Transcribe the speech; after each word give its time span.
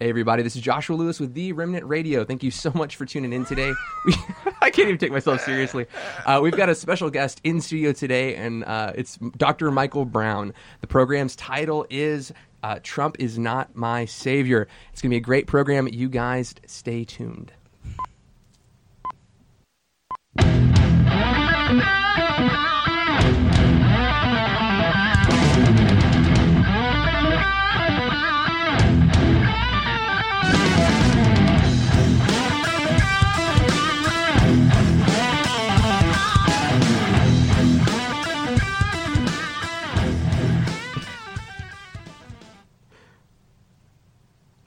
Hey 0.00 0.08
everybody, 0.08 0.42
this 0.42 0.56
is 0.56 0.62
Joshua 0.62 0.96
Lewis 0.96 1.20
with 1.20 1.34
The 1.34 1.52
Remnant 1.52 1.86
Radio. 1.86 2.24
Thank 2.24 2.42
you 2.42 2.50
so 2.50 2.72
much 2.74 2.96
for 2.96 3.06
tuning 3.06 3.32
in 3.32 3.44
today. 3.44 3.72
We, 4.04 4.14
I 4.60 4.70
can't 4.70 4.88
even 4.88 4.98
take 4.98 5.12
myself 5.12 5.42
seriously. 5.42 5.86
Uh, 6.26 6.40
we've 6.42 6.56
got 6.56 6.68
a 6.68 6.74
special 6.74 7.10
guest 7.10 7.40
in 7.44 7.60
studio 7.60 7.92
today, 7.92 8.34
and 8.34 8.64
uh, 8.64 8.92
it's 8.96 9.18
Dr. 9.36 9.70
Michael 9.70 10.04
Brown. 10.04 10.52
The 10.80 10.88
program's 10.88 11.36
title 11.36 11.86
is 11.90 12.32
uh, 12.64 12.80
Trump 12.82 13.16
is 13.20 13.38
Not 13.38 13.76
My 13.76 14.04
Savior. 14.04 14.66
It's 14.92 15.00
going 15.00 15.10
to 15.10 15.14
be 15.14 15.18
a 15.18 15.20
great 15.20 15.46
program. 15.46 15.86
You 15.86 16.08
guys 16.08 16.56
stay 16.66 17.04
tuned. 17.04 17.52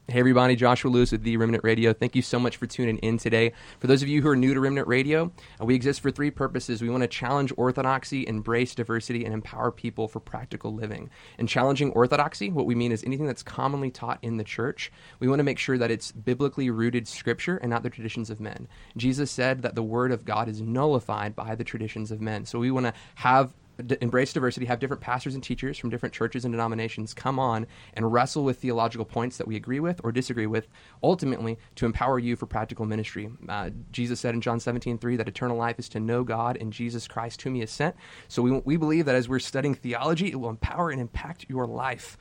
Hey 0.09 0.19
everybody, 0.19 0.55
Joshua 0.55 0.89
Lewis 0.89 1.11
with 1.11 1.23
The 1.23 1.36
Remnant 1.36 1.66
Radio. 1.66 1.91
Thank 1.91 2.16
you 2.16 2.22
so 2.22 2.39
much 2.39 2.55
for 2.55 2.66
tuning 2.66 2.97
in 3.00 3.17
today. 3.17 3.52
For 3.81 3.88
those 3.88 4.02
of 4.02 4.08
you 4.08 4.22
who 4.22 4.30
are 4.30 4.38
new 4.38 4.53
to 4.53 4.59
Remnant 4.61 4.88
Radio, 4.88 5.33
uh, 5.61 5.66
we 5.66 5.75
exist 5.75 5.99
for 5.99 6.11
three 6.11 6.31
purposes. 6.31 6.81
We 6.81 6.89
want 6.89 7.02
to 7.02 7.09
challenge 7.09 7.52
orthodoxy, 7.58 8.25
embrace 8.25 8.73
diversity, 8.73 9.25
and 9.25 9.33
empower 9.33 9.69
people 9.69 10.08
for 10.08 10.22
practical 10.22 10.73
living. 10.73 11.09
In 11.38 11.45
challenging 11.45 11.91
orthodoxy, 11.91 12.49
what 12.49 12.66
we 12.66 12.73
mean 12.73 12.94
is 12.94 13.03
anything 13.03 13.25
that's 13.25 13.44
commonly 13.44 13.91
taught 13.91 14.19
in 14.22 14.38
the 14.38 14.45
church. 14.45 14.94
We 15.19 15.27
want 15.27 15.39
to 15.39 15.44
make 15.44 15.59
sure 15.59 15.77
that 15.77 15.91
it's 15.91 16.14
biblically 16.14 16.69
rooted 16.69 17.05
scripture 17.05 17.58
and 17.58 17.69
not 17.69 17.83
the 17.83 17.89
traditions 17.89 18.30
of 18.30 18.39
men. 18.39 18.69
Jesus 18.95 19.30
said 19.30 19.61
that 19.64 19.75
the 19.75 19.83
word 19.83 20.14
of 20.14 20.23
God 20.23 20.47
is 20.47 20.61
nullified 20.61 21.36
by 21.36 21.53
the 21.53 21.66
traditions 21.66 22.11
of 22.11 22.21
men. 22.21 22.45
So 22.45 22.59
we 22.59 22.71
want 22.71 22.86
to 22.86 22.94
have 23.16 23.53
d- 23.86 23.97
embrace 24.02 24.33
diversity, 24.33 24.66
have 24.66 24.80
different 24.80 25.02
pastors 25.02 25.36
and 25.36 25.44
teachers 25.44 25.78
from 25.78 25.89
different 25.89 26.14
churches 26.14 26.45
and 26.45 26.53
denominations 26.53 27.14
come 27.14 27.39
on 27.39 27.67
and 27.94 28.11
wrestle 28.11 28.44
with 28.44 28.58
theological 28.59 29.06
points 29.06 29.38
that 29.38 29.47
we 29.47 29.56
agree 29.56 29.80
with 29.80 30.02
or 30.03 30.11
disagree 30.11 30.47
with, 30.47 30.67
ultimately 31.03 31.58
to 31.75 31.86
empower 31.86 32.20
you 32.20 32.36
for 32.36 32.45
practical 32.45 32.86
ministry. 32.86 33.30
Uh, 33.48 33.70
Jesus 33.92 34.20
said 34.20 34.33
in 34.33 34.42
John 34.42 34.59
17, 34.59 34.98
3 34.98 35.16
that 35.17 35.28
eternal 35.28 35.58
life 35.58 35.80
is 35.80 35.89
to 35.89 36.00
know 36.00 36.23
God 36.23 36.58
and 36.58 36.73
Jesus 36.73 37.08
Christ, 37.08 37.42
whom 37.42 37.55
he 37.55 37.61
has 37.61 37.72
sent. 37.72 37.95
So 38.28 38.42
we, 38.42 38.52
we 38.66 38.78
believe 38.78 39.05
that 39.05 39.16
as 39.16 39.30
we're 39.30 39.39
studying 39.39 39.75
theology, 39.75 40.28
it 40.31 40.36
will 40.39 40.50
empower 40.50 40.89
and 40.89 41.02
impact 41.02 41.45
your 41.49 41.65
life. 41.65 42.17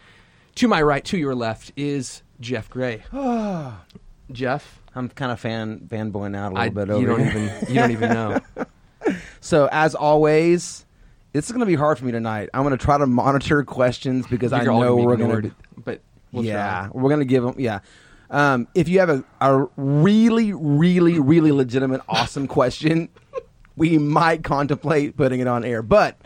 To 0.56 0.68
my 0.68 0.80
right, 0.80 1.04
to 1.06 1.18
your 1.18 1.34
left, 1.34 1.72
is 1.76 2.22
Jeff 2.40 2.70
Gray. 2.70 3.02
Jeff, 4.32 4.80
I'm 4.94 5.08
kind 5.10 5.30
of 5.30 5.38
fan 5.38 5.80
fanboying 5.88 6.34
out 6.34 6.52
a 6.52 6.54
little 6.54 6.58
I, 6.58 6.68
bit 6.70 6.88
you 6.98 7.06
don't 7.06 7.20
here. 7.20 7.28
even 7.28 7.68
you 7.68 7.74
don't 7.74 7.90
even 7.90 8.12
know. 8.12 8.40
so 9.40 9.68
as 9.70 9.94
always, 9.94 10.85
this 11.36 11.44
is 11.46 11.52
going 11.52 11.60
to 11.60 11.66
be 11.66 11.74
hard 11.74 11.98
for 11.98 12.06
me 12.06 12.12
tonight. 12.12 12.48
I'm 12.54 12.62
going 12.62 12.76
to 12.76 12.82
try 12.82 12.96
to 12.96 13.06
monitor 13.06 13.62
questions 13.62 14.26
because 14.26 14.54
I 14.54 14.64
know 14.64 14.96
we're 14.96 15.16
going 15.16 15.42
to. 15.42 15.54
but 15.76 16.00
we'll 16.32 16.44
yeah, 16.44 16.88
try. 16.88 16.88
we're 16.92 17.10
going 17.10 17.20
to 17.20 17.26
give 17.26 17.42
them. 17.42 17.56
Yeah. 17.58 17.80
Um, 18.30 18.66
if 18.74 18.88
you 18.88 19.00
have 19.00 19.10
a, 19.10 19.22
a 19.42 19.66
really, 19.76 20.54
really, 20.54 21.18
really 21.20 21.52
legitimate, 21.52 22.00
awesome 22.08 22.46
question, 22.46 23.10
we 23.76 23.98
might 23.98 24.44
contemplate 24.44 25.18
putting 25.18 25.40
it 25.40 25.46
on 25.46 25.62
air. 25.62 25.82
But 25.82 26.16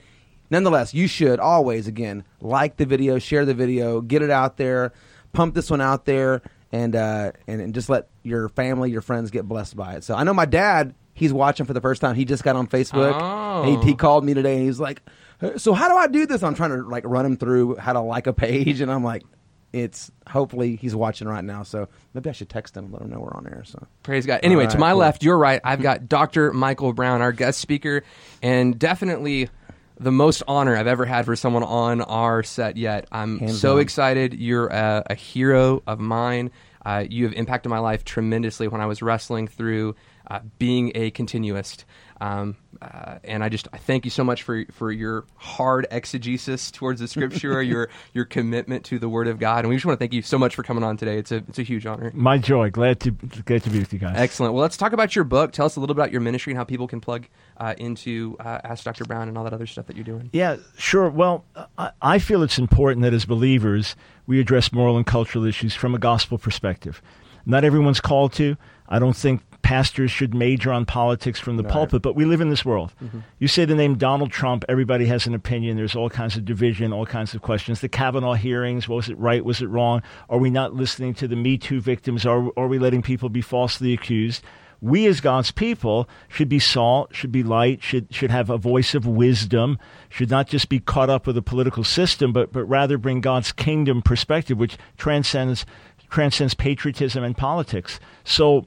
nonetheless, 0.49 0.95
you 0.95 1.09
should 1.09 1.41
always, 1.41 1.89
again, 1.89 2.23
like 2.41 2.77
the 2.77 2.87
video, 2.87 3.19
share 3.19 3.45
the 3.45 3.53
video, 3.53 4.01
get 4.01 4.23
it 4.23 4.31
out 4.31 4.59
there, 4.59 4.93
pump 5.33 5.57
this 5.57 5.71
one 5.71 5.81
out 5.81 6.05
there, 6.05 6.41
and 6.71 6.95
uh, 6.95 7.33
and, 7.49 7.61
and 7.61 7.75
just 7.75 7.89
let 7.89 8.09
your 8.23 8.49
family, 8.49 8.93
your 8.93 9.03
friends 9.03 9.33
get 9.33 9.49
blessed 9.49 9.77
by 9.77 9.95
it. 9.95 10.05
So 10.05 10.15
I 10.15 10.23
know 10.23 10.33
my 10.33 10.47
dad. 10.47 10.95
He's 11.21 11.35
watching 11.35 11.67
for 11.67 11.75
the 11.75 11.83
first 11.83 12.01
time. 12.01 12.15
He 12.15 12.25
just 12.25 12.43
got 12.43 12.57
on 12.57 12.67
Facebook. 12.67 13.13
Oh. 13.15 13.63
And 13.63 13.83
he, 13.85 13.91
he 13.91 13.95
called 13.95 14.25
me 14.25 14.33
today, 14.33 14.57
and 14.57 14.65
he's 14.65 14.81
like, 14.81 15.03
"Uh, 15.43 15.59
"So 15.59 15.75
how 15.75 15.91
do 15.91 15.95
I 15.97 16.07
do 16.07 16.25
this?" 16.25 16.43
I'm 16.43 16.55
trying 16.55 16.71
to 16.71 16.83
like 16.83 17.05
run 17.07 17.27
him 17.27 17.37
through 17.37 17.77
how 17.77 17.93
to 17.93 18.01
like 18.01 18.27
a 18.27 18.33
page, 18.33 18.81
and 18.81 18.91
I'm 18.91 19.05
like, 19.05 19.23
"It's 19.71 20.11
hopefully 20.27 20.77
he's 20.77 20.97
watching 20.97 21.29
right 21.29 21.45
now, 21.45 21.63
so 21.63 21.89
maybe 22.15 22.31
I 22.31 22.33
should 22.33 22.49
text 22.49 22.75
him 22.75 22.85
and 22.85 22.93
let 22.95 23.03
him 23.03 23.11
know 23.11 23.21
we're 23.21 23.35
on 23.35 23.47
air." 23.47 23.65
So 23.67 23.87
Praise 24.03 24.25
God. 24.25 24.41
Anyway, 24.43 24.65
All 24.65 24.71
to 24.71 24.79
my 24.79 24.93
cool. 24.93 25.01
left, 25.01 25.23
your 25.23 25.37
right, 25.37 25.61
I've 25.63 25.83
got 25.83 26.09
Dr. 26.09 26.55
Michael 26.55 26.95
Brown, 26.95 27.21
our 27.21 27.33
guest 27.33 27.61
speaker, 27.61 28.03
and 28.43 28.79
definitely 28.79 29.51
the 29.99 30.11
most 30.11 30.43
honor 30.49 30.75
I've 30.75 30.87
ever 30.87 31.05
had 31.05 31.27
for 31.27 31.37
someone 31.37 31.63
on 31.63 32.01
our 32.01 32.43
set 32.43 32.79
yet. 32.79 33.07
I'm 33.13 33.39
Hands 33.41 33.61
so 33.61 33.77
excited. 33.77 34.33
You're 34.33 34.69
a, 34.69 35.03
a 35.11 35.15
hero 35.15 35.83
of 35.87 36.01
mine. 36.01 36.51
Uh, 36.83 37.05
you 37.07 37.25
have 37.25 37.35
impacted 37.35 37.69
my 37.69 37.79
life 37.81 38.05
tremendously 38.05 38.67
when 38.67 38.81
I 38.81 38.87
was 38.87 39.03
wrestling 39.03 39.47
through 39.47 39.95
uh, 40.31 40.41
being 40.59 40.93
a 40.95 41.11
continuist. 41.11 41.85
Um, 42.21 42.57
uh, 42.83 43.19
and 43.25 43.43
I 43.43 43.49
just 43.49 43.67
I 43.73 43.79
thank 43.79 44.05
you 44.05 44.11
so 44.11 44.23
much 44.23 44.43
for 44.43 44.65
for 44.73 44.93
your 44.93 45.25
hard 45.37 45.87
exegesis 45.91 46.71
towards 46.71 47.01
the 47.01 47.09
scripture, 47.09 47.63
your 47.63 47.89
your 48.13 48.27
commitment 48.27 48.85
to 48.87 48.99
the 48.99 49.09
Word 49.09 49.27
of 49.27 49.39
God, 49.39 49.61
and 49.61 49.71
we 49.71 49.77
just 49.77 49.87
want 49.87 49.99
to 49.99 50.03
thank 50.03 50.13
you 50.13 50.23
so 50.23 50.39
much 50.39 50.55
for 50.55 50.63
coming 50.63 50.85
on 50.85 50.97
today. 50.97 51.19
It's 51.19 51.33
a 51.33 51.37
it's 51.37 51.59
a 51.59 51.63
huge 51.63 51.87
honor. 51.87 52.13
My 52.15 52.39
joy. 52.39 52.71
Glad 52.71 53.01
to 53.01 53.11
glad 53.11 53.63
to 53.65 53.71
be 53.71 53.79
with 53.79 53.93
you 53.93 53.99
guys. 53.99 54.15
Excellent. 54.17 54.55
Well, 54.55 54.63
let's 54.63 54.77
talk 54.77 54.93
about 54.93 55.17
your 55.17 55.25
book. 55.25 55.53
Tell 55.53 55.67
us 55.67 55.77
a 55.77 55.81
little 55.81 55.95
about 55.95 56.13
your 56.13 56.21
ministry 56.21 56.53
and 56.53 56.59
how 56.59 56.65
people 56.65 56.87
can 56.87 57.01
plug 57.01 57.27
uh, 57.57 57.75
into 57.79 58.37
uh, 58.39 58.61
Ask 58.65 58.85
Dr. 58.85 59.05
Brown 59.05 59.29
and 59.29 59.37
all 59.37 59.45
that 59.45 59.55
other 59.55 59.67
stuff 59.67 59.87
that 59.87 59.97
you're 59.97 60.05
doing. 60.05 60.29
Yeah, 60.33 60.57
sure. 60.77 61.09
Well, 61.09 61.45
I, 61.79 61.93
I 62.03 62.19
feel 62.19 62.43
it's 62.43 62.59
important 62.59 63.03
that 63.03 63.15
as 63.15 63.25
believers 63.25 63.97
we 64.27 64.41
address 64.41 64.73
moral 64.73 64.97
and 64.97 65.07
cultural 65.07 65.45
issues 65.45 65.75
from 65.75 65.95
a 65.95 65.99
gospel 65.99 66.39
perspective. 66.39 67.03
Not 67.47 67.65
everyone's 67.65 68.01
called 68.01 68.33
to. 68.35 68.57
I 68.89 68.99
don't 68.99 69.17
think 69.17 69.43
pastors 69.71 70.11
should 70.11 70.35
major 70.35 70.73
on 70.73 70.85
politics 70.85 71.39
from 71.39 71.57
the 71.57 71.63
pulpit, 71.63 72.03
but 72.03 72.17
we 72.17 72.25
live 72.25 72.41
in 72.41 72.51
this 72.51 72.65
world. 72.65 72.93
Mm-hmm. 73.01 73.21
You 73.39 73.47
say 73.47 73.65
the 73.65 73.77
name 73.77 73.97
Donald 73.97 74.33
Trump, 74.33 74.65
everybody 74.69 75.07
has 75.07 75.29
an 75.29 75.35
opinion. 75.35 75.77
There's 75.77 75.95
all 75.95 76.11
kinds 76.11 76.37
of 76.37 76.45
division, 76.45 76.93
all 76.93 77.07
kinds 77.07 77.35
of 77.35 77.43
questions. 77.43 77.81
The 77.81 77.89
Kavanaugh 77.89 78.35
hearings, 78.35 78.89
was 78.89 79.09
it 79.09 79.17
right? 79.17 79.45
Was 79.45 79.63
it 79.63 79.69
wrong? 79.69 80.03
Are 80.29 80.39
we 80.39 80.51
not 80.51 80.75
listening 80.75 81.15
to 81.15 81.29
the 81.29 81.37
Me 81.37 81.57
Too 81.57 81.81
victims? 81.81 82.27
Are, 82.27 82.51
are 82.59 82.67
we 82.67 82.81
letting 82.81 83.01
people 83.01 83.29
be 83.29 83.43
falsely 83.43 83.93
accused? 83.93 84.43
we 84.83 85.07
as 85.07 85.21
God's 85.21 85.51
people 85.51 86.09
should 86.27 86.49
be 86.49 86.59
salt, 86.59 87.15
should 87.15 87.31
be 87.31 87.43
light, 87.43 87.83
should 87.83 88.13
should 88.15 88.31
have 88.31 88.49
a 88.49 88.57
voice 88.57 88.95
of 88.95 89.07
wisdom, 89.07 89.79
should 90.09 90.31
not 90.31 90.49
just 90.49 90.71
be 90.71 90.81
caught 90.81 91.11
up 91.11 91.27
with 91.27 91.37
the 91.37 91.43
political 91.43 91.85
system, 91.85 92.33
but 92.33 92.51
but 92.51 92.65
rather 92.65 92.97
bring 92.97 93.21
God's 93.21 93.53
kingdom 93.53 94.01
perspective, 94.01 94.57
which 94.57 94.79
transcends 94.97 95.67
transcends 96.09 96.55
patriotism 96.55 97.23
and 97.23 97.37
politics. 97.37 98.01
So 98.25 98.65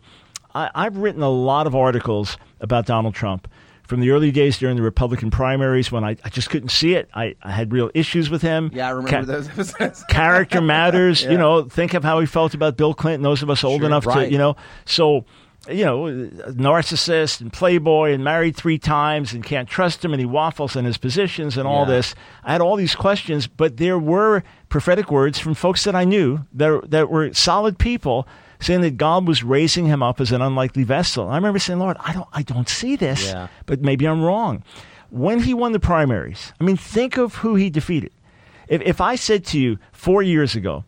I, 0.56 0.70
I've 0.76 0.98
written 0.98 1.22
a 1.24 1.30
lot 1.30 1.68
of 1.68 1.76
articles 1.76 2.38
about 2.60 2.86
Donald 2.86 3.16
Trump. 3.16 3.48
From 3.86 4.00
the 4.00 4.12
early 4.12 4.32
days 4.32 4.58
during 4.58 4.78
the 4.78 4.82
Republican 4.82 5.30
primaries 5.30 5.92
when 5.92 6.06
I, 6.06 6.16
I 6.24 6.30
just 6.30 6.50
couldn't 6.50 6.70
see 6.70 6.96
it. 6.96 7.10
I, 7.14 7.36
I 7.44 7.52
had 7.52 7.74
real 7.74 7.92
issues 7.94 8.30
with 8.30 8.42
him. 8.42 8.72
yeah, 8.74 8.88
I 8.88 8.92
remember 8.92 9.10
Ca- 9.12 9.26
those 9.26 9.50
episodes. 9.78 10.04
character 10.10 10.62
matters. 10.62 11.22
Yeah. 11.24 11.32
You 11.32 11.38
know, 11.38 11.64
think 11.64 11.94
of 11.94 12.02
how 12.04 12.20
he 12.22 12.26
felt 12.26 12.54
about 12.54 12.78
Bill 12.78 12.94
Clinton. 12.94 13.24
Those 13.24 13.44
of 13.44 13.50
us 13.50 13.62
old 13.64 13.82
Sure, 13.82 13.88
enough 13.88 14.06
to, 14.06 14.32
you 14.32 14.38
know, 14.38 14.56
so 14.86 15.26
you 15.70 15.84
know, 15.86 16.06
narcissist 16.58 17.42
and 17.42 17.52
playboy 17.52 18.12
and 18.14 18.24
married 18.24 18.56
three 18.56 18.78
times 18.78 19.34
and 19.34 19.44
can't 19.44 19.68
trust 19.70 20.04
him 20.04 20.12
and 20.14 20.20
he 20.20 20.26
waffles 20.26 20.76
on 20.76 20.86
his 20.86 20.98
positions 20.98 21.58
and 21.58 21.68
all 21.68 21.82
Yeah. 21.88 21.96
this. 21.96 22.16
I 22.44 22.52
had 22.54 22.62
all 22.62 22.76
these 22.76 22.96
questions, 22.96 23.48
but 23.48 23.78
there 23.78 24.00
were 24.00 24.44
prophetic 24.70 25.12
words 25.12 25.40
from 25.40 25.54
folks 25.54 25.84
that 25.84 25.96
I 25.96 26.04
knew 26.06 26.40
that 26.54 26.90
that 26.92 27.10
were 27.10 27.34
solid 27.34 27.78
people 27.78 28.28
saying 28.64 28.82
that 28.82 28.98
God 28.98 29.28
was 29.28 29.44
raising 29.44 29.86
him 29.86 30.02
up 30.02 30.20
as 30.20 30.32
an 30.32 30.42
unlikely 30.42 30.84
vessel. 30.84 31.30
I 31.30 31.36
remember 31.36 31.60
saying, 31.60 31.80
Lord, 31.80 31.98
I 32.00 32.14
don't 32.14 32.28
I 32.34 32.42
don't 32.42 32.70
see 32.70 32.96
this, 32.96 33.28
Yeah. 33.28 33.48
but 33.66 33.82
maybe 33.82 34.06
I'm 34.06 34.22
wrong. 34.24 34.64
When 35.10 35.40
he 35.42 35.54
won 35.54 35.74
the 35.74 35.80
primaries, 35.80 36.54
I 36.60 36.64
mean, 36.64 36.78
think 36.78 37.18
of 37.18 37.36
who 37.36 37.56
he 37.56 37.70
defeated. 37.70 38.12
If, 38.68 38.82
if 38.82 39.02
I 39.02 39.16
said 39.16 39.46
to 39.48 39.60
you 39.60 39.78
four 39.92 40.24
years 40.24 40.56
ago, 40.56 40.86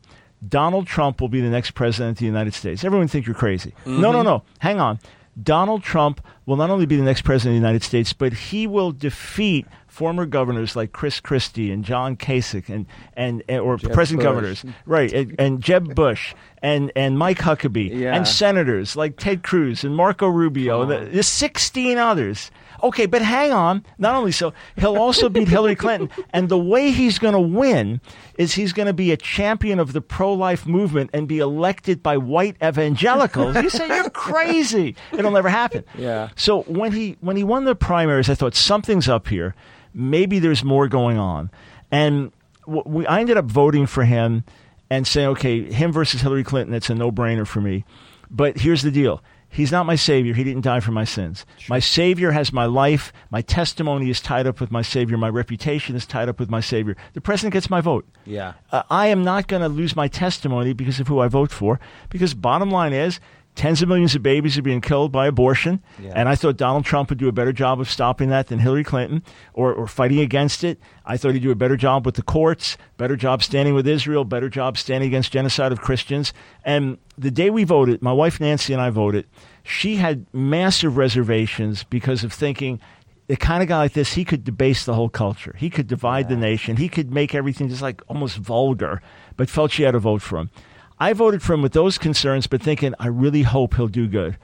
Donald 0.48 0.88
Trump 0.88 1.22
will 1.22 1.30
be 1.30 1.42
the 1.42 1.50
next 1.50 1.72
president 1.72 2.14
of 2.14 2.20
the 2.20 2.26
United 2.26 2.54
States, 2.54 2.84
everyone 2.84 3.06
would 3.06 3.12
think 3.12 3.26
you're 3.26 3.36
crazy. 3.36 3.74
No, 3.86 4.12
no, 4.12 4.20
mm-hmm. 4.20 4.24
no. 4.24 4.44
Hang 4.60 4.80
on. 4.80 5.00
Donald 5.42 5.84
Trump 5.84 6.26
will 6.46 6.56
not 6.56 6.70
only 6.70 6.86
be 6.86 6.96
the 6.96 7.04
next 7.04 7.22
president 7.24 7.56
of 7.56 7.62
the 7.62 7.68
United 7.68 7.84
States, 7.84 8.14
but 8.14 8.34
he 8.34 8.68
will 8.68 8.92
defeat 8.92 9.66
former 9.96 10.26
governors 10.26 10.76
like 10.76 10.92
Chris 10.92 11.20
Christie 11.22 11.72
and 11.72 11.86
John 11.86 12.18
Kasich 12.18 12.68
and 12.70 12.86
and, 13.16 13.42
and 13.48 13.62
or 13.62 13.78
Jeb 13.78 13.94
present 13.94 14.18
Bush. 14.20 14.24
governors, 14.26 14.66
right? 14.86 15.12
And, 15.14 15.36
and 15.40 15.62
Jeb 15.62 15.96
Bush 15.96 16.34
and 16.62 16.92
and 16.98 17.18
Mike 17.18 17.40
Huckabee 17.40 17.90
Yeah. 17.98 18.14
and 18.16 18.28
senators 18.28 18.96
like 18.98 19.16
Ted 19.18 19.42
Cruz 19.44 19.84
and 19.86 19.96
Marco 19.96 20.28
Rubio. 20.28 20.82
Come 20.82 20.90
The, 20.90 21.10
there's 21.12 21.28
16 21.28 21.98
others. 21.98 22.52
Okay, 22.84 23.06
but 23.06 23.22
hang 23.22 23.54
on. 23.54 23.84
Not 23.98 24.16
only 24.16 24.34
so, 24.34 24.54
he'll 24.76 24.98
also 24.98 25.30
beat 25.30 25.48
Hillary 25.48 25.76
Clinton. 25.84 26.10
And 26.34 26.50
the 26.50 26.58
way 26.58 26.92
he's 26.92 27.18
going 27.18 27.34
to 27.34 27.40
win 27.40 28.02
is 28.38 28.54
he's 28.54 28.74
going 28.74 28.86
to 28.88 28.94
be 28.94 29.12
a 29.14 29.18
champion 29.18 29.80
of 29.80 29.94
the 29.94 30.02
pro 30.02 30.34
life 30.34 30.68
movement 30.68 31.10
and 31.14 31.26
be 31.28 31.40
elected 31.40 32.04
by 32.04 32.18
white 32.18 32.58
evangelicals. 32.62 33.56
You 33.56 33.70
say 33.70 33.88
you're 33.88 34.10
crazy. 34.30 34.96
It'll 35.14 35.32
never 35.32 35.50
happen. 35.50 35.84
Yeah. 35.98 36.30
So 36.36 36.64
when 36.64 36.92
he 36.92 37.16
when 37.22 37.38
he 37.38 37.44
won 37.46 37.64
the 37.64 37.76
primaries, 37.76 38.30
I 38.30 38.36
thought 38.36 38.56
something's 38.56 39.08
up 39.08 39.30
here. 39.30 39.56
Maybe 39.96 40.40
there's 40.40 40.64
more 40.64 40.88
going 40.88 41.18
on. 41.18 41.50
And 41.90 42.32
we, 42.68 43.08
I 43.08 43.22
ended 43.22 43.38
up 43.38 43.46
voting 43.46 43.86
for 43.88 44.04
him 44.04 44.44
and 44.90 45.08
saying, 45.08 45.30
okay, 45.30 45.72
him 45.72 45.92
versus 45.92 46.22
Hillary 46.22 46.44
Clinton, 46.44 46.76
it's 46.76 46.90
a 46.90 46.96
no 46.96 47.12
brainer 47.12 47.48
for 47.48 47.62
me. 47.62 47.86
But 48.30 48.60
here's 48.60 48.82
the 48.82 48.92
deal. 48.92 49.24
He's 49.48 49.72
not 49.72 49.86
my 49.86 49.96
savior. 49.96 50.34
He 50.34 50.44
didn't 50.44 50.64
die 50.64 50.82
for 50.82 50.92
my 50.92 51.06
sins. 51.06 51.46
My 51.70 51.80
savior 51.80 52.32
has 52.32 52.52
my 52.52 52.66
life. 52.66 53.14
My 53.30 53.42
testimony 53.42 54.10
is 54.10 54.20
tied 54.20 54.48
up 54.48 54.60
with 54.60 54.70
my 54.70 54.82
savior. 54.82 55.18
My 55.18 55.30
reputation 55.30 55.96
is 55.96 56.06
tied 56.06 56.28
up 56.28 56.42
with 56.42 56.50
my 56.50 56.60
savior. 56.60 56.98
The 57.14 57.22
president 57.22 57.54
gets 57.54 57.70
my 57.70 57.80
vote. 57.80 58.06
Yeah. 58.26 58.56
Uh, 58.74 58.84
I 58.90 59.08
am 59.08 59.24
not 59.24 59.48
going 59.48 59.62
to 59.62 59.70
lose 59.70 59.96
my 59.96 60.10
testimony 60.10 60.74
because 60.74 61.00
of 61.00 61.08
who 61.08 61.20
I 61.20 61.30
vote 61.30 61.52
for. 61.52 61.80
Because 62.10 62.34
bottom 62.34 62.70
line 62.70 62.92
is, 62.92 63.22
tens 63.56 63.82
of 63.82 63.88
millions 63.88 64.16
of 64.16 64.22
babies 64.22 64.58
are 64.58 64.62
being 64.62 64.82
killed 64.82 65.12
by 65.12 65.28
abortion, 65.28 65.82
Yeah. 66.02 66.12
and 66.16 66.28
I 66.30 66.36
thought 66.36 66.58
Donald 66.58 66.86
Trump 66.86 67.10
would 67.10 67.18
do 67.18 67.28
a 67.28 67.32
better 67.32 67.54
job 67.54 67.80
of 67.80 67.90
stopping 67.90 68.30
that 68.30 68.48
than 68.48 68.60
Hillary 68.60 68.84
Clinton, 68.84 69.24
or, 69.54 69.74
or 69.74 69.88
fighting 69.88 70.20
against 70.20 70.64
it. 70.64 70.80
I 71.06 71.18
thought 71.18 71.34
he'd 71.34 71.44
do 71.44 71.52
a 71.52 71.56
better 71.56 71.78
job 71.78 72.06
with 72.06 72.16
the 72.16 72.22
courts, 72.22 72.78
better 72.98 73.16
job 73.16 73.42
standing 73.42 73.74
with 73.74 73.88
Israel, 73.88 74.26
better 74.26 74.50
job 74.50 74.78
standing 74.78 75.08
against 75.08 75.32
genocide 75.32 75.72
of 75.72 75.82
Christians. 75.82 76.34
And 76.64 76.98
the 77.18 77.32
day 77.32 77.50
we 77.50 77.64
voted, 77.64 78.02
my 78.02 78.14
wife 78.14 78.40
Nancy 78.40 78.74
and 78.74 78.82
I 78.82 78.90
voted. 78.90 79.26
She 79.64 79.96
had 79.96 80.26
massive 80.34 80.98
reservations 80.98 81.84
because 81.86 82.24
of 82.24 82.32
thinking 82.34 82.80
the 83.28 83.36
kind 83.36 83.64
of 83.64 83.70
guy 83.70 83.78
like 83.80 83.94
this, 83.94 84.14
he 84.14 84.24
could 84.24 84.44
debase 84.44 84.86
the 84.86 84.94
whole 84.94 85.10
culture. 85.10 85.56
He 85.58 85.72
could 85.72 85.88
divide 85.88 86.30
the 86.30 86.36
nation. 86.36 86.78
He 86.78 86.88
could 86.88 87.12
make 87.12 87.34
everything 87.34 87.70
just 87.70 87.82
like 87.82 88.04
almost 88.08 88.38
vulgar, 88.38 89.02
but 89.36 89.50
felt 89.50 89.72
she 89.72 89.82
had 89.82 89.94
to 89.94 90.00
vote 90.00 90.22
for 90.22 90.38
him. 90.38 90.52
I 91.00 91.14
voted 91.14 91.42
for 91.42 91.54
him 91.54 91.62
with 91.62 91.74
those 91.74 91.98
concerns, 91.98 92.48
but 92.48 92.62
thinking, 92.62 92.94
I 93.00 93.08
really 93.08 93.44
hope 93.44 93.76
he'll 93.76 93.88
do 93.88 94.08
good. 94.08 94.38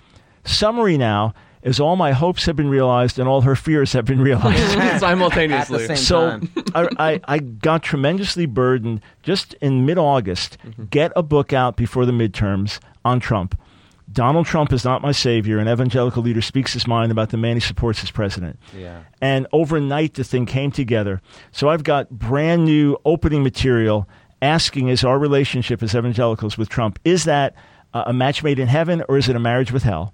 Summary 0.43 0.97
now 0.97 1.33
is 1.63 1.79
all 1.79 1.95
my 1.95 2.11
hopes 2.11 2.45
have 2.45 2.55
been 2.55 2.69
realized 2.69 3.19
and 3.19 3.29
all 3.29 3.41
her 3.41 3.55
fears 3.55 3.93
have 3.93 4.05
been 4.05 4.21
realized. 4.29 4.99
simultaneously. 4.99 5.83
At 5.83 5.87
the 5.87 5.95
same 5.95 6.03
so 6.03 6.29
time. 6.29 6.51
I, 6.75 7.11
I, 7.13 7.19
I 7.27 7.39
got 7.39 7.83
tremendously 7.83 8.45
burdened 8.45 9.01
just 9.23 9.53
in 9.55 9.85
mid 9.85 9.97
August. 9.97 10.57
Mm-hmm. 10.65 10.85
Get 10.85 11.11
a 11.15 11.23
book 11.23 11.53
out 11.53 11.77
before 11.77 12.05
the 12.05 12.11
midterms 12.11 12.79
on 13.05 13.19
Trump. 13.19 13.59
Donald 14.11 14.45
Trump 14.45 14.73
is 14.73 14.83
not 14.83 15.01
my 15.01 15.13
savior. 15.13 15.57
An 15.59 15.69
evangelical 15.69 16.21
leader 16.21 16.41
speaks 16.41 16.73
his 16.73 16.85
mind 16.85 17.13
about 17.13 17.29
the 17.29 17.37
man 17.37 17.55
he 17.55 17.61
supports 17.61 18.03
as 18.03 18.11
president. 18.11 18.59
Yeah. 18.77 19.03
And 19.21 19.47
overnight, 19.53 20.15
the 20.15 20.25
thing 20.25 20.45
came 20.45 20.71
together. 20.71 21.21
So 21.51 21.69
I've 21.69 21.83
got 21.83 22.09
brand 22.09 22.65
new 22.65 22.97
opening 23.05 23.41
material 23.41 24.09
asking 24.41 24.87
is 24.87 25.03
our 25.03 25.19
relationship 25.19 25.83
as 25.83 25.95
evangelicals 25.95 26.57
with 26.57 26.69
Trump, 26.69 26.99
is 27.03 27.25
that 27.25 27.55
uh, 27.93 28.03
a 28.07 28.13
match 28.13 28.43
made 28.43 28.59
in 28.59 28.67
heaven 28.67 29.03
or 29.07 29.17
is 29.17 29.29
it 29.29 29.35
a 29.35 29.39
marriage 29.39 29.71
with 29.71 29.83
hell? 29.83 30.13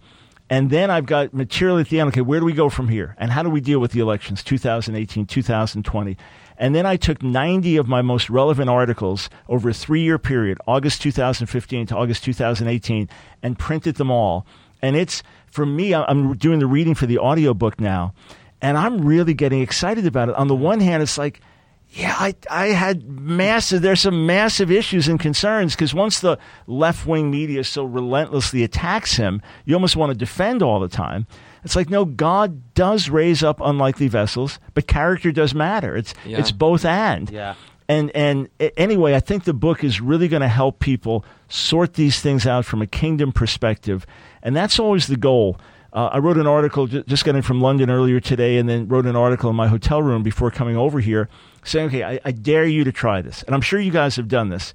And 0.50 0.70
then 0.70 0.90
I've 0.90 1.06
got 1.06 1.34
material 1.34 1.78
at 1.78 1.90
the 1.90 2.00
end. 2.00 2.08
Okay, 2.10 2.22
where 2.22 2.40
do 2.40 2.46
we 2.46 2.54
go 2.54 2.70
from 2.70 2.88
here? 2.88 3.16
And 3.18 3.32
how 3.32 3.44
do 3.44 3.50
we 3.50 3.60
deal 3.60 3.80
with 3.80 3.92
the 3.92 4.00
elections, 4.00 4.44
2018, 4.44 5.26
2020? 5.26 6.18
And 6.58 6.74
then 6.74 6.86
I 6.86 6.96
took 6.96 7.22
90 7.22 7.78
of 7.78 7.88
my 7.88 8.02
most 8.02 8.30
relevant 8.30 8.70
articles 8.70 9.30
over 9.50 9.70
a 9.70 9.74
three 9.74 10.02
year 10.02 10.18
period, 10.18 10.58
August 10.66 11.02
2015 11.02 11.88
to 11.88 11.96
August 11.96 12.24
2018, 12.24 13.10
and 13.44 13.60
printed 13.60 13.96
them 13.96 14.10
all. 14.10 14.46
And 14.82 14.96
it's, 14.96 15.22
for 15.52 15.66
me, 15.66 15.94
I'm 15.94 16.36
doing 16.38 16.60
the 16.60 16.66
reading 16.66 16.96
for 16.96 17.08
the 17.08 17.20
audiobook 17.20 17.80
now, 17.80 18.14
and 18.62 18.78
I'm 18.78 19.06
really 19.06 19.34
getting 19.34 19.62
excited 19.62 20.06
about 20.06 20.30
it. 20.30 20.36
On 20.36 20.48
the 20.48 20.56
one 20.56 20.80
hand, 20.80 21.04
it's 21.04 21.18
like, 21.18 21.42
yeah, 21.90 22.16
I, 22.18 22.36
I 22.50 22.68
had 22.68 23.08
massive, 23.08 23.82
there's 23.82 24.02
some 24.02 24.26
massive 24.26 24.70
issues 24.72 25.08
and 25.08 25.20
concerns 25.20 25.74
because 25.76 25.94
once 25.94 26.20
the 26.20 26.38
left 26.68 27.08
wing 27.08 27.32
media 27.32 27.64
so 27.64 27.84
relentlessly 27.86 28.64
attacks 28.64 29.16
him, 29.18 29.42
you 29.66 29.74
almost 29.74 29.96
want 29.96 30.12
to 30.12 30.18
defend 30.18 30.62
all 30.62 30.80
the 30.80 30.88
time. 30.90 31.26
It's 31.64 31.76
like, 31.76 31.90
no, 31.90 32.06
God 32.06 32.74
does 32.74 33.10
raise 33.10 33.44
up 33.44 33.60
unlikely 33.62 34.08
vessels, 34.08 34.60
but 34.74 34.88
character 34.88 35.32
does 35.32 35.54
matter. 35.54 35.96
It's, 35.98 36.14
Yeah. 36.26 36.40
it's 36.40 36.52
both 36.52 36.86
and. 36.86 37.30
Yeah. 37.30 37.56
And 37.90 38.12
and 38.14 38.50
anyway, 38.76 39.16
I 39.16 39.22
think 39.22 39.46
the 39.46 39.54
book 39.54 39.82
is 39.82 40.02
really 40.02 40.28
going 40.28 40.42
to 40.42 40.50
help 40.50 40.80
people 40.80 41.24
sort 41.48 41.94
these 41.94 42.20
things 42.20 42.46
out 42.46 42.66
from 42.66 42.82
a 42.82 42.86
kingdom 42.88 43.32
perspective, 43.32 44.06
and 44.44 44.54
that's 44.54 44.78
always 44.78 45.08
the 45.08 45.16
goal. 45.16 45.58
Uh, 45.94 46.10
I 46.12 46.18
wrote 46.18 46.38
an 46.38 46.48
article 46.48 46.88
just 46.88 47.24
got 47.24 47.36
in 47.38 47.44
from 47.44 47.62
London 47.62 47.90
earlier 47.90 48.20
today, 48.20 48.58
and 48.58 48.68
then 48.68 48.90
wrote 48.90 49.06
an 49.06 49.16
article 49.16 49.50
in 49.50 49.56
my 49.56 49.70
hotel 49.70 50.02
room 50.02 50.22
before 50.22 50.52
coming 50.52 50.76
over 50.76 51.00
here, 51.00 51.30
saying, 51.64 51.88
"Okay, 51.88 52.04
I, 52.04 52.20
I 52.24 52.32
dare 52.32 52.66
you 52.66 52.84
to 52.84 52.92
try 52.92 53.22
this," 53.22 53.44
and 53.44 53.56
I'm 53.56 53.62
sure 53.62 53.80
you 53.80 53.92
guys 53.92 54.16
have 54.16 54.28
done 54.28 54.50
this. 54.50 54.74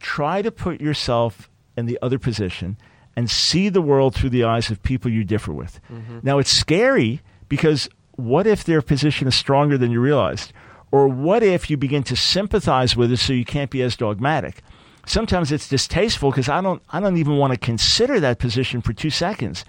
Try 0.00 0.42
to 0.42 0.50
put 0.50 0.80
yourself 0.80 1.48
in 1.76 1.86
the 1.86 1.98
other 2.02 2.18
position 2.18 2.76
and 3.16 3.30
see 3.30 3.68
the 3.68 3.82
world 3.82 4.14
through 4.14 4.30
the 4.30 4.44
eyes 4.44 4.70
of 4.70 4.82
people 4.82 5.10
you 5.10 5.24
differ 5.24 5.52
with. 5.52 5.80
Mm-hmm. 5.92 6.20
Now, 6.22 6.38
it's 6.38 6.50
scary 6.50 7.20
because 7.48 7.88
what 8.12 8.46
if 8.46 8.64
their 8.64 8.82
position 8.82 9.28
is 9.28 9.34
stronger 9.34 9.76
than 9.76 9.90
you 9.90 10.00
realized? 10.00 10.52
Or 10.90 11.08
what 11.08 11.42
if 11.42 11.70
you 11.70 11.76
begin 11.76 12.02
to 12.04 12.16
sympathize 12.16 12.96
with 12.96 13.12
it 13.12 13.16
so 13.16 13.32
you 13.32 13.44
can't 13.44 13.70
be 13.70 13.82
as 13.82 13.96
dogmatic? 13.96 14.62
Sometimes 15.06 15.50
it's 15.50 15.68
distasteful 15.68 16.30
because 16.30 16.48
I 16.48 16.60
don't, 16.60 16.82
I 16.90 17.00
don't 17.00 17.16
even 17.16 17.38
want 17.38 17.52
to 17.52 17.58
consider 17.58 18.20
that 18.20 18.38
position 18.38 18.82
for 18.82 18.92
two 18.92 19.10
seconds. 19.10 19.64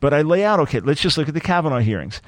But 0.00 0.12
I 0.12 0.22
lay 0.22 0.44
out, 0.44 0.60
okay, 0.60 0.80
let's 0.80 1.00
just 1.00 1.16
look 1.16 1.28
at 1.28 1.34
the 1.34 1.40
Kavanaugh 1.40 1.78
hearings. 1.78 2.20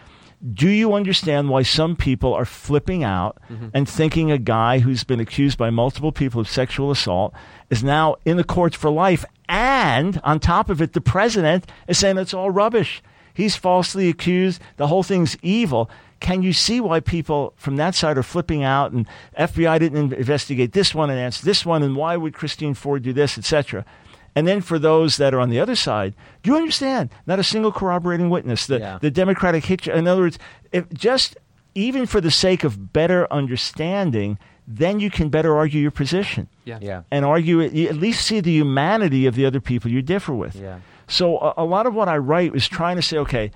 Do 0.54 0.68
you 0.68 0.94
understand 0.94 1.48
why 1.48 1.62
some 1.62 1.96
people 1.96 2.32
are 2.32 2.44
flipping 2.44 3.02
out 3.02 3.38
mm-hmm. 3.50 3.68
and 3.74 3.88
thinking 3.88 4.30
a 4.30 4.38
guy 4.38 4.78
who's 4.78 5.02
been 5.02 5.18
accused 5.18 5.58
by 5.58 5.70
multiple 5.70 6.12
people 6.12 6.40
of 6.40 6.48
sexual 6.48 6.92
assault 6.92 7.34
is 7.70 7.82
now 7.82 8.16
in 8.24 8.36
the 8.36 8.44
courts 8.44 8.76
for 8.76 8.88
life? 8.88 9.24
And 9.48 10.20
on 10.22 10.38
top 10.38 10.70
of 10.70 10.80
it, 10.80 10.92
the 10.92 11.00
president 11.00 11.66
is 11.88 11.98
saying 11.98 12.18
it's 12.18 12.34
all 12.34 12.50
rubbish. 12.50 13.02
He's 13.34 13.56
falsely 13.56 14.08
accused. 14.08 14.60
The 14.76 14.86
whole 14.86 15.02
thing's 15.02 15.36
evil. 15.42 15.90
Can 16.20 16.42
you 16.42 16.52
see 16.52 16.80
why 16.80 17.00
people 17.00 17.54
from 17.56 17.76
that 17.76 17.94
side 17.94 18.18
are 18.18 18.22
flipping 18.22 18.62
out 18.62 18.92
and 18.92 19.08
FBI 19.38 19.78
didn't 19.78 20.12
investigate 20.12 20.72
this 20.72 20.94
one 20.94 21.10
and 21.10 21.18
answer 21.18 21.44
this 21.44 21.64
one 21.64 21.82
and 21.82 21.96
why 21.96 22.16
would 22.16 22.34
Christine 22.34 22.74
Ford 22.74 23.02
do 23.02 23.12
this, 23.12 23.38
etc. 23.38 23.84
And 24.36 24.46
then 24.46 24.60
for 24.60 24.78
those 24.78 25.16
that 25.16 25.34
are 25.34 25.40
on 25.40 25.50
the 25.50 25.58
other 25.60 25.74
side, 25.74 26.14
do 26.42 26.50
you 26.50 26.56
understand? 26.56 27.10
Not 27.26 27.38
a 27.38 27.44
single 27.44 27.72
corroborating 27.72 28.30
witness. 28.30 28.66
The 28.66 28.78
Yeah. 28.78 28.98
the 29.00 29.10
Democratic 29.10 29.64
hitch. 29.64 29.88
In 29.88 30.06
other 30.06 30.22
words, 30.22 30.38
if 30.72 30.88
just 30.92 31.36
even 31.74 32.06
for 32.06 32.20
the 32.20 32.30
sake 32.30 32.64
of 32.64 32.92
better 32.92 33.26
understanding, 33.32 34.38
then 34.66 35.00
you 35.00 35.10
can 35.10 35.28
better 35.28 35.56
argue 35.56 35.80
your 35.80 35.90
position 35.90 36.48
Yeah. 36.64 36.78
Yeah. 36.80 37.02
and 37.10 37.24
argue 37.24 37.60
it. 37.60 37.72
You 37.72 37.88
at 37.88 37.96
least 37.96 38.26
see 38.26 38.40
the 38.40 38.52
humanity 38.52 39.26
of 39.26 39.34
the 39.34 39.46
other 39.46 39.60
people 39.60 39.90
you 39.90 40.02
differ 40.02 40.34
with. 40.34 40.56
Yeah. 40.56 40.78
So 41.06 41.38
a, 41.38 41.54
a 41.58 41.64
lot 41.64 41.86
of 41.86 41.94
what 41.94 42.08
I 42.08 42.18
write 42.18 42.54
is 42.54 42.68
trying 42.68 42.96
to 42.96 43.02
say, 43.02 43.16
okay, 43.18 43.50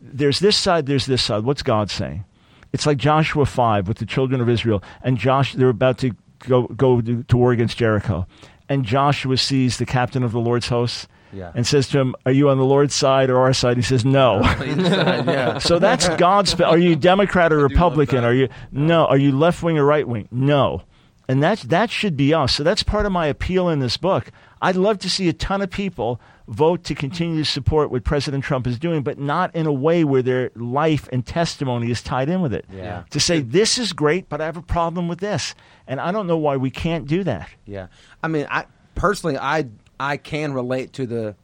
there's 0.00 0.38
this 0.40 0.56
side, 0.56 0.86
there's 0.86 1.06
this 1.06 1.22
side. 1.22 1.44
What's 1.44 1.62
God 1.62 1.90
saying? 1.90 2.24
It's 2.72 2.84
like 2.86 2.98
Joshua 2.98 3.46
five 3.46 3.88
with 3.88 3.98
the 3.98 4.06
children 4.06 4.40
of 4.40 4.48
Israel, 4.48 4.82
and 5.02 5.16
Josh 5.16 5.54
they're 5.54 5.68
about 5.68 5.98
to 5.98 6.10
go 6.40 6.66
go 6.68 7.00
to, 7.00 7.22
to 7.22 7.36
war 7.36 7.52
against 7.52 7.78
Jericho, 7.78 8.26
and 8.68 8.84
Joshua 8.84 9.36
sees 9.36 9.78
the 9.78 9.86
captain 9.86 10.22
of 10.22 10.32
the 10.32 10.40
Lord's 10.40 10.68
hosts. 10.68 11.08
Yeah. 11.32 11.52
And 11.54 11.66
says 11.66 11.88
to 11.88 11.98
him, 11.98 12.14
"Are 12.24 12.32
you 12.32 12.48
on 12.48 12.56
the 12.56 12.64
Lord's 12.64 12.94
side 12.94 13.30
or 13.30 13.38
our 13.40 13.52
side?" 13.52 13.76
He 13.76 13.82
says, 13.82 14.04
"No." 14.04 14.40
yeah. 14.60 15.58
So 15.66 15.78
that's 15.78 16.08
God's. 16.10 16.58
Are 16.60 16.78
you 16.78 16.94
Democrat 16.96 17.52
or 17.52 17.58
Republican? 17.58 18.24
Are 18.24 18.32
you 18.32 18.48
no? 18.70 19.06
Are 19.06 19.18
you 19.18 19.32
left 19.32 19.62
wing 19.62 19.76
or 19.76 19.84
right 19.84 20.06
wing? 20.06 20.28
No. 20.30 20.82
And 21.28 21.42
that's 21.42 21.62
that 21.64 21.90
should 21.90 22.16
be 22.16 22.32
us. 22.32 22.54
So 22.54 22.62
that's 22.62 22.82
part 22.82 23.06
of 23.06 23.12
my 23.12 23.26
appeal 23.26 23.68
in 23.68 23.80
this 23.80 23.96
book. 23.96 24.30
I'd 24.62 24.76
love 24.76 24.98
to 25.00 25.10
see 25.10 25.28
a 25.28 25.32
ton 25.32 25.60
of 25.60 25.70
people 25.70 26.20
vote 26.48 26.84
to 26.84 26.94
continue 26.94 27.42
to 27.42 27.44
support 27.44 27.90
what 27.90 28.04
President 28.04 28.44
Trump 28.44 28.66
is 28.66 28.78
doing, 28.78 29.02
but 29.02 29.18
not 29.18 29.54
in 29.54 29.66
a 29.66 29.72
way 29.72 30.04
where 30.04 30.22
their 30.22 30.50
life 30.54 31.08
and 31.12 31.26
testimony 31.26 31.90
is 31.90 32.02
tied 32.02 32.28
in 32.28 32.40
with 32.40 32.54
it. 32.54 32.64
Yeah. 32.72 33.02
To 33.10 33.20
say 33.20 33.40
this 33.40 33.78
is 33.78 33.92
great, 33.92 34.28
but 34.28 34.40
I 34.40 34.46
have 34.46 34.56
a 34.56 34.62
problem 34.62 35.08
with 35.08 35.18
this, 35.18 35.54
and 35.86 36.00
I 36.00 36.12
don't 36.12 36.26
know 36.26 36.38
why 36.38 36.56
we 36.56 36.70
can't 36.70 37.06
do 37.06 37.24
that. 37.24 37.48
Yeah, 37.64 37.88
I 38.22 38.28
mean, 38.28 38.46
I 38.48 38.66
personally, 38.94 39.36
I 39.36 39.66
I 39.98 40.18
can 40.18 40.52
relate 40.52 40.92
to 40.94 41.06
the 41.06 41.34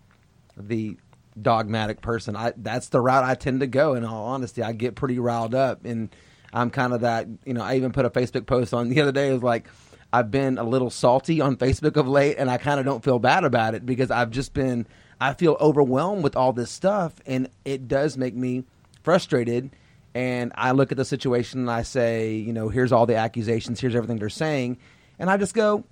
the 0.57 0.97
dogmatic 1.41 2.01
person. 2.01 2.37
I 2.37 2.53
that's 2.57 2.89
the 2.89 3.01
route 3.01 3.25
I 3.25 3.35
tend 3.35 3.61
to 3.61 3.67
go. 3.67 3.95
In 3.95 4.05
all 4.05 4.27
honesty, 4.27 4.63
I 4.63 4.73
get 4.73 4.95
pretty 4.95 5.19
riled 5.19 5.55
up, 5.55 5.85
and 5.85 6.11
I'm 6.53 6.71
kind 6.71 6.93
of 6.93 7.01
that. 7.03 7.27
You 7.45 7.55
know, 7.55 7.63
I 7.63 7.77
even 7.77 7.93
put 7.93 8.05
a 8.05 8.11
Facebook 8.11 8.47
post 8.47 8.75
on 8.75 8.89
the 8.89 9.01
other 9.01 9.13
day. 9.13 9.31
It 9.31 9.35
was 9.35 9.43
like. 9.43 9.67
I've 10.15 10.31
been 10.31 10.59
a 10.59 10.63
little 10.63 10.91
salty 10.91 11.41
on 11.41 11.57
Facebook 11.57 11.97
of 11.97 12.07
late, 12.07 12.37
and 12.37 12.51
I 12.51 12.59
kind 12.59 12.79
of 12.79 12.85
don't 12.85 13.03
feel 13.03 13.19
bad 13.19 13.45
about 13.45 13.75
it 13.75 13.87
because 13.87 14.11
I've 14.11 14.29
just 14.29 14.53
been. 14.53 14.87
I 15.19 15.33
feel 15.33 15.57
overwhelmed 15.59 16.23
with 16.23 16.37
all 16.37 16.53
this 16.53 16.71
stuff, 16.71 17.15
and 17.25 17.49
it 17.65 17.89
does 17.89 18.19
make 18.19 18.35
me 18.35 18.65
frustrated. 19.03 19.71
And 20.15 20.53
I 20.55 20.73
look 20.73 20.93
at 20.93 20.99
the 20.99 21.07
situation 21.07 21.61
and 21.61 21.71
I 21.71 21.81
say, 21.83 22.35
you 22.35 22.53
know, 22.53 22.69
here's 22.69 22.93
all 22.93 23.07
the 23.07 23.17
accusations, 23.17 23.81
here's 23.81 23.95
everything 23.95 24.19
they're 24.19 24.29
saying, 24.29 24.77
and 25.19 25.31
I 25.31 25.39
just 25.39 25.55
go, 25.55 25.85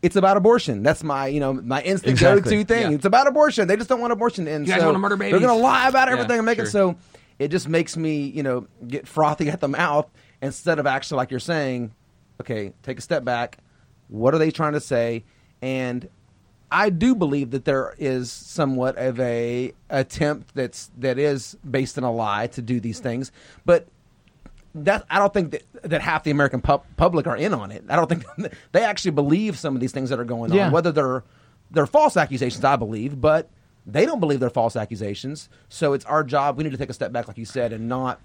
it's 0.00 0.16
about 0.16 0.38
abortion. 0.38 0.82
That's 0.82 1.04
my, 1.04 1.26
you 1.26 1.40
know, 1.40 1.52
my 1.52 1.82
instant 1.82 2.12
Exactly. 2.12 2.40
go-to 2.40 2.64
thing. 2.64 2.90
Yeah. 2.92 2.96
It's 2.96 3.04
about 3.04 3.26
abortion. 3.26 3.68
They 3.68 3.76
just 3.76 3.90
don't 3.90 4.00
want 4.00 4.14
abortion, 4.14 4.48
and 4.48 4.66
You 4.66 4.72
guys 4.72 4.80
so 4.80 4.86
wanna 4.86 4.98
murder 4.98 5.16
they're 5.16 5.30
going 5.32 5.42
to 5.42 5.52
lie 5.52 5.88
about 5.88 6.08
Yeah, 6.08 6.14
everything 6.14 6.38
and 6.38 6.46
make 6.46 6.56
sure. 6.56 6.64
it 6.64 6.70
so. 6.70 6.96
It 7.38 7.48
just 7.48 7.68
makes 7.68 7.96
me, 7.96 8.22
you 8.26 8.42
know, 8.42 8.66
get 8.86 9.06
frothy 9.06 9.48
at 9.48 9.60
the 9.60 9.68
mouth 9.68 10.10
instead 10.42 10.78
of 10.78 10.86
actually, 10.86 11.18
like 11.18 11.30
you're 11.30 11.40
saying, 11.40 11.92
okay, 12.40 12.72
take 12.82 12.98
a 12.98 13.02
step 13.02 13.24
back. 13.24 13.58
What 14.08 14.34
are 14.34 14.38
they 14.38 14.50
trying 14.50 14.72
to 14.72 14.80
say? 14.80 15.24
And 15.62 16.08
I 16.70 16.90
do 16.90 17.14
believe 17.14 17.50
that 17.52 17.64
there 17.64 17.94
is 17.98 18.30
somewhat 18.32 18.96
of 18.98 19.18
a 19.20 19.72
attempt 19.88 20.54
that's 20.54 20.90
that 20.98 21.18
is 21.18 21.56
based 21.68 21.96
in 21.98 22.04
a 22.04 22.12
lie 22.12 22.48
to 22.48 22.62
do 22.62 22.80
these 22.80 23.00
things, 23.00 23.32
but 23.64 23.86
that 24.74 25.04
I 25.10 25.18
don't 25.18 25.32
think 25.32 25.52
that, 25.52 25.62
that 25.84 26.02
half 26.02 26.24
the 26.24 26.30
American 26.30 26.60
pub, 26.60 26.84
public 26.96 27.26
are 27.26 27.36
in 27.36 27.54
on 27.54 27.70
it. 27.72 27.84
I 27.88 27.96
don't 27.96 28.08
think 28.08 28.24
they 28.72 28.84
actually 28.84 29.12
believe 29.12 29.58
some 29.58 29.74
of 29.74 29.80
these 29.80 29.92
things 29.92 30.10
that 30.10 30.20
are 30.20 30.24
going 30.24 30.52
Yeah. 30.52 30.66
on, 30.66 30.72
whether 30.72 30.92
they're 30.92 31.24
they're 31.70 31.86
false 31.86 32.16
accusations. 32.16 32.64
I 32.64 32.76
believe, 32.76 33.20
but 33.20 33.48
they 33.88 34.04
don't 34.04 34.20
believe 34.20 34.38
they're 34.38 34.50
false 34.50 34.76
accusations. 34.76 35.48
So 35.68 35.94
it's 35.94 36.04
our 36.04 36.22
job. 36.22 36.58
We 36.58 36.64
need 36.64 36.70
to 36.70 36.76
take 36.76 36.90
a 36.90 36.94
step 36.94 37.10
back, 37.10 37.26
like 37.26 37.38
you 37.38 37.44
said, 37.44 37.72
and 37.72 37.88
not 37.88 38.20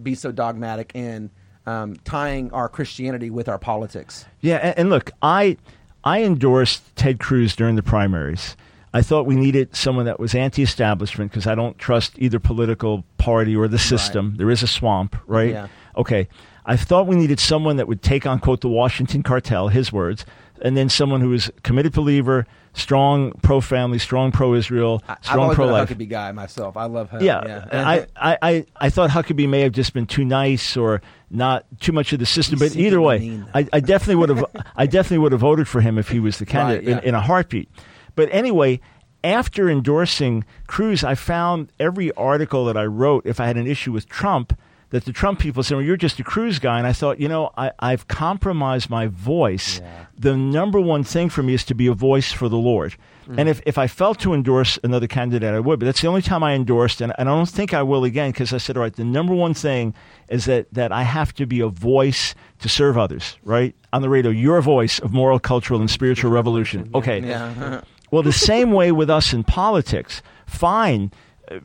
be 0.00 0.14
so 0.14 0.30
dogmatic 0.30 0.92
and 0.94 1.30
um, 1.66 1.96
tying 2.04 2.52
our 2.52 2.68
Christianity 2.68 3.28
with 3.28 3.48
our 3.48 3.58
politics. 3.58 4.24
Yeah, 4.40 4.56
and, 4.56 4.78
and 4.78 4.90
look, 4.90 5.10
I 5.20 5.56
I 6.04 6.22
endorsed 6.22 6.96
Ted 6.96 7.18
Cruz 7.18 7.56
during 7.56 7.76
the 7.76 7.82
primaries. 7.82 8.56
I 8.94 9.02
thought 9.02 9.26
we 9.26 9.36
needed 9.36 9.76
someone 9.76 10.06
that 10.06 10.18
was 10.18 10.34
anti-establishment 10.34 11.30
because 11.30 11.46
I 11.46 11.54
don't 11.54 11.76
trust 11.78 12.14
either 12.16 12.38
political 12.38 13.04
party 13.18 13.54
or 13.54 13.68
the 13.68 13.78
system. 13.78 14.36
There 14.38 14.50
is 14.50 14.62
a 14.62 14.66
swamp, 14.66 15.14
right? 15.26 15.50
Yeah. 15.50 15.68
Okay. 15.96 16.26
I 16.68 16.76
thought 16.76 17.06
we 17.06 17.16
needed 17.16 17.40
someone 17.40 17.76
that 17.76 17.88
would 17.88 18.02
take 18.02 18.26
on 18.26 18.40
quote 18.40 18.60
the 18.60 18.68
Washington 18.68 19.22
cartel, 19.22 19.68
his 19.68 19.90
words, 19.90 20.26
and 20.60 20.76
then 20.76 20.90
someone 20.90 21.22
who 21.22 21.30
was 21.30 21.50
committed 21.62 21.94
believer, 21.94 22.46
strong 22.74 23.32
pro-family, 23.40 23.98
strong 23.98 24.30
pro-Israel, 24.30 25.02
strong 25.22 25.44
always 25.44 25.56
been 25.56 25.64
a 25.64 25.68
pro-life. 25.68 25.88
Huckabee 25.88 26.08
guy 26.10 26.30
myself. 26.32 26.76
I 26.76 26.84
love 26.84 27.08
Huck. 27.08 27.22
Yeah, 27.22 27.66
I, 27.72 28.06
I, 28.14 28.38
I, 28.42 28.66
I 28.76 28.90
thought 28.90 29.08
Huckabee 29.08 29.48
may 29.48 29.60
have 29.60 29.72
just 29.72 29.94
been 29.94 30.06
too 30.06 30.26
nice 30.26 30.76
or 30.76 31.00
not 31.30 31.64
too 31.80 31.92
much 31.92 32.12
of 32.12 32.18
the 32.18 32.26
system, 32.26 32.58
but 32.58 32.76
either 32.76 33.00
way. 33.00 33.42
I, 33.54 33.66
I 33.72 33.80
definitely 33.80 34.16
would 34.16 34.28
have 34.28 34.44
I 34.76 34.86
definitely 34.86 35.18
would 35.18 35.32
have 35.32 35.40
voted 35.40 35.68
for 35.68 35.80
him 35.80 35.96
if 35.96 36.10
he 36.10 36.20
was 36.20 36.38
the 36.38 36.46
candidate 36.46 36.84
yeah. 36.84 36.98
in, 36.98 37.04
in 37.04 37.14
a 37.14 37.20
heartbeat. 37.22 37.70
But 38.14 38.28
anyway, 38.30 38.80
after 39.24 39.70
endorsing 39.70 40.44
Cruz, 40.66 41.02
I 41.02 41.14
found 41.14 41.72
every 41.80 42.12
article 42.12 42.66
that 42.66 42.76
I 42.76 42.84
wrote, 42.84 43.24
if 43.24 43.40
I 43.40 43.46
had 43.46 43.56
an 43.56 43.66
issue 43.66 43.92
with 43.92 44.06
Trump, 44.06 44.58
that 44.90 45.04
the 45.04 45.12
Trump 45.12 45.38
people 45.38 45.62
said, 45.62 45.76
well, 45.76 45.84
you're 45.84 45.96
just 45.96 46.18
a 46.18 46.24
Cruz 46.24 46.58
guy. 46.58 46.78
And 46.78 46.86
I 46.86 46.92
thought, 46.92 47.20
you 47.20 47.28
know, 47.28 47.50
I, 47.56 47.72
I've 47.78 48.08
compromised 48.08 48.88
my 48.88 49.06
voice. 49.06 49.80
Yeah. 49.80 50.06
The 50.18 50.36
number 50.36 50.80
one 50.80 51.04
thing 51.04 51.28
for 51.28 51.42
me 51.42 51.54
is 51.54 51.64
to 51.64 51.74
be 51.74 51.86
a 51.86 51.92
voice 51.92 52.32
for 52.32 52.48
the 52.48 52.56
Lord. 52.56 52.96
Mm. 53.28 53.38
And 53.38 53.48
if, 53.48 53.60
if 53.66 53.76
I 53.76 53.86
felt 53.86 54.18
to 54.20 54.32
endorse 54.32 54.78
another 54.82 55.06
candidate, 55.06 55.54
I 55.54 55.60
would. 55.60 55.78
But 55.78 55.86
that's 55.86 56.00
the 56.00 56.08
only 56.08 56.22
time 56.22 56.42
I 56.42 56.54
endorsed, 56.54 57.02
and, 57.02 57.12
and 57.18 57.28
I 57.28 57.32
don't 57.32 57.48
think 57.48 57.74
I 57.74 57.82
will 57.82 58.04
again 58.04 58.30
because 58.30 58.52
I 58.54 58.58
said, 58.58 58.76
all 58.76 58.82
right, 58.82 58.94
the 58.94 59.04
number 59.04 59.34
one 59.34 59.52
thing 59.52 59.94
is 60.28 60.46
that, 60.46 60.72
that 60.72 60.90
I 60.90 61.02
have 61.02 61.34
to 61.34 61.46
be 61.46 61.60
a 61.60 61.68
voice 61.68 62.34
to 62.60 62.68
serve 62.68 62.96
others, 62.96 63.36
right? 63.44 63.74
On 63.92 64.00
the 64.00 64.08
radio, 64.08 64.30
your 64.30 64.62
voice 64.62 64.98
of 65.00 65.12
moral, 65.12 65.38
cultural, 65.38 65.80
and 65.80 65.90
spiritual 65.90 66.30
revolution. 66.30 66.90
Okay. 66.94 67.20
yeah. 67.20 67.82
Well, 68.10 68.22
the 68.22 68.32
same 68.32 68.72
way 68.72 68.90
with 68.90 69.10
us 69.10 69.34
in 69.34 69.44
politics. 69.44 70.22
Fine, 70.46 71.12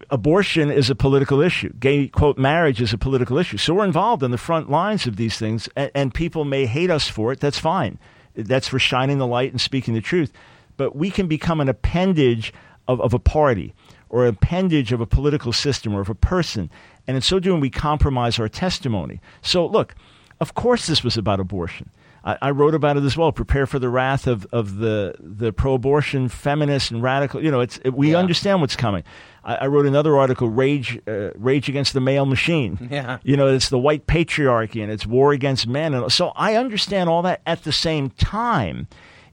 abortion 0.09 0.71
is 0.71 0.89
a 0.89 0.95
political 0.95 1.41
issue. 1.41 1.71
Gay 1.79 2.07
quote 2.07 2.37
marriage 2.37 2.81
is 2.81 2.93
a 2.93 2.97
political 2.97 3.37
issue. 3.37 3.57
So 3.57 3.73
we're 3.73 3.85
involved 3.85 4.23
in 4.23 4.31
the 4.31 4.37
front 4.37 4.69
lines 4.69 5.07
of 5.07 5.15
these 5.15 5.37
things, 5.37 5.69
and, 5.75 5.91
and 5.93 6.13
people 6.13 6.45
may 6.45 6.65
hate 6.65 6.89
us 6.89 7.07
for 7.07 7.31
it. 7.31 7.39
That's 7.39 7.59
fine. 7.59 7.99
That's 8.35 8.67
for 8.67 8.79
shining 8.79 9.17
the 9.17 9.27
light 9.27 9.51
and 9.51 9.61
speaking 9.61 9.93
the 9.93 10.01
truth. 10.01 10.31
But 10.77 10.95
we 10.95 11.11
can 11.11 11.27
become 11.27 11.61
an 11.61 11.69
appendage 11.69 12.53
of, 12.87 12.99
of 13.01 13.13
a 13.13 13.19
party 13.19 13.73
or 14.09 14.23
an 14.25 14.29
appendage 14.35 14.91
of 14.91 15.01
a 15.01 15.05
political 15.05 15.51
system 15.53 15.93
or 15.95 16.01
of 16.01 16.09
a 16.09 16.15
person, 16.15 16.69
and 17.07 17.15
in 17.15 17.21
so 17.21 17.39
doing, 17.39 17.59
we 17.59 17.69
compromise 17.69 18.39
our 18.39 18.47
testimony. 18.49 19.19
So 19.41 19.65
look, 19.65 19.95
of 20.39 20.53
course, 20.53 20.87
this 20.87 21.03
was 21.03 21.17
about 21.17 21.39
abortion. 21.39 21.89
I, 22.23 22.37
I 22.41 22.49
wrote 22.51 22.73
about 22.75 22.95
it 22.97 23.03
as 23.03 23.17
well. 23.17 23.31
Prepare 23.31 23.65
for 23.65 23.79
the 23.79 23.89
wrath 23.89 24.27
of, 24.27 24.45
of 24.51 24.77
the 24.77 25.15
the 25.19 25.51
pro-abortion 25.51 26.29
feminists 26.29 26.89
and 26.91 27.03
radical. 27.03 27.43
You 27.43 27.51
know, 27.51 27.59
it's 27.59 27.79
it, 27.83 27.93
we 27.93 28.11
Yeah. 28.11 28.17
understand 28.19 28.61
what's 28.61 28.75
coming. 28.75 29.03
I, 29.43 29.55
I 29.55 29.67
wrote 29.67 29.85
another 29.85 30.17
article, 30.17 30.49
rage 30.49 30.99
uh, 31.07 31.31
rage 31.35 31.69
against 31.69 31.93
the 31.93 32.01
male 32.01 32.25
machine. 32.25 32.77
Yeah. 32.91 33.19
you 33.23 33.35
know, 33.37 33.47
it's 33.47 33.69
the 33.69 33.79
white 33.79 34.05
patriarchy 34.07 34.81
and 34.83 34.91
it's 34.91 35.05
war 35.05 35.31
against 35.33 35.67
men. 35.67 35.93
And 35.93 36.11
so 36.11 36.31
I 36.35 36.55
understand 36.55 37.09
all 37.09 37.21
that. 37.23 37.41
At 37.45 37.63
the 37.63 37.71
same 37.71 38.09
time, 38.11 38.87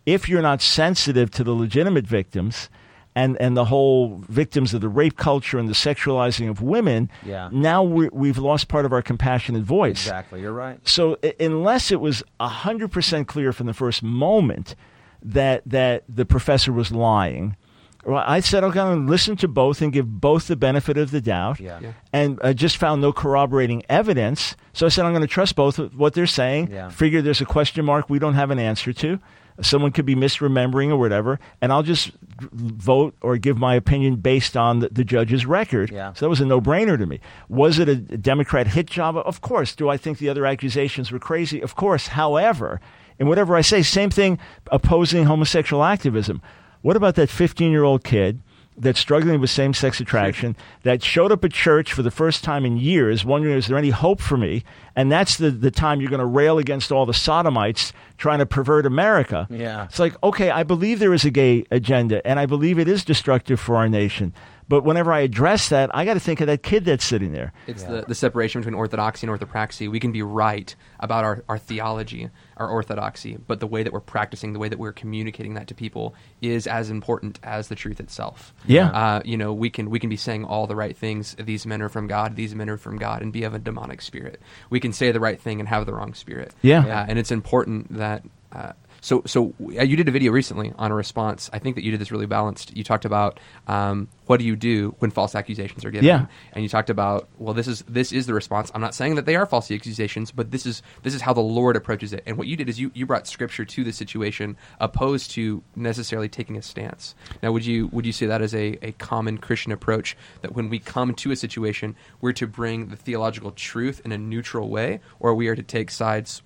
if 0.07 0.29
you're 0.29 0.43
not 0.43 0.63
sensitive 0.63 1.31
to 1.33 1.45
the 1.45 1.53
legitimate 1.53 2.07
victims. 2.07 2.69
And, 3.17 3.37
and 3.41 3.57
the 3.57 3.65
whole 3.65 4.23
victims 4.29 4.73
of 4.73 4.81
the 4.83 4.89
rape 4.89 5.17
culture 5.17 5.59
and 5.59 5.69
the 5.69 5.73
sexualizing 5.75 6.49
of 6.49 6.63
women, 6.63 7.11
Yeah. 7.27 7.49
now 7.51 7.83
we 7.83 8.09
we've 8.13 8.39
lost 8.39 8.69
part 8.69 8.85
of 8.85 8.93
our 8.93 9.03
compassionate 9.03 9.65
voice. 9.65 10.05
Exactly. 10.07 10.41
You're 10.43 10.53
right. 10.53 10.79
So 10.89 11.19
i- 11.25 11.35
unless 11.41 11.91
it 11.91 12.01
was 12.01 12.23
hundred 12.41 12.93
percent 12.93 13.27
clear 13.27 13.53
from 13.53 13.67
the 13.67 13.75
first 13.75 14.05
moment 14.05 14.77
that 15.25 15.63
that 15.67 16.05
the 16.09 16.25
professor 16.25 16.73
was 16.73 16.93
lying, 16.93 17.57
well, 18.05 18.25
I 18.27 18.41
said 18.41 18.65
I'm 18.65 18.71
going 18.71 19.07
to 19.07 19.11
listen 19.11 19.37
to 19.37 19.49
both 19.49 19.83
and 19.83 19.93
give 19.93 20.21
both 20.21 20.47
the 20.49 20.57
benefit 20.57 20.97
of 20.97 21.11
the 21.11 21.21
doubt. 21.21 21.61
Yeah. 21.61 21.81
Yeah. 21.81 21.93
And 22.13 22.39
I 22.43 22.53
just 22.53 22.79
found 22.79 23.03
no 23.03 23.13
corroborating 23.13 23.83
evidence, 23.89 24.57
so 24.73 24.87
I 24.87 24.89
said 24.89 25.05
I'm 25.05 25.13
going 25.13 25.21
to 25.23 25.29
trust 25.29 25.55
both 25.55 25.79
of 25.79 25.97
what 25.97 26.15
they're 26.15 26.27
saying. 26.27 26.71
Yeah. 26.71 26.89
Figure 26.89 27.21
there's 27.21 27.41
a 27.41 27.47
question 27.47 27.85
mark 27.85 28.09
we 28.09 28.19
don't 28.19 28.35
have 28.35 28.51
an 28.51 28.59
answer 28.59 28.93
to. 28.95 29.19
Someone 29.63 29.93
could 29.93 30.07
be 30.07 30.15
misremembering 30.15 30.89
or 30.89 30.97
whatever, 30.97 31.39
and 31.61 31.71
I'll 31.71 31.83
just 31.83 32.13
vote 32.41 33.15
or 33.21 33.37
give 33.37 33.59
my 33.59 33.75
opinion 33.75 34.17
based 34.17 34.57
on 34.57 34.79
the, 34.79 34.89
the 34.89 35.05
judge's 35.05 35.45
record. 35.45 35.91
Yeah. 35.91 36.15
So 36.15 36.25
that 36.25 36.31
was 36.31 36.41
a 36.41 36.47
no-brainer 36.47 36.97
to 36.97 37.05
me. 37.05 37.21
Was 37.51 37.79
it 37.79 37.87
a 37.87 37.97
Democrat 37.97 38.69
hit 38.69 38.87
job? 38.87 39.19
Of 39.19 39.43
course. 39.43 39.75
Do 39.75 39.91
I 39.91 39.99
think 39.99 40.17
the 40.17 40.31
other 40.31 40.47
accusations 40.47 41.13
were 41.13 41.19
crazy? 41.19 41.61
Of 41.61 41.75
course. 41.75 42.07
However, 42.07 42.81
in 43.19 43.29
whatever 43.29 43.55
I 43.55 43.61
say, 43.61 43.83
same 43.83 44.09
thing 44.09 44.39
opposing 44.71 45.25
homosexual 45.25 45.85
activism. 45.85 46.41
What 46.83 46.97
about 46.97 47.15
that 47.17 47.29
15-year-old 47.29 48.05
kid 48.05 48.41
that's 48.77 48.99
struggling 48.99 49.41
with 49.41 49.51
same-sex 49.51 50.01
attraction 50.01 50.57
that 50.85 51.03
showed 51.03 51.31
up 51.31 51.45
at 51.45 51.53
church 51.53 51.93
for 51.93 52.03
the 52.03 52.11
first 52.11 52.43
time 52.43 52.65
in 52.65 52.79
years, 52.79 53.25
wondering 53.25 53.57
is 53.57 53.67
there 53.67 53.77
any 53.77 53.91
hope 53.91 54.21
for 54.21 54.39
me? 54.39 54.65
And 54.97 55.13
that's 55.13 55.37
the, 55.37 55.51
the 55.51 55.71
time 55.71 56.01
you're 56.01 56.09
going 56.09 56.21
to 56.21 56.27
rail 56.27 56.59
against 56.59 56.91
all 56.91 57.05
the 57.05 57.13
sodomites 57.13 57.93
trying 58.17 58.39
to 58.39 58.47
pervert 58.47 58.87
America. 58.87 59.47
Yeah. 59.51 59.85
It's 59.85 59.99
like, 59.99 60.15
okay, 60.23 60.51
I 60.51 60.63
believe 60.63 60.99
there 60.99 61.13
is 61.13 61.27
a 61.27 61.31
gay 61.31 61.65
agenda, 61.71 62.27
and 62.27 62.41
I 62.41 62.47
believe 62.47 62.79
it 62.79 62.89
is 62.89 63.05
destructive 63.05 63.61
for 63.61 63.77
our 63.77 63.89
nation. 63.89 64.33
But 64.71 64.85
whenever 64.85 65.13
I 65.13 65.21
address 65.21 65.69
that, 65.71 65.91
I 65.93 66.05
got 66.05 66.15
to 66.15 66.21
think 66.21 66.41
of 66.41 66.47
that 66.47 66.63
kid 66.63 66.85
that's 66.85 67.05
sitting 67.05 67.33
there. 67.33 67.53
It's 67.67 67.83
Yeah. 67.83 67.91
the, 67.91 68.03
the 68.07 68.15
separation 68.15 68.61
between 68.61 68.75
orthodoxy 68.77 69.27
and 69.27 69.37
orthopraxy. 69.37 69.91
We 69.91 69.99
can 69.99 70.13
be 70.13 70.23
right 70.23 70.73
about 71.01 71.25
our, 71.25 71.43
our 71.49 71.59
theology, 71.59 72.31
our 72.57 72.69
orthodoxy, 72.69 73.37
but 73.49 73.59
the 73.59 73.67
way 73.67 73.83
that 73.83 73.93
we're 73.93 73.99
practicing, 73.99 74.53
the 74.53 74.61
way 74.61 74.69
that 74.69 74.79
we're 74.79 74.93
communicating 74.93 75.55
that 75.55 75.67
to 75.67 75.75
people 75.75 76.15
is 76.41 76.69
as 76.69 76.89
important 76.89 77.41
as 77.43 77.67
the 77.67 77.75
truth 77.75 77.99
itself. 77.99 78.55
Yeah. 78.65 78.91
Uh, 78.91 79.23
you 79.25 79.37
know, 79.37 79.53
we 79.53 79.71
can 79.71 79.91
we 79.91 79.99
can 79.99 80.09
be 80.09 80.17
saying 80.17 80.45
all 80.45 80.69
the 80.69 80.77
right 80.77 80.97
things. 80.97 81.35
These 81.37 81.67
men 81.67 81.83
are 81.83 81.89
from 81.89 82.07
God. 82.07 82.37
These 82.37 82.55
men 82.55 82.71
are 82.71 82.77
from 82.77 82.97
God, 82.97 83.23
and 83.23 83.33
be 83.33 83.43
of 83.43 83.55
a 83.55 83.59
demonic 83.59 84.01
spirit. 84.01 84.41
We 84.71 84.79
can 84.79 84.93
say 84.93 85.11
the 85.11 85.19
right 85.19 85.41
thing 85.41 85.59
and 85.59 85.69
have 85.69 85.85
the 85.85 85.95
wrong 85.95 86.15
spirit. 86.15 86.55
Yeah. 86.63 86.87
Uh, 86.87 87.07
and 87.09 87.19
it's 87.19 87.33
important 87.33 87.97
that. 87.99 88.23
Uh, 88.53 88.73
so, 89.01 89.23
so 89.27 89.55
uh, 89.79 89.83
you 89.83 89.97
did 89.97 90.09
a 90.09 90.11
video 90.11 90.33
recently 90.33 90.73
on 90.79 90.91
a 90.91 90.95
response. 90.95 91.49
I 91.53 91.59
think 91.59 91.77
that 91.77 91.85
you 91.85 91.91
did 91.91 92.01
this 92.01 92.11
really 92.13 92.27
balanced. 92.27 92.77
You 92.77 92.85
talked 92.85 93.05
about 93.05 93.41
um, 93.67 94.09
what 94.27 94.39
do 94.39 94.45
you 94.47 94.57
do 94.57 94.95
when 94.99 95.11
false 95.11 95.35
accusations 95.35 95.85
are 95.85 95.91
given, 95.91 96.07
Yeah. 96.07 96.27
and 96.53 96.63
you 96.63 96.69
talked 96.69 96.91
about 96.91 97.29
well, 97.39 97.55
this 97.55 97.67
is 97.67 97.83
this 97.89 98.13
is 98.13 98.27
the 98.27 98.35
response. 98.35 98.71
I'm 98.75 98.81
not 98.81 98.95
saying 98.95 99.15
that 99.17 99.27
they 99.27 99.37
are 99.37 99.47
false 99.47 99.71
accusations, 99.71 100.31
but 100.31 100.51
this 100.51 100.67
is 100.67 100.83
this 101.03 101.15
is 101.15 101.23
how 101.23 101.33
the 101.33 101.41
Lord 101.41 101.77
approaches 101.77 102.13
it. 102.13 102.23
And 102.27 102.37
what 102.39 102.47
you 102.47 102.57
did 102.57 102.69
is 102.69 102.79
you 102.79 102.91
you 102.95 103.07
brought 103.07 103.27
Scripture 103.27 103.65
to 103.65 103.85
the 103.85 103.93
situation, 103.93 104.57
opposed 104.81 105.31
to 105.33 105.63
necessarily 105.77 106.29
taking 106.29 106.57
a 106.57 106.63
stance. 106.63 107.15
Now, 107.43 107.53
would 107.53 107.65
you 107.67 107.89
would 107.89 108.07
you 108.07 108.13
say 108.13 108.27
that 108.27 108.43
is 108.43 108.55
a, 108.55 108.79
a 108.83 108.93
common 108.93 109.39
Christian 109.39 109.73
approach 109.73 110.17
that 110.43 110.55
when 110.55 110.69
we 110.69 110.79
come 110.79 111.15
to 111.15 111.31
a 111.31 111.37
situation, 111.37 111.97
we're 112.21 112.33
to 112.35 112.47
bring 112.47 112.89
the 112.89 112.97
theological 112.97 113.51
truth 113.53 114.01
in 114.05 114.13
a 114.13 114.19
neutral 114.19 114.69
way, 114.69 115.01
or 115.19 115.35
we 115.35 115.49
are 115.49 115.57
to 115.57 115.63
take 115.63 115.91
sides 115.91 116.43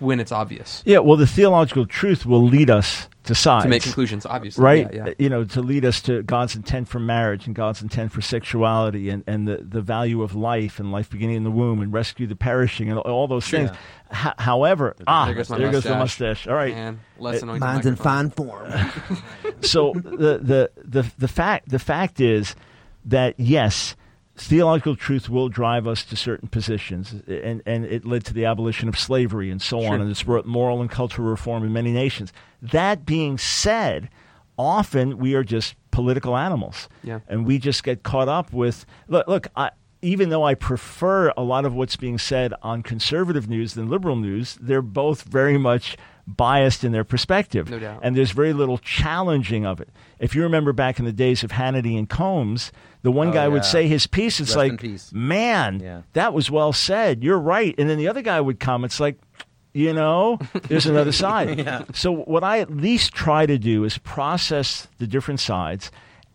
when 0.00 0.18
it's 0.20 0.32
obvious? 0.32 0.82
Yeah, 0.84 0.98
well, 0.98 1.16
the 1.16 1.26
theological 1.26 1.86
truth 1.86 2.26
will 2.26 2.42
lead 2.42 2.68
us 2.70 3.08
to 3.24 3.34
sides 3.34 3.64
to 3.64 3.68
make 3.68 3.82
conclusions, 3.82 4.24
obviously. 4.26 4.64
right? 4.64 4.92
Yeah, 4.92 5.06
yeah. 5.08 5.14
You 5.18 5.28
know, 5.28 5.44
to 5.44 5.60
lead 5.60 5.84
us 5.84 6.00
to 6.02 6.22
God's 6.22 6.56
intent 6.56 6.88
for 6.88 6.98
marriage 6.98 7.46
and 7.46 7.54
God's 7.54 7.82
intent 7.82 8.10
for 8.12 8.20
sexuality 8.22 9.10
and, 9.10 9.22
and 9.26 9.46
the, 9.46 9.58
the 9.58 9.82
value 9.82 10.22
of 10.22 10.34
life 10.34 10.80
and 10.80 10.90
life 10.90 11.10
beginning 11.10 11.36
in 11.36 11.44
the 11.44 11.50
womb 11.50 11.80
and 11.82 11.92
rescue 11.92 12.26
the 12.26 12.34
perishing 12.34 12.88
and 12.90 12.98
all 12.98 13.28
those 13.28 13.44
Sure. 13.44 13.66
things. 13.68 13.70
H- 14.10 14.32
however, 14.38 14.96
ah, 15.06 15.26
there 15.26 15.34
goes 15.34 15.48
there 15.48 15.70
goes 15.70 15.84
the 15.84 15.90
mustache. 15.90 16.46
mustache. 16.46 16.46
All 16.48 16.54
right. 16.54 16.74
Man, 16.74 17.00
less 17.18 17.42
It- 17.42 17.46
Mine's 17.46 17.86
in 17.86 17.94
fine 17.96 18.30
form. 18.30 18.72
so 19.60 19.92
the, 19.94 20.38
the 20.38 20.70
the 20.82 21.10
the 21.18 21.28
fact 21.28 21.68
the 21.68 21.78
fact 21.78 22.20
is 22.20 22.56
that 23.04 23.34
yes, 23.38 23.94
theological 24.44 24.96
truth 24.96 25.28
will 25.28 25.48
drive 25.48 25.86
us 25.86 26.04
to 26.04 26.16
certain 26.16 26.48
positions, 26.48 27.14
and 27.28 27.62
and 27.66 27.84
it 27.84 28.04
led 28.04 28.24
to 28.24 28.34
the 28.34 28.44
abolition 28.44 28.88
of 28.88 28.98
slavery 28.98 29.50
and 29.50 29.60
so 29.60 29.80
Sure. 29.80 29.94
on, 29.94 30.00
and 30.00 30.10
it's 30.10 30.22
brought 30.22 30.46
moral 30.46 30.80
and 30.80 30.90
cultural 30.90 31.28
reform 31.28 31.62
in 31.64 31.72
many 31.72 31.92
nations. 31.92 32.32
That 32.62 33.04
being 33.06 33.38
said, 33.38 34.08
often 34.58 35.18
we 35.18 35.34
are 35.34 35.44
just 35.44 35.74
political 35.90 36.36
animals, 36.36 36.88
Yeah. 37.02 37.20
and 37.28 37.46
we 37.46 37.58
just 37.58 37.82
get 37.84 38.02
caught 38.02 38.28
up 38.28 38.52
with 38.52 38.86
look. 39.08 39.26
Look, 39.28 39.48
I. 39.56 39.70
Even 40.02 40.30
though 40.30 40.44
I 40.44 40.54
prefer 40.54 41.30
a 41.36 41.42
lot 41.42 41.66
of 41.66 41.74
what's 41.74 41.96
being 41.96 42.16
said 42.16 42.54
on 42.62 42.82
conservative 42.82 43.50
news 43.50 43.74
than 43.74 43.90
liberal 43.90 44.16
news, 44.16 44.56
they're 44.58 44.80
both 44.80 45.24
very 45.24 45.58
much 45.58 45.94
biased 46.26 46.84
in 46.84 46.92
their 46.92 47.04
perspective. 47.04 47.70
No 47.70 47.78
doubt. 47.78 48.00
And 48.02 48.16
there's 48.16 48.30
very 48.30 48.52
little 48.52 48.78
challenging 48.78 49.66
of 49.66 49.80
it. 49.80 49.88
If 50.18 50.34
you 50.34 50.42
remember 50.42 50.72
back 50.72 50.98
in 50.98 51.04
the 51.04 51.12
days 51.12 51.42
of 51.42 51.50
Hannity 51.52 51.98
and 51.98 52.08
Colmes, 52.08 52.72
the 53.02 53.10
one 53.10 53.28
Oh, 53.28 53.32
guy 53.32 53.48
would 53.48 53.64
say 53.64 53.86
his 53.88 54.06
piece, 54.06 54.40
it's 54.40 54.50
Rest 54.50 54.56
like, 54.56 54.80
peace. 54.80 55.10
man, 55.12 55.80
Yeah. 55.80 56.02
that 56.12 56.32
was 56.34 56.50
well 56.50 56.72
said. 56.72 57.24
You're 57.24 57.38
right. 57.38 57.74
And 57.78 57.88
then 57.88 57.98
the 57.98 58.08
other 58.08 58.22
guy 58.22 58.40
would 58.40 58.60
come, 58.60 58.84
it's 58.84 59.00
like, 59.00 59.18
you 59.72 59.92
know, 59.94 60.38
there's 60.68 60.86
another 60.86 61.12
side. 61.24 61.86
So, 61.94 62.10
what 62.12 62.42
I 62.44 62.58
at 62.58 62.70
least 62.76 63.12
try 63.12 63.46
to 63.46 63.56
do 63.56 63.84
is 63.84 63.98
process 63.98 64.88
the 64.98 65.06
different 65.06 65.40
sides 65.40 65.90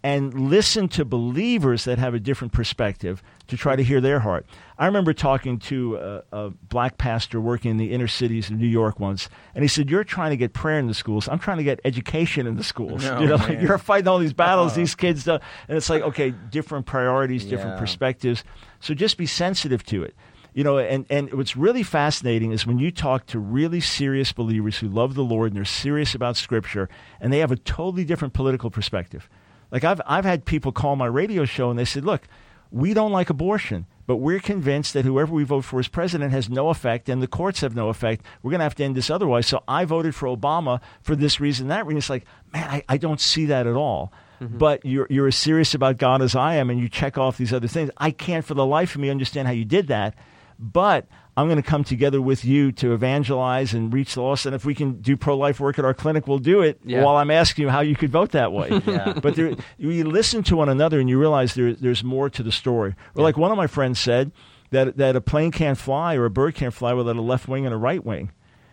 and 0.06 0.52
listen 0.52 0.88
to 0.88 1.04
believers 1.04 1.86
that 1.86 1.98
have 1.98 2.14
a 2.14 2.20
different 2.20 2.54
perspective 2.54 3.24
to 3.48 3.58
try 3.58 3.76
to 3.76 3.82
hear 3.84 4.00
their 4.00 4.20
heart. 4.20 4.46
I 4.78 4.86
remember 4.86 5.14
talking 5.14 5.58
to 5.62 5.96
a, 5.96 6.24
a 6.32 6.50
black 6.52 7.00
pastor 7.00 7.42
working 7.42 7.72
in 7.72 7.78
the 7.78 7.92
inner 7.92 8.06
cities 8.08 8.52
of 8.52 8.58
New 8.58 8.68
York 8.68 9.00
once, 9.00 9.30
and 9.56 9.64
he 9.64 9.68
said, 9.68 9.90
"You're 9.90 10.04
trying 10.04 10.30
to 10.30 10.38
get 10.38 10.54
prayer 10.54 10.78
in 10.78 10.86
the 10.86 10.94
schools. 10.94 11.28
I'm 11.28 11.40
trying 11.40 11.58
to 11.58 11.64
get 11.64 11.80
education 11.84 12.46
in 12.46 12.56
the 12.56 12.64
schools. 12.64 13.04
No, 13.04 13.20
you 13.22 13.26
know, 13.26 13.38
like 13.38 13.60
you're 13.60 13.80
fighting 13.80 14.08
all 14.08 14.20
these 14.20 14.32
battles. 14.32 14.74
Uh-huh. 14.74 14.82
These 14.82 14.94
kids, 14.94 15.24
don't, 15.24 15.42
and 15.68 15.76
it's 15.76 15.90
like, 15.90 16.04
okay, 16.04 16.30
different 16.52 16.86
priorities, 16.86 17.44
different 17.44 17.72
Yeah. 17.74 17.80
perspectives. 17.80 18.44
So 18.82 18.94
just 18.94 19.18
be 19.18 19.26
sensitive 19.26 19.84
to 19.88 20.04
it." 20.04 20.14
You 20.54 20.64
know, 20.64 20.78
and, 20.78 21.06
and 21.10 21.34
what's 21.34 21.58
really 21.58 21.84
fascinating 21.84 22.52
is 22.52 22.66
when 22.68 22.78
you 22.78 22.90
talk 22.92 23.26
to 23.26 23.40
really 23.40 23.82
serious 23.82 24.32
believers 24.32 24.78
who 24.78 24.88
love 24.88 25.16
the 25.16 25.24
Lord 25.24 25.48
and 25.52 25.58
they're 25.58 25.66
serious 25.66 26.14
about 26.14 26.38
Scripture, 26.38 26.90
and 27.20 27.34
they 27.34 27.40
have 27.40 27.52
a 27.52 27.58
totally 27.58 28.06
different 28.06 28.36
political 28.36 28.70
perspective. 28.70 29.28
Like 29.72 29.84
I've 29.84 30.02
I've 30.06 30.26
had 30.26 30.46
people 30.46 30.72
call 30.72 30.96
my 30.96 31.06
radio 31.06 31.46
show 31.46 31.70
and 31.70 31.78
they 31.78 31.86
said, 31.86 32.06
"Look, 32.06 32.28
we 32.72 32.94
don't 32.94 33.12
like 33.12 33.30
abortion, 33.30 33.86
but 34.08 34.18
we're 34.18 34.40
convinced 34.40 34.94
that 34.94 35.06
whoever 35.06 35.34
we 35.34 35.44
vote 35.44 35.66
for 35.66 35.80
as 35.80 35.88
president 35.88 36.32
has 36.32 36.50
no 36.50 36.70
effect, 36.70 37.10
and 37.10 37.22
the 37.22 37.28
courts 37.28 37.62
have 37.62 37.76
no 37.76 37.90
effect. 37.90 38.26
We're 38.42 38.52
going 38.52 38.60
to 38.60 38.66
have 38.66 38.76
to 38.76 38.84
end 38.84 38.96
this 38.96 39.10
otherwise. 39.10 39.48
So 39.48 39.64
I 39.68 39.86
voted 39.86 40.16
for 40.16 40.28
Obama 40.28 40.82
for 41.02 41.16
this 41.16 41.40
reason, 41.40 41.68
that 41.70 41.86
reason." 41.86 41.98
It's 41.98 42.10
like, 42.10 42.26
man, 42.54 42.70
I, 42.70 42.84
I 42.88 42.98
don't 42.98 43.22
see 43.22 43.46
that 43.46 43.68
at 43.68 43.76
all. 43.76 44.12
Mm-hmm. 44.42 44.58
But 44.58 44.86
you're 44.86 45.08
you're 45.10 45.28
as 45.28 45.38
serious 45.38 45.74
about 45.74 45.98
God 45.98 46.22
as 46.22 46.36
I 46.36 46.56
am, 46.56 46.70
and 46.70 46.80
you 46.80 46.90
check 46.90 47.18
off 47.18 47.38
these 47.38 47.54
other 47.54 47.68
things. 47.68 47.90
I 47.98 48.12
can't 48.12 48.46
for 48.46 48.54
the 48.54 48.66
life 48.66 48.96
of 48.96 49.02
me 49.02 49.10
understand 49.10 49.48
how 49.48 49.54
you 49.54 49.66
did 49.66 49.88
that, 49.88 50.16
but 50.60 51.08
I'm 51.38 51.48
going 51.48 51.62
to 51.62 51.68
come 51.68 51.84
together 51.84 52.22
with 52.22 52.46
you 52.46 52.72
to 52.74 52.94
evangelize 52.94 53.74
and 53.74 53.94
reach 53.94 54.14
the 54.14 54.22
lost. 54.22 54.46
And 54.46 54.56
if 54.56 54.64
we 54.64 54.74
can 54.74 55.02
do 55.02 55.18
pro 55.18 55.38
life 55.38 55.60
work 55.60 55.78
at 55.78 55.84
our 55.84 55.94
clinic, 55.94 56.28
we'll 56.28 56.40
do 56.40 56.62
it. 56.62 56.80
Yeah. 56.86 57.04
While 57.04 57.18
I'm 57.18 57.30
asking 57.30 57.64
you 57.64 57.70
how 57.70 57.82
you 57.82 57.96
could 57.96 58.12
vote 58.12 58.32
that 58.32 58.52
way. 58.52 58.70
Yeah. 58.86 59.14
But 59.14 59.36
there, 59.36 59.56
you 59.78 60.04
listen 60.06 60.44
to 60.44 60.56
one 60.56 60.70
another 60.70 61.00
and 61.00 61.10
you 61.10 61.20
realize 61.20 61.56
there, 61.56 61.74
there's 61.74 62.04
more 62.04 62.30
to 62.30 62.44
the 62.44 62.52
story. 62.52 62.96
Or 63.16 63.24
like 63.24 63.36
one 63.36 63.52
of 63.52 63.58
my 63.58 63.68
friends 63.68 64.00
said 64.00 64.32
that 64.70 64.98
that 64.98 65.16
a 65.16 65.22
plane 65.22 65.52
can't 65.52 65.78
fly 65.78 66.16
or 66.16 66.26
a 66.26 66.30
bird 66.30 66.56
can't 66.56 66.74
fly 66.74 66.94
without 66.94 67.16
a 67.16 67.22
left 67.22 67.48
wing 67.48 67.66
and 67.66 67.74
a 67.74 67.78
right 67.78 68.04
wing. 68.06 68.32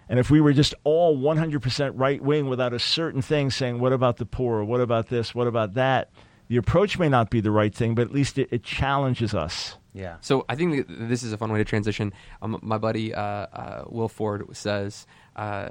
And 0.09 0.19
if 0.19 0.31
we 0.31 0.41
were 0.41 0.53
just 0.53 0.75
all 0.85 1.17
100% 1.17 1.93
right 1.95 2.23
wing 2.23 2.49
without 2.49 2.75
a 2.75 2.79
certain 2.79 3.23
thing 3.23 3.51
saying, 3.51 3.81
what 3.81 3.93
about 3.93 4.19
the 4.19 4.27
poor? 4.27 4.63
What 4.63 4.81
about 4.81 5.09
this? 5.09 5.35
What 5.35 5.47
about 5.47 5.75
that? 5.75 6.11
The 6.49 6.57
approach 6.57 6.99
may 6.99 7.09
not 7.09 7.31
be 7.31 7.41
the 7.41 7.51
right 7.51 7.75
thing, 7.75 7.95
but 7.95 8.03
at 8.03 8.13
least 8.13 8.39
it, 8.39 8.49
it 8.51 8.63
challenges 8.63 9.35
us. 9.35 9.77
Yeah. 9.95 10.17
So 10.21 10.45
I 10.49 10.55
think 10.55 10.87
that 10.89 11.09
this 11.09 11.23
is 11.23 11.33
a 11.33 11.39
fun 11.39 11.53
way 11.53 11.59
to 11.59 11.65
transition. 11.65 12.13
Um, 12.41 12.59
my 12.63 12.79
buddy 12.79 13.15
uh, 13.15 13.23
uh, 13.23 13.85
Will 13.89 14.09
Ford 14.09 14.47
says 14.57 15.07
uh, 15.37 15.71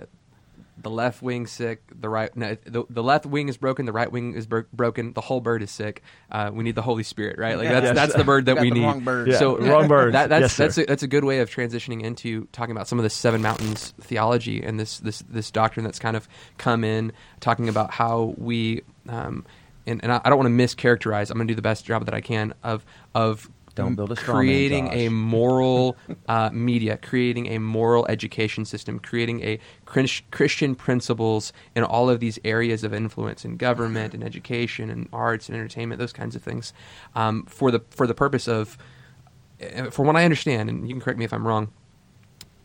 the 0.82 0.90
left 0.90 1.22
wing 1.22 1.46
sick, 1.48 1.82
the 2.00 2.08
right 2.10 2.36
no, 2.36 2.56
the, 2.66 2.84
the 2.90 3.04
left 3.04 3.26
wing 3.26 3.50
is 3.50 3.58
broken, 3.58 3.86
the 3.86 3.92
right 3.92 4.12
wing 4.12 4.34
is 4.36 4.46
bro- 4.48 4.64
broken, 4.74 5.14
the 5.14 5.22
whole 5.22 5.42
bird 5.42 5.62
is 5.64 5.70
sick. 5.72 6.02
Uh, 6.32 6.50
we 6.54 6.64
need 6.64 6.76
the 6.76 6.82
Holy 6.84 7.04
Spirit, 7.04 7.38
right? 7.40 7.58
Like 7.58 7.70
that's 7.70 7.86
Yes. 7.86 7.96
that's 7.96 8.14
the 8.16 8.24
bird 8.24 8.46
that 8.46 8.56
Got 8.58 8.62
we 8.62 8.70
the 8.70 8.76
need. 8.76 8.86
wrong 8.86 9.00
bird. 9.02 9.28
Yeah, 9.28 9.38
So 9.38 9.58
wrong 9.58 9.88
bird. 9.88 10.14
That, 10.14 10.30
that's 10.30 10.42
Yes, 10.42 10.58
that's 10.58 10.78
a, 10.78 10.86
that's 10.86 11.04
a 11.04 11.08
good 11.08 11.24
way 11.24 11.40
of 11.40 11.50
transitioning 11.50 12.02
into 12.04 12.48
talking 12.52 12.72
about 12.76 12.88
some 12.88 12.98
of 13.00 13.04
the 13.04 13.10
seven 13.10 13.42
mountains 13.42 13.94
theology 14.02 14.64
and 14.64 14.80
this 14.80 15.00
this 15.00 15.24
this 15.30 15.50
doctrine 15.52 15.84
that's 15.84 16.00
kind 16.00 16.16
of 16.16 16.28
come 16.58 16.84
in 16.84 17.12
talking 17.40 17.70
about 17.70 17.92
how 17.92 18.34
we. 18.38 18.82
Um, 19.10 19.46
and, 19.86 20.04
and 20.04 20.12
I 20.12 20.22
I 20.24 20.30
don't 20.30 20.38
want 20.38 20.56
to 20.56 20.64
mischaracterize. 20.64 21.30
I'm 21.30 21.38
going 21.38 21.48
to 21.48 21.52
do 21.54 21.56
the 21.56 21.62
best 21.62 21.86
job 21.86 22.06
that 22.06 22.14
I 22.14 22.22
can 22.22 22.54
of 22.64 22.86
of 23.16 23.50
Don't 23.74 23.96
build 23.96 24.12
a 24.12 24.16
straw 24.16 24.36
man, 24.36 24.46
creating 24.46 24.88
a 24.92 25.10
moral 25.10 25.96
uh, 26.28 26.50
media, 26.52 26.98
creating 26.98 27.48
a 27.48 27.58
moral 27.58 28.06
education 28.08 28.66
system, 28.66 29.00
creating 29.00 29.42
a 29.42 29.60
Christian 29.86 30.76
principles 30.76 31.54
in 31.76 31.84
all 31.84 32.10
of 32.10 32.20
these 32.20 32.38
areas 32.44 32.84
of 32.84 32.94
influence 32.94 33.46
in 33.46 33.58
government 33.58 34.14
and 34.14 34.24
education 34.24 34.90
and 34.90 35.08
arts 35.14 35.48
and 35.48 35.58
entertainment, 35.58 36.00
those 36.00 36.14
kinds 36.14 36.36
of 36.36 36.44
things, 36.44 36.74
um, 37.16 37.46
for 37.46 37.72
the 37.72 37.80
for 37.90 38.08
the 38.08 38.14
purpose 38.14 38.48
of, 38.48 38.78
uh, 39.62 39.90
from 39.90 40.06
what 40.06 40.16
I 40.18 40.26
understand, 40.26 40.70
and 40.70 40.88
you 40.88 40.94
can 40.94 41.02
correct 41.02 41.18
me 41.18 41.26
if 41.26 41.34
I'm 41.34 41.48
wrong. 41.48 41.72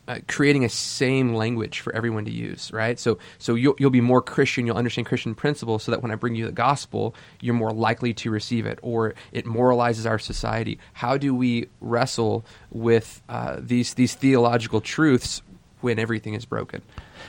Uh, 0.08 0.20
creating 0.28 0.64
a 0.64 0.68
same 0.68 1.34
language 1.34 1.80
for 1.80 1.92
everyone 1.92 2.24
to 2.24 2.30
use, 2.30 2.70
right? 2.72 2.96
So, 2.96 3.18
so 3.38 3.56
you'll, 3.56 3.74
you'll 3.78 3.90
be 3.90 4.00
more 4.00 4.22
Christian. 4.22 4.64
You'll 4.64 4.76
understand 4.76 5.08
Christian 5.08 5.34
principles, 5.34 5.82
so 5.82 5.90
that 5.90 6.00
when 6.00 6.12
I 6.12 6.14
bring 6.14 6.36
you 6.36 6.46
the 6.46 6.52
gospel, 6.52 7.12
you're 7.40 7.54
more 7.54 7.72
likely 7.72 8.14
to 8.14 8.30
receive 8.30 8.66
it, 8.66 8.78
or 8.82 9.14
it 9.32 9.46
moralizes 9.46 10.08
our 10.08 10.20
society. 10.20 10.78
How 10.92 11.16
do 11.16 11.34
we 11.34 11.66
wrestle 11.80 12.44
with 12.70 13.20
uh, 13.28 13.56
these 13.58 13.94
these 13.94 14.14
theological 14.14 14.80
truths 14.80 15.42
when 15.80 15.98
everything 15.98 16.34
is 16.34 16.44
broken? 16.44 16.82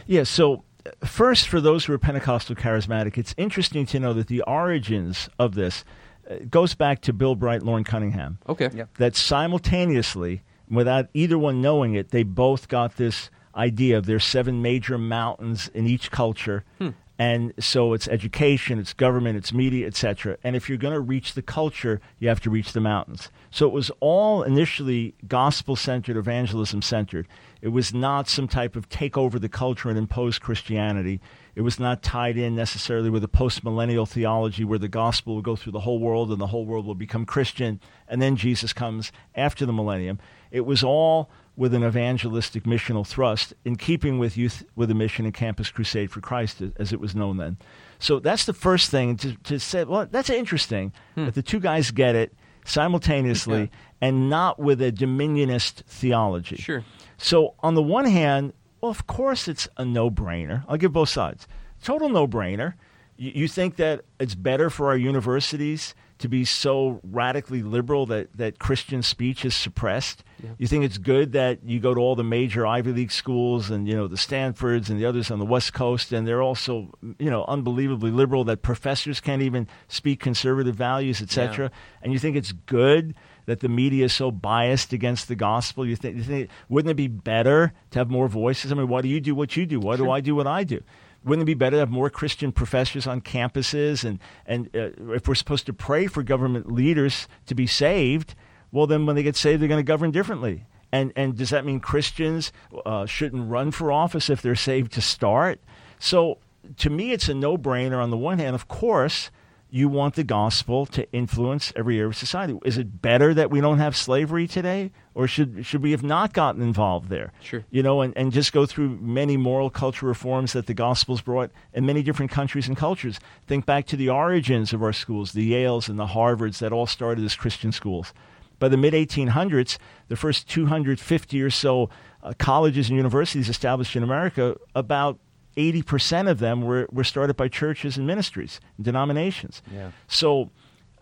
Yeah, 0.05 0.21
so 0.23 0.63
uh, 0.85 0.91
first, 1.05 1.47
for 1.47 1.59
those 1.59 1.85
who 1.85 1.93
are 1.93 1.97
Pentecostal 1.97 2.55
charismatic, 2.55 3.17
it's 3.17 3.33
interesting 3.37 3.87
to 3.87 3.99
know 3.99 4.13
that 4.13 4.27
the 4.27 4.41
origins 4.43 5.29
of 5.39 5.55
this 5.55 5.83
uh, 6.29 6.35
goes 6.49 6.75
back 6.75 7.01
to 7.01 7.13
Bill 7.13 7.33
Bright, 7.35 7.63
Loren 7.63 7.83
Cunningham. 7.83 8.37
Okay, 8.47 8.69
Yep. 8.71 8.97
That 8.97 9.15
simultaneously, 9.15 10.43
without 10.69 11.07
either 11.13 11.37
one 11.37 11.61
knowing 11.61 11.93
it, 11.93 12.09
they 12.09 12.23
both 12.23 12.67
got 12.67 12.97
this 12.97 13.29
idea 13.55 13.97
of 13.97 14.05
there's 14.05 14.23
seven 14.23 14.61
major 14.61 14.97
mountains 14.97 15.69
in 15.73 15.87
each 15.87 16.11
culture. 16.11 16.63
Hmm. 16.77 16.89
And 17.19 17.53
so 17.59 17.93
it's 17.93 18.07
education, 18.07 18.77
it's 18.77 18.93
government, 18.93 19.37
it's 19.37 19.51
media, 19.51 19.87
etc. 19.87 20.37
And 20.43 20.55
if 20.55 20.69
you're 20.69 20.77
going 20.77 20.93
to 20.93 20.99
reach 20.99 21.33
the 21.33 21.41
culture, 21.41 21.99
you 22.19 22.27
have 22.27 22.39
to 22.41 22.51
reach 22.51 22.73
the 22.73 22.79
mountains. 22.79 23.31
So 23.49 23.65
it 23.65 23.73
was 23.73 23.89
all 23.99 24.43
initially 24.43 25.15
gospel 25.27 25.75
centered, 25.75 26.15
evangelism 26.15 26.83
centered. 26.83 27.27
It 27.59 27.69
was 27.69 27.91
not 27.91 28.29
some 28.29 28.47
type 28.47 28.75
of 28.75 28.87
take 28.87 29.17
over 29.17 29.39
the 29.39 29.49
culture 29.49 29.89
and 29.89 29.97
impose 29.97 30.37
Christianity. 30.37 31.19
It 31.55 31.61
was 31.61 31.79
not 31.79 32.03
tied 32.03 32.37
in 32.37 32.55
necessarily 32.55 33.09
with 33.09 33.23
a 33.23 33.27
post 33.27 33.63
millennial 33.63 34.05
theology 34.05 34.63
where 34.63 34.77
the 34.77 34.87
gospel 34.87 35.33
will 35.33 35.41
go 35.41 35.55
through 35.55 35.71
the 35.71 35.79
whole 35.79 35.97
world 35.97 36.31
and 36.31 36.39
the 36.39 36.47
whole 36.47 36.67
world 36.67 36.85
will 36.85 36.93
become 36.93 37.25
Christian, 37.25 37.79
and 38.07 38.21
then 38.21 38.35
Jesus 38.35 38.73
comes 38.73 39.11
after 39.33 39.65
the 39.65 39.73
millennium. 39.73 40.19
It 40.51 40.65
was 40.65 40.83
all 40.83 41.29
with 41.55 41.73
an 41.73 41.83
evangelistic 41.83 42.63
missional 42.63 43.05
thrust 43.05 43.53
in 43.65 43.75
keeping 43.75 44.19
with 44.19 44.37
youth 44.37 44.63
with 44.75 44.91
a 44.91 44.93
mission 44.93 45.25
and 45.25 45.33
campus 45.33 45.71
crusade 45.71 46.11
for 46.11 46.21
Christ 46.21 46.61
as 46.77 46.93
it 46.93 46.99
was 46.99 47.15
known 47.15 47.37
then. 47.37 47.57
So 47.99 48.19
that's 48.19 48.45
the 48.45 48.53
first 48.53 48.91
thing 48.91 49.17
to, 49.17 49.35
to 49.35 49.59
say. 49.59 49.83
Well, 49.83 50.07
that's 50.09 50.29
interesting 50.29 50.93
hmm. 51.15 51.25
that 51.25 51.33
the 51.33 51.41
two 51.41 51.59
guys 51.59 51.89
get 51.91 52.15
it 52.15 52.33
simultaneously 52.63 53.71
and 54.01 54.29
not 54.29 54.59
with 54.59 54.81
a 54.81 54.91
dominionist 54.91 55.83
theology. 55.87 56.57
Sure. 56.57 56.83
So 57.17 57.55
on 57.59 57.73
the 57.73 57.81
one 57.81 58.05
hand, 58.05 58.53
well, 58.81 58.91
of 58.91 59.07
course 59.07 59.47
it's 59.47 59.67
a 59.77 59.85
no-brainer. 59.85 60.63
I'll 60.67 60.77
give 60.77 60.93
both 60.93 61.09
sides. 61.09 61.47
Total 61.83 62.09
no-brainer. 62.09 62.73
You, 63.15 63.31
you 63.33 63.47
think 63.47 63.77
that 63.77 64.01
it's 64.19 64.35
better 64.35 64.69
for 64.69 64.87
our 64.87 64.97
universities 64.97 65.95
to 66.19 66.27
be 66.27 66.45
so 66.45 66.99
radically 67.03 67.61
liberal 67.61 68.05
that, 68.07 68.35
that 68.37 68.59
Christian 68.59 69.01
speech 69.01 69.45
is 69.45 69.55
suppressed? 69.55 70.23
Yeah. 70.43 70.51
You 70.57 70.67
think 70.67 70.83
it's 70.83 70.97
good 70.97 71.31
that 71.33 71.63
you 71.63 71.79
go 71.79 71.93
to 71.93 71.99
all 71.99 72.15
the 72.15 72.23
major 72.23 72.65
Ivy 72.65 72.91
League 72.91 73.11
schools 73.11 73.69
and 73.69 73.87
you 73.87 73.95
know 73.95 74.07
the 74.07 74.17
Stanfords 74.17 74.89
and 74.89 74.99
the 74.99 75.05
others 75.05 75.31
on 75.31 75.39
the 75.39 75.45
West 75.45 75.73
Coast, 75.73 76.11
and 76.11 76.27
they're 76.27 76.41
also 76.41 76.91
you 77.19 77.29
know 77.29 77.45
unbelievably 77.45 78.11
liberal 78.11 78.43
that 78.45 78.61
professors 78.61 79.19
can't 79.19 79.41
even 79.41 79.67
speak 79.87 80.19
conservative 80.19 80.75
values, 80.75 81.21
etc. 81.21 81.71
And 82.01 82.13
you 82.13 82.19
think 82.19 82.35
it's 82.35 82.51
good 82.51 83.15
that 83.47 83.61
the 83.61 83.69
media 83.69 84.05
is 84.05 84.13
so 84.13 84.29
biased 84.29 84.93
against 84.93 85.27
the 85.27 85.35
gospel? 85.35 85.85
You 85.85 85.95
think, 85.95 86.17
you 86.17 86.23
think 86.23 86.49
wouldn't 86.69 86.91
it 86.91 86.95
be 86.95 87.07
better 87.07 87.73
to 87.91 87.99
have 87.99 88.09
more 88.09 88.27
voices? 88.27 88.71
I 88.71 88.75
mean, 88.75 88.87
why 88.87 89.01
do 89.01 89.07
you 89.07 89.19
do 89.19 89.33
what 89.33 89.57
you 89.57 89.65
do? 89.65 89.79
Why 89.79 89.95
do 89.95 90.11
I 90.11 90.21
do 90.21 90.35
what 90.35 90.47
I 90.47 90.63
do? 90.63 90.83
Wouldn't 91.27 91.43
it 91.43 91.45
be 91.45 91.53
better 91.53 91.75
to 91.75 91.79
have 91.79 91.89
more 91.89 92.09
Christian 92.09 92.51
professors 92.51 93.05
on 93.05 93.21
campuses? 93.21 94.03
And, 94.03 94.19
and 94.45 94.69
uh, 94.75 95.13
if 95.13 95.27
we're 95.27 95.35
supposed 95.35 95.65
to 95.65 95.73
pray 95.73 96.07
for 96.07 96.23
government 96.23 96.71
leaders 96.71 97.27
to 97.47 97.55
be 97.55 97.67
saved, 97.67 98.33
well, 98.71 98.87
then 98.87 99.05
when 99.05 99.15
they 99.15 99.23
get 99.23 99.35
saved, 99.35 99.61
they're 99.61 99.69
going 99.69 99.83
to 99.83 99.83
govern 99.83 100.11
differently. 100.11 100.65
And, 100.91 101.11
and 101.15 101.35
does 101.35 101.49
that 101.49 101.65
mean 101.65 101.79
Christians 101.79 102.51
uh, 102.85 103.05
shouldn't 103.05 103.49
run 103.49 103.71
for 103.71 103.91
office 103.91 104.29
if 104.29 104.41
they're 104.41 104.55
saved 104.55 104.93
to 104.93 105.01
start? 105.01 105.59
So 105.99 106.37
to 106.77 106.89
me, 106.89 107.11
it's 107.11 107.29
a 107.29 107.33
no 107.33 107.57
brainer. 107.57 108.01
On 108.01 108.09
the 108.09 108.17
one 108.17 108.39
hand, 108.39 108.55
of 108.55 108.67
course, 108.67 109.29
you 109.69 109.89
want 109.89 110.15
the 110.15 110.23
gospel 110.23 110.85
to 110.85 111.11
influence 111.11 111.73
every 111.75 111.97
area 111.97 112.07
of 112.07 112.15
society. 112.15 112.57
Is 112.63 112.77
it 112.77 113.01
better 113.01 113.33
that 113.33 113.51
we 113.51 113.59
don't 113.59 113.79
have 113.79 113.95
slavery 113.95 114.47
today, 114.47 114.91
or 115.13 115.27
should 115.27 115.65
should 115.65 115.81
we 115.81 115.91
have 115.91 116.03
not 116.03 116.33
gotten 116.33 116.61
involved 116.61 117.09
there? 117.09 117.33
Sure. 117.41 117.65
You 117.69 117.83
know, 117.83 118.01
and, 118.01 118.15
and 118.17 118.31
just 118.31 118.53
go 118.53 118.65
through 118.65 118.97
many 119.01 119.35
moral 119.35 119.69
culture 119.69 120.05
reforms 120.05 120.53
that 120.53 120.67
the 120.67 120.73
gospel's 120.73 121.21
brought 121.21 121.51
in 121.73 121.85
many 121.85 122.01
different 122.01 122.31
countries 122.31 122.67
and 122.67 122.77
cultures. 122.77 123.19
Think 123.45 123.65
back 123.65 123.85
to 123.87 123.97
the 123.97 124.09
origins 124.09 124.71
of 124.71 124.81
our 124.81 124.93
schools, 124.93 125.33
the 125.33 125.51
Yales 125.51 125.89
and 125.89 125.99
the 125.99 126.07
Harvards 126.07 126.59
that 126.59 126.71
all 126.71 126.87
started 126.87 127.25
as 127.25 127.35
Christian 127.35 127.71
schools. 127.71 128.13
By 128.59 128.69
the 128.69 128.77
mid 128.77 128.93
1800s, 128.93 129.77
the 130.07 130.15
first 130.15 130.49
250 130.49 131.41
or 131.41 131.49
so 131.49 131.89
uh, 132.23 132.33
colleges 132.39 132.89
and 132.89 132.97
universities 132.97 133.49
established 133.49 133.95
in 133.95 134.03
America, 134.03 134.55
about 134.73 135.19
80% 135.57 136.29
of 136.29 136.39
them 136.39 136.61
were, 136.61 136.87
were 136.91 137.03
started 137.03 137.35
by 137.35 137.47
churches 137.47 137.97
and 137.97 138.05
ministries, 138.05 138.61
and 138.77 138.85
denominations. 138.85 139.61
Yeah. 139.73 139.91
So, 140.07 140.51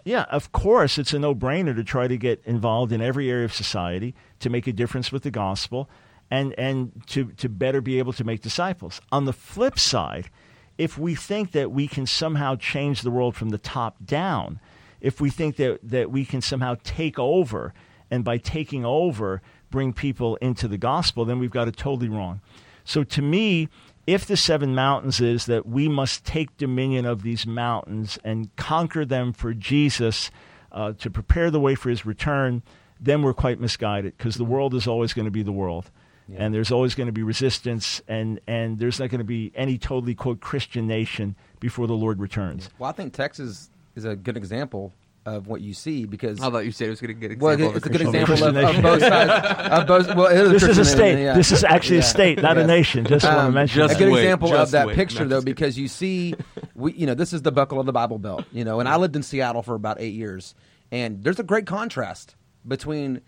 yeah, 0.05 0.23
of 0.31 0.51
course, 0.51 0.97
it's 0.97 1.13
a 1.13 1.19
no 1.19 1.35
brainer 1.35 1.75
to 1.75 1.83
try 1.83 2.07
to 2.07 2.17
get 2.17 2.41
involved 2.45 2.91
in 2.91 3.01
every 3.01 3.29
area 3.29 3.45
of 3.45 3.53
society 3.53 4.15
to 4.39 4.49
make 4.49 4.65
a 4.65 4.73
difference 4.73 5.11
with 5.11 5.23
the 5.23 5.31
gospel 5.31 5.89
and, 6.31 6.53
and 6.57 7.03
to, 7.07 7.31
to 7.33 7.49
better 7.49 7.81
be 7.81 7.99
able 7.99 8.13
to 8.13 8.23
make 8.23 8.41
disciples. 8.41 9.01
On 9.11 9.25
the 9.25 9.33
flip 9.33 9.77
side, 9.77 10.29
if 10.77 10.97
we 10.97 11.15
think 11.15 11.51
that 11.51 11.71
we 11.71 11.87
can 11.87 12.05
somehow 12.05 12.55
change 12.55 13.01
the 13.01 13.11
world 13.11 13.35
from 13.35 13.49
the 13.49 13.57
top 13.57 13.97
down, 14.05 14.59
if 15.01 15.19
we 15.21 15.29
think 15.29 15.57
that, 15.57 15.79
that 15.83 16.11
we 16.11 16.25
can 16.25 16.41
somehow 16.41 16.75
take 16.83 17.19
over, 17.19 17.73
and 18.09 18.23
by 18.23 18.37
taking 18.37 18.85
over, 18.85 19.41
bring 19.69 19.93
people 19.93 20.35
into 20.37 20.67
the 20.67 20.77
gospel, 20.77 21.25
then 21.25 21.39
we've 21.39 21.51
got 21.51 21.67
it 21.67 21.75
totally 21.75 22.09
wrong. 22.09 22.41
So 22.83 23.03
to 23.03 23.21
me, 23.21 23.69
if 24.07 24.25
the 24.25 24.37
seven 24.37 24.75
mountains 24.75 25.19
is 25.19 25.45
that 25.47 25.65
we 25.65 25.87
must 25.87 26.25
take 26.25 26.57
dominion 26.57 27.05
of 27.05 27.23
these 27.23 27.47
mountains 27.47 28.19
and 28.23 28.55
conquer 28.55 29.05
them 29.05 29.33
for 29.33 29.53
Jesus 29.53 30.29
uh, 30.71 30.93
to 30.93 31.09
prepare 31.09 31.49
the 31.49 31.59
way 31.59 31.75
for 31.75 31.89
his 31.89 32.05
return, 32.05 32.61
then 32.99 33.21
we're 33.21 33.33
quite 33.33 33.59
misguided 33.59 34.17
because 34.17 34.35
the 34.35 34.45
world 34.45 34.73
is 34.73 34.87
always 34.87 35.13
going 35.13 35.25
to 35.25 35.31
be 35.31 35.43
the 35.43 35.51
world. 35.51 35.89
Yeah. 36.27 36.37
And 36.39 36.53
there's 36.53 36.71
always 36.71 36.95
going 36.95 37.05
to 37.07 37.13
be 37.13 37.21
resistance, 37.21 38.01
and, 38.07 38.39
and 38.47 38.79
there's 38.79 38.99
not 38.99 39.09
going 39.09 39.19
to 39.19 39.25
be 39.25 39.51
any 39.55 39.77
totally, 39.77 40.15
quote, 40.15 40.39
Christian 40.39 40.87
nation 40.87 41.35
before 41.59 41.85
the 41.85 41.93
Lord 41.93 42.19
returns. 42.19 42.69
Well, 42.79 42.89
I 42.89 42.93
think 42.93 43.13
Texas 43.13 43.69
is 43.95 44.05
a 44.05 44.15
good 44.15 44.35
example 44.35 44.91
of 45.25 45.47
what 45.47 45.61
you 45.61 45.73
see 45.73 46.05
because 46.05 46.39
I 46.39 46.51
thought 46.51 46.65
you 46.65 46.71
said 46.71 46.87
it 46.87 46.91
was 46.91 47.01
going 47.01 47.15
to 47.15 47.19
get 47.19 47.31
example. 47.31 47.67
Well, 47.67 47.77
it's 47.77 47.85
a 47.85 47.89
good 47.89 48.01
example 48.01 48.43
of, 48.43 48.55
of, 48.55 48.81
both 48.81 49.01
sides. 49.01 49.71
Of 49.71 49.87
both, 49.87 50.15
well, 50.15 50.49
this 50.49 50.63
is 50.63 50.77
a 50.77 50.85
state. 50.85 51.23
Yeah. 51.23 51.33
This 51.33 51.51
is 51.51 51.63
actually 51.63 51.97
yeah. 51.97 52.03
a 52.03 52.05
state, 52.05 52.41
not 52.41 52.57
a 52.57 52.67
nation. 52.67 53.05
Just 53.05 53.25
um, 53.25 53.35
want 53.35 53.47
to 53.47 53.51
mention 53.51 53.81
a 53.81 53.95
good 53.95 54.11
wait, 54.11 54.23
example 54.23 54.53
of 54.53 54.71
that 54.71 54.87
wait. 54.87 54.95
picture, 54.95 55.23
no, 55.23 55.29
though, 55.29 55.41
because 55.41 55.79
you 55.79 55.87
see, 55.87 56.35
we, 56.75 56.93
you 56.93 57.07
know, 57.07 57.15
this 57.15 57.33
is 57.33 57.41
the 57.41 57.51
buckle 57.51 57.79
of 57.79 57.87
the 57.87 57.91
Bible 57.91 58.19
Belt, 58.19 58.45
you 58.51 58.63
know, 58.63 58.79
and 58.79 58.87
I 58.87 58.97
lived 58.97 59.15
in 59.15 59.23
Seattle 59.23 59.63
for 59.63 59.73
about 59.73 59.99
eight 59.99 60.13
years, 60.13 60.53
and 60.91 61.23
there's 61.23 61.39
a 61.39 61.43
great 61.43 61.65
contrast 61.65 62.35
between 62.67 63.21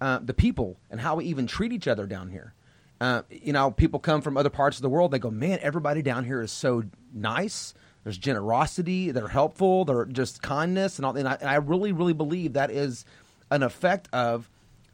uh, 0.00 0.18
the 0.20 0.34
people 0.34 0.76
and 0.90 1.00
how 1.00 1.16
we 1.16 1.24
even 1.26 1.46
treat 1.46 1.72
each 1.72 1.86
other 1.86 2.06
down 2.06 2.30
here. 2.30 2.54
Uh, 3.00 3.22
you 3.30 3.52
know, 3.52 3.70
people 3.70 4.00
come 4.00 4.22
from 4.22 4.36
other 4.36 4.50
parts 4.50 4.78
of 4.78 4.82
the 4.82 4.88
world. 4.88 5.12
They 5.12 5.18
go, 5.18 5.30
man, 5.30 5.58
everybody 5.62 6.02
down 6.02 6.24
here 6.24 6.40
is 6.40 6.50
so 6.50 6.84
nice 7.12 7.74
there's 8.04 8.18
generosity, 8.18 9.10
they're 9.10 9.28
helpful, 9.28 9.86
they're 9.86 10.04
just 10.04 10.42
kindness, 10.42 10.98
and 10.98 11.06
all. 11.06 11.16
And 11.16 11.26
I, 11.26 11.34
and 11.40 11.48
I 11.48 11.56
really, 11.56 11.90
really 11.90 12.12
believe 12.12 12.52
that 12.52 12.70
is 12.70 13.04
an 13.50 13.62
effect 13.62 14.08
of 14.12 14.50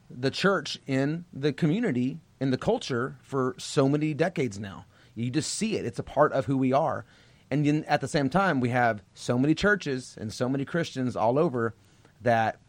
the 0.09 0.31
church 0.31 0.79
in 0.87 1.25
the 1.33 1.53
community, 1.53 2.19
in 2.41 2.51
the 2.51 2.57
culture 2.57 3.17
for 3.21 3.57
so 3.59 3.89
many 3.89 4.15
decades 4.15 4.59
now. 4.59 4.87
You 5.17 5.29
just 5.31 5.53
see 5.53 5.77
it; 5.77 5.85
it's 5.85 5.99
a 5.99 6.05
part 6.05 6.33
of 6.33 6.47
who 6.47 6.57
we 6.57 6.73
are. 6.73 7.05
And 7.51 7.67
then 7.67 7.85
at 7.89 8.01
the 8.01 8.07
same 8.07 8.31
time, 8.31 8.61
we 8.61 8.69
have 8.69 9.03
so 9.13 9.37
many 9.37 9.57
churches 9.57 10.17
and 10.19 10.33
so 10.33 10.49
many 10.49 10.65
Christians 10.65 11.17
all 11.17 11.37
over 11.37 11.75
that 12.23 12.61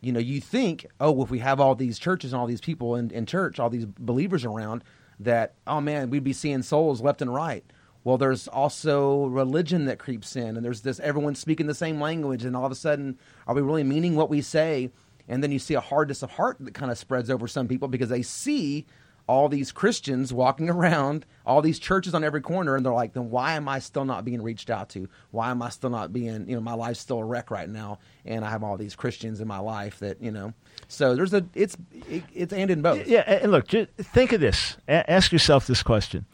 you 0.00 0.12
know 0.12 0.20
you 0.20 0.40
think, 0.40 0.86
oh, 0.98 1.12
well, 1.12 1.24
if 1.24 1.30
we 1.30 1.40
have 1.40 1.60
all 1.60 1.74
these 1.74 1.98
churches 1.98 2.32
and 2.32 2.40
all 2.40 2.46
these 2.46 2.62
people 2.62 2.96
in, 2.96 3.10
in 3.10 3.26
church, 3.26 3.60
all 3.60 3.68
these 3.68 3.84
believers 3.84 4.46
around, 4.46 4.82
that 5.18 5.56
oh 5.66 5.82
man, 5.82 6.08
we'd 6.08 6.24
be 6.24 6.32
seeing 6.32 6.62
souls 6.62 7.02
left 7.02 7.20
and 7.20 7.34
right 7.34 7.66
well 8.04 8.18
there's 8.18 8.48
also 8.48 9.26
religion 9.26 9.84
that 9.84 9.98
creeps 9.98 10.36
in 10.36 10.56
and 10.56 10.64
there's 10.64 10.82
this 10.82 11.00
everyone 11.00 11.34
speaking 11.34 11.66
the 11.66 11.74
same 11.74 12.00
language 12.00 12.44
and 12.44 12.56
all 12.56 12.64
of 12.64 12.72
a 12.72 12.76
sudden 12.76 13.18
are 13.46 13.54
we 13.54 13.62
really 13.62 13.84
meaning 13.84 14.16
what 14.16 14.30
we 14.30 14.40
say 14.40 14.90
and 15.28 15.42
then 15.42 15.52
you 15.52 15.58
see 15.58 15.74
a 15.74 15.80
hardness 15.80 16.22
of 16.22 16.32
heart 16.32 16.56
that 16.60 16.74
kind 16.74 16.90
of 16.90 16.98
spreads 16.98 17.30
over 17.30 17.46
some 17.46 17.68
people 17.68 17.88
because 17.88 18.08
they 18.08 18.22
see 18.22 18.86
all 19.30 19.48
these 19.48 19.70
Christians 19.70 20.32
walking 20.32 20.68
around, 20.70 21.24
all 21.46 21.62
these 21.62 21.78
churches 21.78 22.14
on 22.14 22.24
every 22.24 22.40
corner, 22.40 22.74
and 22.74 22.84
they're 22.84 22.92
like, 22.92 23.12
then 23.12 23.30
why 23.30 23.52
am 23.52 23.68
I 23.68 23.78
still 23.78 24.04
not 24.04 24.24
being 24.24 24.42
reached 24.42 24.70
out 24.70 24.88
to? 24.90 25.08
Why 25.30 25.52
am 25.52 25.62
I 25.62 25.68
still 25.68 25.90
not 25.90 26.12
being, 26.12 26.48
you 26.48 26.56
know, 26.56 26.60
my 26.60 26.74
life's 26.74 26.98
still 26.98 27.18
a 27.18 27.24
wreck 27.24 27.50
right 27.50 27.68
now, 27.68 28.00
and 28.24 28.44
I 28.44 28.50
have 28.50 28.64
all 28.64 28.76
these 28.76 28.96
Christians 28.96 29.40
in 29.40 29.46
my 29.46 29.60
life 29.60 30.00
that, 30.00 30.20
you 30.20 30.32
know, 30.32 30.52
so 30.88 31.14
there's 31.14 31.32
a, 31.32 31.46
it's, 31.54 31.76
it, 32.08 32.24
it's 32.34 32.52
and 32.52 32.72
in 32.72 32.82
both. 32.82 33.06
Yeah, 33.06 33.20
and 33.20 33.52
look, 33.52 33.68
think 33.68 34.32
of 34.32 34.40
this. 34.40 34.76
Ask 34.88 35.30
yourself 35.30 35.68
this 35.68 35.84
question 35.84 36.26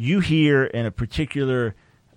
you 0.00 0.20
hear 0.20 0.64
in 0.64 0.86
a 0.86 0.90
particular 0.90 1.74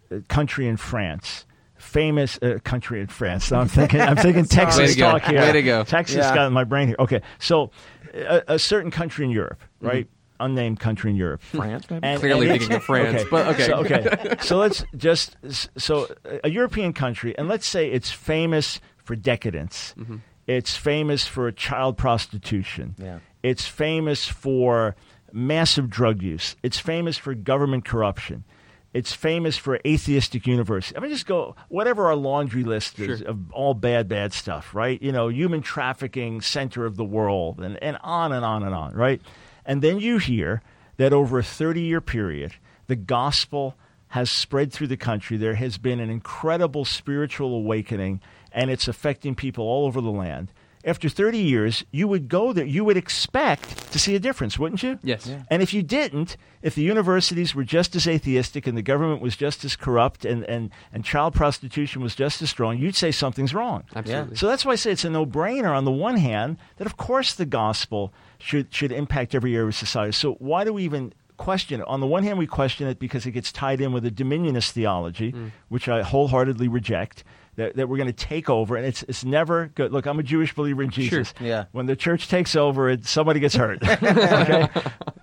uh, 0.09 0.19
country 0.29 0.67
in 0.67 0.77
France, 0.77 1.45
famous 1.75 2.39
uh, 2.41 2.59
country 2.63 3.01
in 3.01 3.07
France. 3.07 3.45
So 3.45 3.57
I'm 3.57 3.67
thinking, 3.67 3.99
I'm 3.99 4.15
thinking 4.15 4.45
Texas 4.61 4.95
talk 4.95 5.23
here. 5.23 5.41
Way 5.41 5.51
to 5.51 5.61
go. 5.61 5.83
Texas 5.83 6.17
yeah. 6.17 6.33
got 6.33 6.47
in 6.47 6.53
my 6.53 6.63
brain 6.63 6.87
here. 6.87 6.95
Okay, 6.97 7.21
so 7.39 7.71
a, 8.13 8.43
a 8.47 8.59
certain 8.59 8.89
country 8.89 9.25
in 9.25 9.31
Europe, 9.31 9.59
mm-hmm. 9.59 9.87
right? 9.87 10.05
Mm-hmm. 10.05 10.09
Unnamed 10.39 10.79
country 10.79 11.11
in 11.11 11.15
Europe. 11.15 11.41
France, 11.41 11.89
maybe. 11.89 12.05
And, 12.05 12.19
Clearly 12.19 12.49
and 12.49 12.59
thinking 12.59 12.75
of 12.75 12.83
France, 12.83 13.21
okay. 13.21 13.29
but 13.29 13.47
okay. 13.47 13.65
So, 13.67 13.73
okay. 13.75 14.35
so 14.41 14.57
let's 14.57 14.83
just 14.97 15.37
so 15.77 16.07
a 16.43 16.49
European 16.49 16.91
country, 16.91 17.37
and 17.37 17.47
let's 17.47 17.67
say 17.67 17.89
it's 17.89 18.11
famous 18.11 18.81
for 18.97 19.15
decadence. 19.15 19.93
Mm-hmm. 19.97 20.17
It's 20.47 20.75
famous 20.75 21.27
for 21.27 21.51
child 21.51 21.97
prostitution. 21.97 22.95
Yeah. 22.97 23.19
It's 23.41 23.65
famous 23.65 24.27
for 24.27 24.95
massive 25.33 25.89
drug 25.89 26.21
use. 26.21 26.55
It's 26.63 26.79
famous 26.79 27.17
for 27.17 27.33
government 27.33 27.83
corruption. 27.83 28.45
It's 28.93 29.11
famous 29.11 29.57
for 29.57 29.79
atheistic 29.85 30.45
university. 30.45 30.95
I 30.95 30.99
mean, 30.99 31.09
just 31.09 31.25
go 31.25 31.55
whatever 31.67 32.05
our 32.05 32.15
laundry 32.15 32.63
list 32.63 32.99
is 32.99 33.19
sure. 33.19 33.27
of 33.27 33.51
all 33.51 33.73
bad, 33.73 34.07
bad 34.07 34.33
stuff, 34.33 34.75
right? 34.75 35.01
You 35.01 35.11
know, 35.11 35.29
human 35.29 35.61
trafficking 35.61 36.41
center 36.41 36.85
of 36.85 36.95
the 36.95 37.03
world, 37.03 37.59
and, 37.59 37.81
and 37.81 37.97
on 38.01 38.31
and 38.31 38.45
on 38.45 38.61
and 38.61 38.75
on, 38.75 38.93
right? 38.93 39.19
And 39.65 39.81
then 39.81 39.99
you 39.99 40.19
hear 40.19 40.61
that 40.97 41.11
over 41.11 41.39
a 41.39 41.43
30 41.43 41.81
year 41.81 42.01
period, 42.01 42.53
the 42.85 42.95
gospel 42.95 43.75
has 44.09 44.29
spread 44.29 44.71
through 44.71 44.87
the 44.87 44.97
country. 44.97 45.37
There 45.37 45.55
has 45.55 45.79
been 45.79 45.99
an 45.99 46.11
incredible 46.11 46.85
spiritual 46.85 47.55
awakening, 47.55 48.21
and 48.51 48.69
it's 48.69 48.87
affecting 48.87 49.33
people 49.33 49.65
all 49.65 49.87
over 49.87 50.01
the 50.01 50.11
land 50.11 50.51
after 50.85 51.07
30 51.07 51.37
years, 51.37 51.85
you 51.91 52.07
would 52.07 52.27
go 52.27 52.51
there. 52.53 52.65
You 52.65 52.83
would 52.83 52.97
expect 52.97 53.91
to 53.91 53.99
see 53.99 54.15
a 54.15 54.19
difference, 54.19 54.59
wouldn't 54.59 54.83
you? 54.83 54.99
Yes. 55.01 55.27
Yeah. 55.27 55.43
And 55.49 55.61
if 55.61 55.73
you 55.73 55.81
didn't, 55.81 56.35
if 56.61 56.75
the 56.75 56.81
universities 56.81 57.55
were 57.55 57.63
just 57.63 57.95
as 57.95 58.07
atheistic 58.07 58.67
and 58.67 58.77
the 58.77 58.81
government 58.81 59.21
was 59.21 59.35
just 59.35 59.63
as 59.63 59.75
corrupt 59.75 60.25
and, 60.25 60.43
and, 60.43 60.71
and 60.91 61.05
child 61.05 61.33
prostitution 61.33 62.01
was 62.01 62.15
just 62.15 62.41
as 62.41 62.49
strong, 62.49 62.77
you'd 62.77 62.95
say 62.95 63.11
something's 63.11 63.53
wrong. 63.53 63.83
Absolutely. 63.95 64.33
Yeah. 64.33 64.39
So 64.39 64.47
that's 64.47 64.65
why 64.65 64.73
I 64.73 64.75
say 64.75 64.91
it's 64.91 65.05
a 65.05 65.09
no 65.09 65.25
brainer 65.25 65.75
on 65.75 65.85
the 65.85 65.91
one 65.91 66.17
hand 66.17 66.57
that, 66.77 66.87
of 66.87 66.97
course, 66.97 67.33
the 67.33 67.45
gospel 67.45 68.13
should, 68.37 68.73
should 68.73 68.91
impact 68.91 69.33
every 69.33 69.55
area 69.55 69.67
of 69.67 69.75
society. 69.75 70.11
So 70.11 70.33
why 70.33 70.63
do 70.63 70.73
we 70.73 70.83
even 70.83 71.13
question 71.37 71.81
it. 71.81 71.87
On 71.87 71.99
the 71.99 72.07
one 72.07 72.23
hand, 72.23 72.37
we 72.37 72.47
question 72.47 72.87
it 72.87 72.99
because 72.99 73.25
it 73.25 73.31
gets 73.31 73.51
tied 73.51 73.81
in 73.81 73.91
with 73.91 74.05
a 74.05 74.11
dominionist 74.11 74.71
theology, 74.71 75.31
mm. 75.31 75.51
which 75.67 75.89
I 75.89 76.03
wholeheartedly 76.03 76.67
reject 76.67 77.23
that, 77.55 77.75
that 77.75 77.87
we're 77.87 77.97
going 77.97 78.07
to 78.07 78.13
take 78.13 78.49
over, 78.49 78.75
and 78.75 78.85
it's 78.85 79.03
it's 79.03 79.23
never 79.23 79.67
good. 79.75 79.91
Look, 79.91 80.05
I'm 80.05 80.19
a 80.19 80.23
Jewish 80.23 80.53
believer 80.53 80.83
in 80.83 80.89
Jesus. 80.89 81.33
Sure. 81.37 81.47
Yeah. 81.47 81.65
When 81.71 81.85
the 81.85 81.95
church 81.95 82.27
takes 82.27 82.55
over, 82.55 82.89
it, 82.89 83.05
somebody 83.05 83.39
gets 83.39 83.55
hurt. 83.55 83.79
okay. 84.03 84.67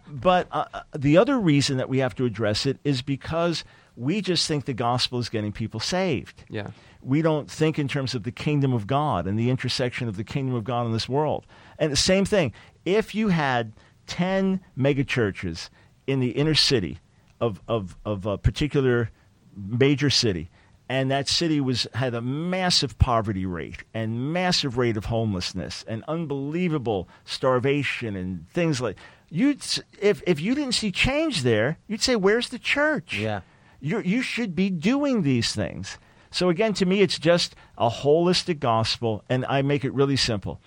But 0.08 0.48
uh, 0.50 0.64
the 0.96 1.16
other 1.16 1.38
reason 1.38 1.76
that 1.78 1.88
we 1.88 1.98
have 1.98 2.14
to 2.16 2.24
address 2.24 2.66
it 2.66 2.78
is 2.84 3.02
because 3.02 3.64
we 3.96 4.20
just 4.20 4.46
think 4.46 4.64
the 4.64 4.72
gospel 4.72 5.18
is 5.18 5.28
getting 5.28 5.52
people 5.52 5.80
saved. 5.80 6.44
Yeah. 6.48 6.68
We 7.02 7.22
don't 7.22 7.50
think 7.50 7.78
in 7.78 7.88
terms 7.88 8.14
of 8.14 8.24
the 8.24 8.32
kingdom 8.32 8.72
of 8.72 8.86
God 8.86 9.26
and 9.26 9.38
the 9.38 9.50
intersection 9.50 10.08
of 10.08 10.16
the 10.16 10.24
kingdom 10.24 10.54
of 10.54 10.64
God 10.64 10.86
in 10.86 10.92
this 10.92 11.08
world. 11.08 11.46
And 11.78 11.92
the 11.92 11.96
same 11.96 12.24
thing, 12.24 12.52
if 12.84 13.14
you 13.14 13.28
had 13.28 13.72
10 14.06 14.60
megachurches 14.76 15.70
in 16.06 16.20
the 16.20 16.30
inner 16.30 16.54
city 16.54 16.98
of, 17.40 17.60
of, 17.68 17.96
of 18.04 18.26
a 18.26 18.36
particular 18.36 19.10
major 19.56 20.10
city, 20.10 20.50
and 20.90 21.10
that 21.10 21.28
city 21.28 21.60
was 21.60 21.86
had 21.94 22.14
a 22.14 22.20
massive 22.20 22.98
poverty 22.98 23.46
rate 23.46 23.84
and 23.94 24.32
massive 24.32 24.76
rate 24.76 24.96
of 24.96 25.06
homelessness 25.06 25.84
and 25.86 26.04
unbelievable 26.08 27.08
starvation 27.24 28.16
and 28.16 28.48
things 28.50 28.80
like 28.80 28.96
you 29.30 29.56
if 30.00 30.22
if 30.26 30.40
you 30.40 30.54
didn't 30.54 30.74
see 30.74 30.90
change 30.90 31.42
there 31.42 31.78
you'd 31.86 32.02
say 32.02 32.16
where's 32.16 32.48
the 32.48 32.58
church 32.58 33.16
yeah 33.16 33.40
you 33.80 34.00
you 34.00 34.22
should 34.22 34.54
be 34.54 34.70
doing 34.70 35.22
these 35.22 35.52
things. 35.52 35.98
So 36.30 36.48
again, 36.48 36.74
to 36.74 36.86
me, 36.86 37.00
it's 37.00 37.18
just 37.18 37.56
a 37.76 37.88
holistic 37.88 38.60
gospel, 38.60 39.24
and 39.28 39.44
I 39.46 39.62
make 39.62 39.84
it 39.84 39.92
really 39.92 40.16
simple. 40.16 40.60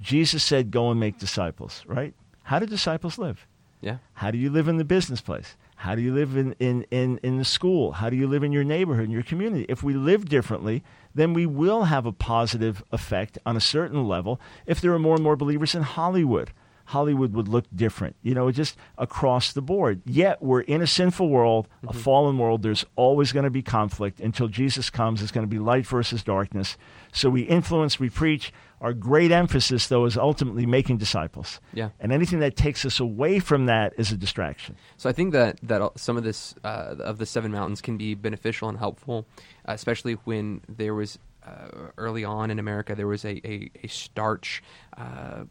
Jesus 0.00 0.44
said, 0.44 0.70
"Go 0.70 0.90
and 0.90 1.00
make 1.00 1.18
disciples." 1.18 1.82
Right? 1.86 2.14
How 2.44 2.58
do 2.58 2.66
disciples 2.66 3.18
live? 3.18 3.46
Yeah. 3.80 3.98
How 4.14 4.30
do 4.30 4.38
you 4.38 4.50
live 4.50 4.68
in 4.68 4.76
the 4.76 4.84
business 4.84 5.20
place? 5.20 5.56
How 5.78 5.94
do 5.94 6.02
you 6.02 6.12
live 6.12 6.36
in, 6.36 6.56
in, 6.58 6.82
in, 6.90 7.20
in 7.22 7.38
the 7.38 7.44
school? 7.44 7.92
How 7.92 8.10
do 8.10 8.16
you 8.16 8.26
live 8.26 8.42
in 8.42 8.50
your 8.50 8.64
neighborhood, 8.64 9.04
in 9.04 9.12
your 9.12 9.22
community? 9.22 9.64
If 9.68 9.80
we 9.80 9.94
live 9.94 10.28
differently, 10.28 10.82
then 11.14 11.34
we 11.34 11.46
will 11.46 11.84
have 11.84 12.04
a 12.04 12.10
positive 12.10 12.82
effect 12.90 13.38
on 13.46 13.56
a 13.56 13.60
certain 13.60 14.08
level 14.08 14.40
if 14.66 14.80
there 14.80 14.92
are 14.92 14.98
more 14.98 15.14
and 15.14 15.22
more 15.22 15.36
believers 15.36 15.76
in 15.76 15.82
Hollywood. 15.82 16.50
Hollywood 16.88 17.34
would 17.34 17.48
look 17.48 17.66
different, 17.74 18.16
you 18.22 18.34
know, 18.34 18.50
just 18.50 18.76
across 18.96 19.52
the 19.52 19.60
board. 19.62 20.00
Yet 20.06 20.42
we're 20.42 20.62
in 20.62 20.80
a 20.82 20.86
sinful 20.86 21.28
world, 21.28 21.68
a 21.82 21.86
Mm-hmm. 21.88 21.98
fallen 21.98 22.38
world. 22.38 22.62
There's 22.62 22.84
always 22.96 23.30
going 23.32 23.44
to 23.44 23.50
be 23.50 23.62
conflict 23.62 24.20
until 24.20 24.48
Jesus 24.48 24.88
comes. 24.90 25.20
It's 25.22 25.30
going 25.32 25.46
to 25.46 25.50
be 25.50 25.58
light 25.58 25.86
versus 25.86 26.22
darkness. 26.22 26.76
So 27.12 27.28
we 27.30 27.42
influence, 27.42 28.00
we 28.00 28.08
preach. 28.10 28.52
Our 28.80 28.92
great 28.94 29.32
emphasis, 29.32 29.88
though, 29.88 30.04
is 30.06 30.16
ultimately 30.16 30.64
making 30.64 30.98
disciples. 30.98 31.60
Yeah. 31.74 31.90
And 32.00 32.12
anything 32.12 32.38
that 32.40 32.54
takes 32.56 32.84
us 32.84 33.00
away 33.00 33.38
from 33.40 33.66
that 33.66 33.92
is 33.98 34.12
a 34.12 34.16
distraction. 34.16 34.76
So 34.96 35.10
I 35.10 35.12
think 35.12 35.32
that 35.32 35.58
that 35.64 35.80
some 35.98 36.16
of 36.16 36.22
this 36.24 36.54
uh, 36.64 36.94
of 37.00 37.18
the 37.18 37.26
seven 37.26 37.50
mountains 37.52 37.80
can 37.82 37.96
be 37.98 38.14
beneficial 38.14 38.68
and 38.68 38.78
helpful, 38.78 39.26
especially 39.64 40.14
when 40.24 40.60
there 40.68 40.94
was 40.94 41.18
uh, 41.44 41.90
early 41.96 42.24
on 42.24 42.50
in 42.50 42.58
America 42.58 42.94
there 42.94 43.08
was 43.08 43.24
a 43.24 43.40
a, 43.44 43.70
a 43.82 43.88
starch. 43.88 44.62
Uh, 44.96 45.44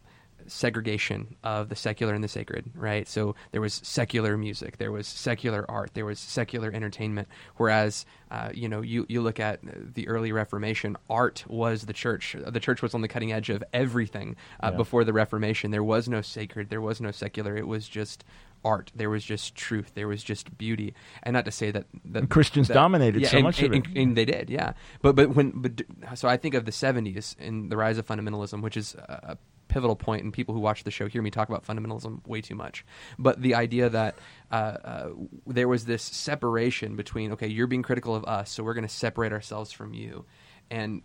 segregation 0.48 1.36
of 1.44 1.70
the 1.70 1.76
secular 1.76 2.14
and 2.14 2.24
the 2.24 2.28
sacred 2.28 2.70
right 2.76 3.08
so 3.08 3.36
there 3.52 3.62
was 3.62 3.74
secular 3.84 4.38
music 4.38 4.78
there 4.78 4.92
was 4.92 5.08
secular 5.08 5.70
art 5.70 5.92
there 5.94 6.06
was 6.06 6.20
secular 6.20 6.72
entertainment 6.72 7.28
whereas 7.58 8.06
uh, 8.32 8.50
you 8.54 8.68
know 8.68 8.82
you, 8.82 9.06
you 9.10 9.22
look 9.22 9.40
at 9.40 9.60
the 9.94 10.08
early 10.08 10.32
reformation 10.32 10.98
art 11.10 11.44
was 11.48 11.84
the 11.86 11.94
church 11.94 12.36
the 12.48 12.60
church 12.60 12.82
was 12.82 12.94
on 12.94 13.02
the 13.02 13.08
cutting 13.08 13.32
edge 13.32 13.50
of 13.50 13.64
everything 13.74 14.36
uh, 14.62 14.70
Yeah. 14.72 14.78
before 14.78 15.04
the 15.04 15.14
reformation 15.14 15.72
there 15.72 15.84
was 15.84 16.10
no 16.10 16.22
sacred 16.22 16.70
there 16.70 16.82
was 16.82 17.00
no 17.00 17.12
secular 17.12 17.56
it 17.56 17.68
was 17.68 17.88
just 17.88 18.24
art. 18.66 18.92
There 18.96 19.10
was 19.10 19.24
just 19.24 19.54
truth. 19.54 19.92
There 19.94 20.08
was 20.08 20.24
just 20.24 20.58
beauty. 20.58 20.96
And 21.22 21.34
not 21.36 21.46
to 21.46 21.52
say 21.52 21.70
that, 21.70 21.86
that 22.06 22.20
And 22.22 22.30
Christians 22.30 22.68
that- 22.68 22.74
dominated 22.74 23.22
yeah, 23.22 23.30
so 23.30 23.38
and, 23.38 23.44
much 23.44 23.62
of 23.62 23.72
it. 23.72 23.86
and 23.96 24.18
they 24.18 24.26
did, 24.26 24.50
yeah. 24.50 24.74
But 25.04 25.16
but 25.16 25.36
when 25.36 25.52
but 25.56 25.84
so 26.16 26.28
I 26.28 26.38
think 26.38 26.56
of 26.56 26.66
the 26.66 26.72
'70s 26.72 27.36
and 27.40 27.72
the 27.72 27.78
rise 27.78 28.00
of 28.00 28.08
fundamentalism, 28.08 28.64
which 28.64 28.76
is 28.76 28.96
a 28.96 29.38
pivotal 29.68 29.96
point, 29.96 30.24
and 30.24 30.34
people 30.34 30.54
who 30.54 30.60
watch 30.60 30.84
the 30.84 30.92
show 30.92 31.08
hear 31.08 31.22
me 31.22 31.32
talk 31.32 31.50
about 31.50 31.66
fundamentalism 31.66 32.26
way 32.28 32.42
too 32.42 32.56
much. 32.56 32.86
But 33.18 33.42
the 33.42 33.56
idea 33.56 33.90
that 33.90 34.16
uh, 34.52 34.56
uh, 34.56 35.10
there 35.46 35.68
was 35.68 35.86
this 35.86 36.04
separation 36.04 36.96
between 36.96 37.34
okay, 37.34 37.48
you're 37.48 37.68
being 37.68 37.84
critical 37.84 38.16
of 38.16 38.26
us, 38.26 38.52
so 38.52 38.64
we're 38.64 38.74
going 38.74 38.88
to 38.88 38.94
separate 38.94 39.32
ourselves 39.32 39.72
from 39.72 39.94
you, 39.94 40.26
and 40.70 41.02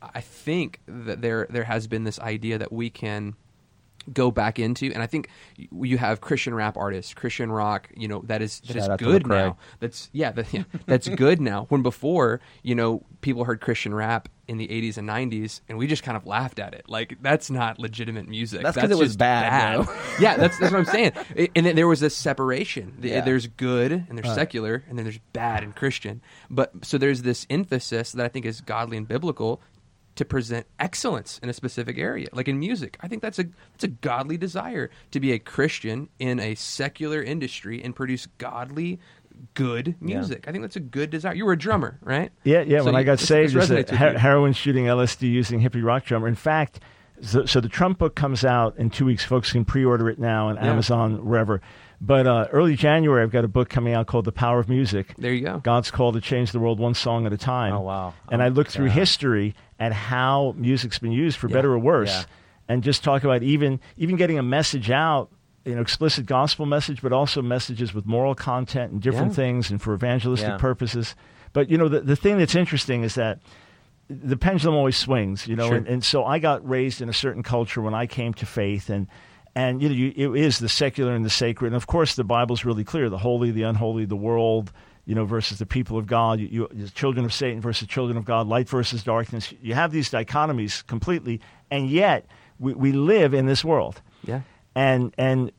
I 0.00 0.20
think 0.20 0.80
that 0.86 1.20
there 1.20 1.46
there 1.50 1.64
has 1.64 1.86
been 1.86 2.04
this 2.04 2.18
idea 2.18 2.58
that 2.58 2.72
we 2.72 2.90
can 2.90 3.34
go 4.12 4.30
back 4.30 4.58
into 4.58 4.90
and 4.92 5.02
i 5.02 5.06
think 5.06 5.28
you 5.56 5.98
have 5.98 6.20
christian 6.20 6.54
rap 6.54 6.76
artists 6.76 7.14
christian 7.14 7.50
rock 7.52 7.88
you 7.96 8.08
know 8.08 8.22
that 8.26 8.42
is 8.42 8.60
that 8.60 8.76
is 8.76 8.88
good 8.98 9.26
now. 9.26 9.56
That's 9.80 10.08
yeah, 10.12 10.32
that, 10.32 10.52
yeah 10.52 10.64
that's 10.86 11.08
good 11.08 11.40
now. 11.40 11.66
When 11.68 11.82
before 11.82 12.40
you 12.62 12.74
know 12.74 13.04
people 13.20 13.44
heard 13.44 13.60
christian 13.60 13.94
rap 13.94 14.28
in 14.48 14.58
the 14.58 14.66
80s 14.68 14.98
and 14.98 15.08
90s 15.08 15.60
and 15.68 15.78
we 15.78 15.86
just 15.86 16.02
kind 16.02 16.16
of 16.16 16.26
laughed 16.26 16.58
at 16.58 16.74
it. 16.74 16.84
Like 16.88 17.16
that's 17.22 17.50
not 17.50 17.78
legitimate 17.78 18.28
music. 18.28 18.62
That's 18.62 18.76
'cause 18.76 18.90
it 18.90 18.98
was 18.98 19.10
just 19.10 19.18
bad, 19.18 19.86
yeah 20.20 20.36
that's 20.36 20.58
that's 20.58 20.72
what 20.72 20.78
i'm 20.80 20.84
saying. 20.84 21.12
And 21.54 21.64
then 21.66 21.76
there 21.76 21.86
was 21.88 22.00
this 22.00 22.16
separation. 22.16 22.94
The- 22.98 23.08
Yeah. 23.10 23.20
there's 23.20 23.46
good 23.46 23.92
and 23.92 24.18
there's 24.18 24.26
Right. 24.28 24.34
secular 24.34 24.82
and 24.88 24.98
then 24.98 25.04
there's 25.04 25.18
bad 25.32 25.62
and 25.62 25.74
christian. 25.74 26.20
But 26.50 26.72
so 26.84 26.98
there's 26.98 27.22
this 27.22 27.46
emphasis 27.50 28.12
that 28.12 28.24
i 28.24 28.28
think 28.28 28.44
is 28.46 28.60
godly 28.60 28.96
and 28.96 29.06
biblical 29.06 29.60
to 30.16 30.24
present 30.24 30.66
excellence 30.78 31.38
in 31.42 31.48
a 31.48 31.52
specific 31.52 31.96
area 31.98 32.26
like 32.32 32.46
in 32.48 32.58
music 32.58 32.96
i 33.00 33.08
think 33.08 33.22
that's 33.22 33.38
a 33.38 33.44
that's 33.72 33.84
a 33.84 33.88
godly 33.88 34.36
desire 34.36 34.90
to 35.10 35.18
be 35.20 35.32
a 35.32 35.38
christian 35.38 36.08
in 36.18 36.38
a 36.38 36.54
secular 36.54 37.22
industry 37.22 37.82
and 37.82 37.96
produce 37.96 38.26
godly 38.38 38.98
good 39.54 39.94
music 40.00 40.44
i 40.46 40.52
think 40.52 40.62
that's 40.62 40.76
a 40.76 40.80
good 40.80 41.08
desire 41.10 41.34
you 41.34 41.44
were 41.46 41.52
a 41.54 41.58
drummer 41.58 41.98
right 42.02 42.30
Yeah, 42.44 42.60
yeah. 42.62 42.80
So 42.80 42.84
when 42.86 42.96
I 42.96 43.02
got 43.02 43.18
this- 43.18 43.28
saved 43.28 43.54
this 43.54 43.70
as 43.70 43.90
a 43.90 43.96
her- 43.96 44.18
heroin 44.18 44.52
shooting 44.52 44.84
LSD 44.86 45.22
using 45.30 45.60
hippie 45.60 45.82
rock 45.82 46.04
drummer. 46.04 46.28
In 46.28 46.34
fact, 46.34 46.80
so, 47.22 47.44
so 47.46 47.60
the 47.60 47.68
Trump 47.68 47.98
book 47.98 48.14
comes 48.14 48.44
out 48.44 48.76
in 48.78 48.90
two 48.90 49.04
weeks. 49.04 49.24
Folks 49.24 49.50
can 49.52 49.64
pre-order 49.64 50.08
it 50.10 50.18
now 50.18 50.48
on 50.48 50.56
Yeah. 50.56 50.66
Amazon, 50.70 51.24
wherever. 51.24 51.60
But 52.04 52.26
uh, 52.26 52.48
early 52.50 52.74
January, 52.74 53.22
I've 53.22 53.30
got 53.30 53.44
a 53.44 53.48
book 53.48 53.68
coming 53.68 53.94
out 53.94 54.08
called 54.08 54.24
The 54.24 54.32
Power 54.32 54.58
of 54.58 54.68
Music. 54.68 55.14
there 55.18 55.32
you 55.32 55.42
go 55.42 55.58
God's 55.58 55.90
call 55.92 56.12
to 56.12 56.20
change 56.20 56.50
the 56.50 56.58
world 56.58 56.80
one 56.80 56.94
song 56.94 57.26
at 57.26 57.32
a 57.32 57.36
time. 57.36 57.72
Oh, 57.74 57.80
wow. 57.80 58.14
And 58.28 58.42
I 58.42 58.48
look 58.48 58.66
through 58.68 58.86
Yeah. 58.86 58.92
history 58.94 59.54
at 59.78 59.92
how 59.92 60.52
music's 60.56 60.98
been 60.98 61.12
used 61.12 61.38
for 61.38 61.48
Yeah. 61.48 61.54
better 61.54 61.72
or 61.72 61.78
worse, 61.78 62.10
Yeah. 62.10 62.24
and 62.74 62.82
just 62.82 63.04
talk 63.04 63.22
about 63.22 63.44
even 63.44 63.78
even 63.96 64.16
getting 64.16 64.36
a 64.36 64.42
message 64.42 64.90
out, 64.90 65.30
you 65.64 65.76
know, 65.76 65.80
explicit 65.80 66.26
gospel 66.26 66.66
message, 66.66 67.02
but 67.02 67.12
also 67.12 67.40
messages 67.40 67.94
with 67.94 68.04
moral 68.04 68.34
content 68.34 68.90
and 68.90 69.00
different 69.00 69.32
things, 69.34 69.70
and 69.70 69.80
for 69.80 69.94
evangelistic 69.94 70.58
purposes. 70.58 71.14
But 71.52 71.70
you 71.70 71.78
know, 71.78 71.88
the 71.88 72.00
the 72.00 72.16
thing 72.16 72.36
that's 72.36 72.56
interesting 72.56 73.04
is 73.04 73.14
that 73.14 73.38
the 74.10 74.36
pendulum 74.36 74.74
always 74.76 74.96
swings, 74.96 75.46
you 75.46 75.54
know, 75.54 75.68
Sure. 75.68 75.76
and, 75.76 75.86
and 75.86 76.04
so 76.04 76.24
I 76.24 76.40
got 76.40 76.68
raised 76.68 77.00
in 77.00 77.08
a 77.08 77.12
certain 77.14 77.44
culture 77.44 77.80
when 77.80 77.94
I 77.94 78.06
came 78.06 78.34
to 78.34 78.44
faith, 78.46 78.90
and 78.90 79.06
and 79.54 79.82
you 79.82 79.88
know, 79.88 79.94
you, 79.94 80.34
it 80.34 80.40
is 80.40 80.58
the 80.58 80.68
secular 80.68 81.14
and 81.14 81.24
the 81.24 81.30
sacred, 81.30 81.68
and 81.68 81.76
of 81.76 81.86
course, 81.86 82.14
the 82.14 82.24
Bible's 82.24 82.64
really 82.64 82.84
clear: 82.84 83.08
the 83.10 83.18
holy, 83.18 83.50
the 83.50 83.62
unholy, 83.62 84.04
the 84.04 84.16
world, 84.16 84.72
you 85.04 85.14
know, 85.14 85.24
versus 85.24 85.58
the 85.58 85.66
people 85.66 85.98
of 85.98 86.06
God, 86.06 86.40
you, 86.40 86.68
you 86.72 86.88
children 86.88 87.24
of 87.24 87.32
Satan 87.32 87.60
versus 87.60 87.88
children 87.88 88.16
of 88.16 88.24
God, 88.24 88.46
light 88.46 88.68
versus 88.68 89.02
darkness. 89.02 89.52
You 89.60 89.74
have 89.74 89.92
these 89.92 90.10
dichotomies 90.10 90.86
completely, 90.86 91.40
and 91.70 91.88
yet 91.88 92.26
we, 92.58 92.72
we 92.74 92.92
live 92.92 93.34
in 93.34 93.46
this 93.46 93.64
world. 93.64 94.00
Yeah. 94.24 94.42
And 94.74 95.12
and 95.18 95.52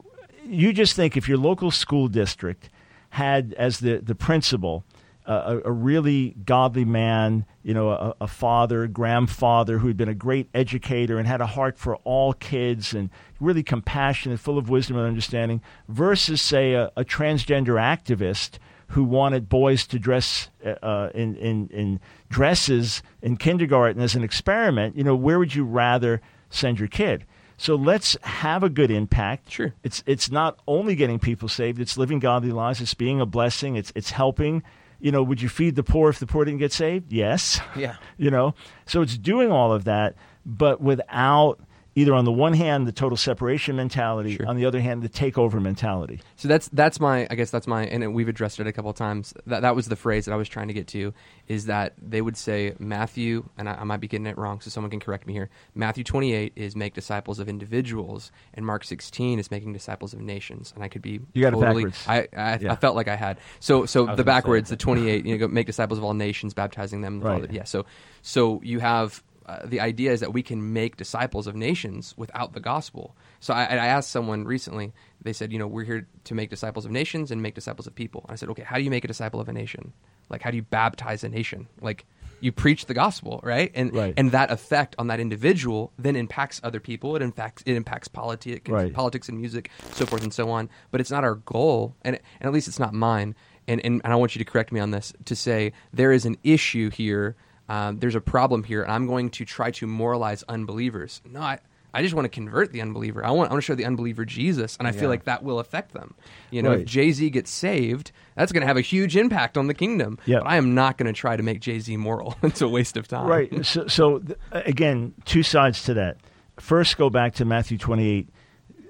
you 0.46 0.74
just 0.74 0.96
think 0.96 1.16
if 1.18 1.30
your 1.30 1.38
local 1.38 1.72
school 1.72 2.08
district 2.08 2.70
had 3.10 3.54
as 3.54 3.80
the 3.80 3.98
the 3.98 4.16
principal 4.16 4.84
a, 5.26 5.62
a 5.66 5.72
really 5.72 6.36
godly 6.46 6.86
man, 6.86 7.46
you 7.64 7.74
know, 7.74 7.90
a, 7.90 8.16
a 8.22 8.28
father, 8.28 8.88
grandfather 8.88 9.80
who 9.80 9.88
had 9.88 9.98
been 9.98 10.10
a 10.10 10.14
great 10.16 10.50
educator 10.54 11.18
and 11.18 11.28
had 11.28 11.42
a 11.42 11.46
heart 11.46 11.78
for 11.78 11.96
all 11.98 12.34
kids 12.34 12.94
and 12.94 13.10
really 13.40 13.64
compassionate, 13.64 14.40
full 14.40 14.58
of 14.58 14.70
wisdom 14.70 14.98
and 14.98 15.08
understanding, 15.08 15.62
versus 15.88 16.42
say 16.42 16.74
a, 16.74 16.92
a 16.96 17.04
transgender 17.04 17.76
activist 17.76 18.60
who 18.88 19.04
wanted 19.04 19.50
boys 19.50 19.88
to 19.88 19.98
dress 19.98 20.50
uh, 20.66 20.70
uh, 20.84 21.10
in, 21.16 21.36
in 21.38 21.68
in 21.70 22.00
dresses 22.30 23.02
in 23.22 23.38
kindergarten 23.38 24.02
as 24.02 24.16
an 24.16 24.24
experiment. 24.24 24.96
You 24.96 25.04
know, 25.04 25.16
where 25.16 25.40
would 25.40 25.56
you 25.56 25.64
rather 25.66 26.22
send 26.50 26.80
your 26.80 26.88
kid? 26.88 27.26
So 27.58 27.76
let's 27.76 28.18
have 28.24 28.64
a 28.64 28.70
good 28.70 28.92
impact. 28.92 29.52
Sure. 29.52 29.74
It's 29.84 30.04
it's 30.06 30.30
not 30.30 30.60
only 30.68 30.96
getting 30.96 31.20
people 31.20 31.48
saved, 31.48 31.80
it's 31.80 31.98
living 31.98 32.20
godly 32.20 32.52
lives, 32.52 32.82
it's 32.82 32.94
being 32.94 33.22
a 33.22 33.26
blessing, 33.26 33.76
it's 33.76 33.92
it's 33.96 34.12
helping. 34.12 34.64
You 35.04 35.12
know, 35.12 35.22
would 35.22 35.42
you 35.42 35.50
feed 35.50 35.76
the 35.76 35.84
poor 35.84 36.10
if 36.10 36.20
the 36.20 36.26
poor 36.26 36.46
didn't 36.46 36.60
get 36.60 36.72
saved? 36.72 37.12
Yes. 37.12 37.60
Yeah. 37.76 37.98
you 38.18 38.32
know. 38.32 38.56
So 38.86 39.02
it's 39.02 39.18
doing 39.18 39.52
all 39.52 39.74
of 39.74 39.84
that, 39.84 40.16
but 40.46 40.80
without 40.80 41.60
either 41.96 42.14
on 42.14 42.26
the 42.26 42.32
one 42.32 42.54
hand 42.54 42.88
the 42.88 42.92
total 42.92 43.16
separation 43.18 43.76
mentality, 43.76 44.36
Sure. 44.38 44.48
on 44.48 44.56
the 44.58 44.66
other 44.66 44.82
hand 44.82 45.02
the 45.04 45.10
takeover 45.10 45.62
mentality. 45.62 46.20
So 46.36 46.48
that's 46.48 46.68
that's 46.70 47.00
my 47.00 47.28
I 47.30 47.36
guess 47.36 47.52
that's 47.52 47.68
my 47.68 47.86
and 47.86 48.14
we've 48.14 48.28
addressed 48.28 48.60
it 48.60 48.68
a 48.68 48.72
couple 48.72 48.90
of 48.92 48.98
times. 48.98 49.34
That 49.46 49.62
that 49.62 49.76
was 49.76 49.88
the 49.88 49.96
phrase 49.96 50.26
that 50.26 50.32
I 50.34 50.36
was 50.36 50.50
trying 50.50 50.68
to 50.70 50.74
get 50.74 50.88
to 50.90 51.14
is 51.48 51.66
that 51.66 51.94
they 52.02 52.22
would 52.22 52.38
say 52.38 52.74
Matthew 52.80 53.44
and 53.58 53.68
I, 53.70 53.74
I 53.76 53.84
might 53.84 54.00
be 54.00 54.08
getting 54.08 54.26
it 54.28 54.38
wrong, 54.38 54.62
so 54.62 54.70
someone 54.70 54.90
can 54.90 55.00
correct 55.00 55.28
me 55.28 55.34
here. 55.34 55.50
Matthew 55.76 56.04
twenty 56.04 56.34
eight 56.34 56.54
is 56.56 56.76
make 56.76 56.94
disciples 56.94 57.40
of 57.40 57.48
individuals, 57.50 58.32
and 58.54 58.66
Mark 58.66 58.84
sixteen 58.84 59.40
is 59.40 59.52
making 59.52 59.74
disciples 59.74 60.14
of 60.14 60.22
nations. 60.22 60.72
And 60.76 60.84
I 60.84 60.88
could 60.88 61.02
be 61.02 61.20
You 61.34 61.42
got 61.42 61.54
it 61.54 61.60
backwards. 61.60 62.04
I 62.08 62.28
I, 62.36 62.58
Yeah. 62.60 62.72
I 62.72 62.76
felt 62.76 62.96
like 62.96 63.08
I 63.08 63.16
had 63.16 63.38
so 63.60 63.86
so 63.86 64.16
the 64.16 64.24
backwards 64.24 64.70
the 64.70 64.78
twenty 64.86 65.10
eight 65.10 65.26
you 65.26 65.34
know 65.38 65.48
go 65.48 65.54
make 65.54 65.68
disciples 65.68 65.98
of 66.00 66.04
all 66.06 66.14
nations, 66.14 66.54
baptizing 66.54 67.02
them. 67.02 67.20
Right. 67.20 67.52
yeah. 67.52 67.66
So 67.66 67.86
so 68.22 68.62
you 68.64 68.80
have. 68.80 69.22
Uh, 69.46 69.66
the 69.66 69.80
idea 69.82 70.12
is 70.12 70.20
that 70.22 70.34
we 70.34 70.42
can 70.44 70.74
make 70.74 70.98
disciples 70.98 71.48
of 71.48 71.56
nations 71.56 72.14
without 72.18 72.54
the 72.54 72.60
gospel. 72.60 73.16
So 73.40 73.54
I, 73.54 73.64
I 73.64 73.88
asked 73.88 74.10
someone 74.12 74.46
recently. 74.46 74.94
They 75.22 75.34
said, 75.34 75.52
you 75.52 75.60
know, 75.60 75.68
we're 75.68 75.84
here 75.84 76.08
to 76.26 76.34
make 76.34 76.50
disciples 76.50 76.86
of 76.86 76.92
nations 76.92 77.32
and 77.32 77.42
make 77.42 77.56
disciples 77.56 77.88
of 77.88 77.96
people. 77.96 78.22
And 78.28 78.32
I 78.32 78.36
said, 78.36 78.50
okay, 78.50 78.64
how 78.64 78.78
do 78.78 78.84
you 78.84 78.90
make 78.90 79.04
a 79.04 79.08
disciple 79.08 79.40
of 79.42 79.50
a 79.50 79.54
nation? 79.54 79.94
Like, 80.30 80.42
how 80.42 80.52
do 80.52 80.56
you 80.58 80.64
baptize 80.64 81.24
a 81.24 81.30
nation? 81.30 81.68
Like, 81.82 82.06
you 82.40 82.52
preach 82.52 82.86
the 82.88 82.94
gospel, 82.94 83.40
right? 83.44 83.72
And 83.74 83.94
Right. 83.94 84.14
and 84.18 84.32
that 84.32 84.52
effect 84.52 84.96
on 85.00 85.08
that 85.08 85.20
individual 85.20 85.94
then 85.98 86.16
impacts 86.18 86.60
other 86.64 86.80
people. 86.82 87.16
It 87.16 87.22
impacts 87.22 87.64
it 87.66 87.76
impacts 87.76 88.08
politics, 88.10 88.70
Right. 88.70 88.94
politics 88.94 89.30
and 89.30 89.38
music, 89.38 89.70
so 89.94 90.06
forth 90.06 90.24
and 90.24 90.34
so 90.34 90.50
on. 90.50 90.70
But 90.92 91.00
it's 91.02 91.12
not 91.12 91.24
our 91.24 91.36
goal, 91.36 91.96
and 92.02 92.16
and 92.40 92.48
at 92.48 92.52
least 92.54 92.68
it's 92.68 92.80
not 92.80 92.94
mine. 92.94 93.36
And 93.68 93.80
and, 93.86 94.02
and 94.04 94.12
I 94.12 94.18
want 94.18 94.36
you 94.36 94.40
to 94.44 94.50
correct 94.52 94.72
me 94.74 94.80
on 94.82 94.92
this 94.92 95.14
to 95.26 95.36
say 95.38 95.72
there 95.94 96.12
is 96.12 96.26
an 96.26 96.38
issue 96.44 96.90
here. 96.90 97.36
Um, 97.74 97.98
there's 98.00 98.16
a 98.16 98.22
problem 98.22 98.64
here, 98.64 98.84
and 98.84 98.92
I'm 98.92 99.08
going 99.08 99.30
to 99.32 99.46
try 99.46 99.72
to 99.72 99.88
moralize 99.88 100.44
unbelievers. 100.48 101.22
No, 101.30 101.40
I, 101.42 101.60
I 101.94 102.02
just 102.04 102.14
want 102.14 102.26
to 102.26 102.30
convert 102.30 102.72
the 102.72 102.82
unbeliever. 102.82 103.26
I 103.26 103.32
want, 103.32 103.50
I 103.50 103.54
want 103.54 103.64
to 103.64 103.66
show 103.66 103.76
the 103.76 103.86
unbeliever 103.86 104.26
Jesus, 104.26 104.76
and 104.78 104.88
I 104.88 104.92
Yeah. 104.92 105.00
feel 105.00 105.10
like 105.10 105.24
that 105.26 105.44
will 105.44 105.60
affect 105.60 105.94
them. 105.94 106.14
You 106.52 106.62
know, 106.62 106.70
Right. 106.72 106.80
if 106.82 106.86
Jay 106.86 107.12
Z 107.12 107.30
gets 107.32 107.50
saved, 107.52 108.12
that's 108.36 108.52
going 108.52 108.62
to 108.62 108.68
have 108.68 108.78
a 108.78 108.82
huge 108.82 109.16
impact 109.16 109.58
on 109.58 109.68
the 109.68 109.74
kingdom. 109.74 110.18
Yeah. 110.26 110.40
But 110.40 110.48
I 110.48 110.58
am 110.58 110.76
not 110.76 110.98
going 110.98 111.08
to 111.12 111.18
try 111.20 111.36
to 111.36 111.44
make 111.44 111.62
Jay 111.62 111.80
Z 111.80 111.96
moral. 111.98 112.36
it's 112.44 112.62
a 112.62 112.68
waste 112.68 112.96
of 112.98 113.08
time. 113.08 113.28
Right. 113.28 113.66
So, 113.66 113.88
so 113.88 114.20
th- 114.20 114.38
again, 114.52 115.14
two 115.26 115.42
sides 115.44 115.84
to 115.86 115.94
that. 115.96 116.18
First, 116.60 116.98
go 116.98 117.10
back 117.10 117.34
to 117.36 117.46
Matthew 117.46 117.78
28, 117.80 118.30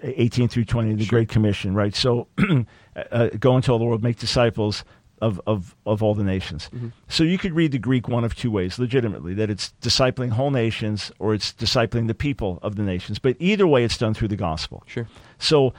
18 0.03 0.47
through 0.49 0.65
20, 0.65 0.95
the 0.95 1.05
Great 1.05 1.29
Commission, 1.29 1.73
right? 1.73 1.95
So, 1.95 2.27
uh, 3.11 3.29
go 3.39 3.55
into 3.55 3.71
all 3.71 3.79
the 3.79 3.85
world, 3.85 4.03
make 4.03 4.17
disciples 4.17 4.83
of, 5.23 5.41
of, 5.47 5.75
of 5.85 6.03
all 6.03 6.13
the 6.13 6.23
nations. 6.23 6.69
Mm-hmm. 6.73 6.89
So, 7.07 7.23
you 7.23 7.37
could 7.37 7.53
read 7.53 7.71
the 7.71 7.79
Greek 7.79 8.07
one 8.07 8.23
of 8.23 8.35
two 8.35 8.51
ways, 8.51 8.77
legitimately, 8.77 9.33
that 9.35 9.49
it's 9.49 9.73
discipling 9.81 10.31
whole 10.31 10.51
nations 10.51 11.11
or 11.19 11.33
it's 11.33 11.53
discipling 11.53 12.07
the 12.07 12.13
people 12.13 12.59
of 12.61 12.75
the 12.75 12.83
nations. 12.83 13.19
But 13.19 13.37
either 13.39 13.65
way, 13.65 13.83
it's 13.83 13.97
done 13.97 14.13
through 14.13 14.27
the 14.27 14.35
gospel. 14.35 14.83
Sure. 14.85 15.07
So, 15.39 15.73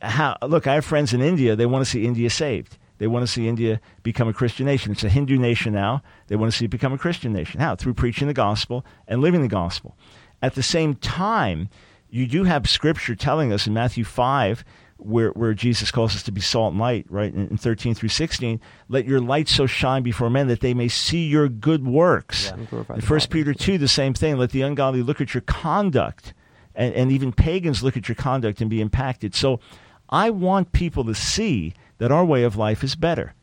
how, 0.00 0.36
look, 0.42 0.66
I 0.66 0.74
have 0.74 0.84
friends 0.84 1.12
in 1.12 1.20
India. 1.20 1.54
They 1.54 1.66
want 1.66 1.84
to 1.84 1.90
see 1.90 2.06
India 2.06 2.30
saved. 2.30 2.78
They 2.98 3.06
want 3.06 3.26
to 3.26 3.30
see 3.30 3.46
India 3.46 3.80
become 4.02 4.28
a 4.28 4.32
Christian 4.32 4.66
nation. 4.66 4.92
It's 4.92 5.04
a 5.04 5.10
Hindu 5.10 5.38
nation 5.38 5.74
now. 5.74 6.02
They 6.28 6.36
want 6.36 6.50
to 6.50 6.56
see 6.56 6.64
it 6.64 6.68
become 6.68 6.94
a 6.94 6.98
Christian 6.98 7.32
nation. 7.32 7.60
How? 7.60 7.76
Through 7.76 7.94
preaching 7.94 8.26
the 8.26 8.34
gospel 8.34 8.86
and 9.06 9.20
living 9.20 9.42
the 9.42 9.48
gospel. 9.48 9.96
At 10.40 10.54
the 10.54 10.62
same 10.62 10.94
time, 10.94 11.68
you 12.08 12.26
do 12.26 12.44
have 12.44 12.68
scripture 12.68 13.14
telling 13.14 13.52
us 13.52 13.66
in 13.66 13.74
Matthew 13.74 14.04
5, 14.04 14.64
where, 14.98 15.30
where 15.30 15.54
Jesus 15.54 15.90
calls 15.90 16.14
us 16.14 16.22
to 16.24 16.32
be 16.32 16.40
salt 16.40 16.72
and 16.72 16.80
light, 16.80 17.06
right? 17.08 17.32
In, 17.32 17.48
in 17.48 17.56
13 17.56 17.94
through 17.94 18.08
16, 18.08 18.60
let 18.88 19.04
your 19.04 19.20
light 19.20 19.48
so 19.48 19.66
shine 19.66 20.02
before 20.02 20.30
men 20.30 20.48
that 20.48 20.60
they 20.60 20.74
may 20.74 20.88
see 20.88 21.26
your 21.26 21.48
good 21.48 21.86
works. 21.86 22.46
Yeah. 22.46 22.54
In 22.54 22.66
1 22.66 22.84
Father. 23.00 23.26
Peter 23.28 23.54
2, 23.54 23.78
the 23.78 23.88
same 23.88 24.14
thing. 24.14 24.36
Let 24.36 24.50
the 24.50 24.62
ungodly 24.62 25.02
look 25.02 25.20
at 25.20 25.34
your 25.34 25.42
conduct, 25.42 26.34
and, 26.74 26.94
and 26.94 27.12
even 27.12 27.32
pagans 27.32 27.82
look 27.82 27.96
at 27.96 28.08
your 28.08 28.16
conduct 28.16 28.60
and 28.60 28.70
be 28.70 28.80
impacted. 28.80 29.34
So 29.34 29.60
I 30.08 30.30
want 30.30 30.72
people 30.72 31.04
to 31.04 31.14
see 31.14 31.74
that 31.98 32.12
our 32.12 32.24
way 32.24 32.42
of 32.44 32.56
life 32.56 32.82
is 32.82 32.96
better. 32.96 33.34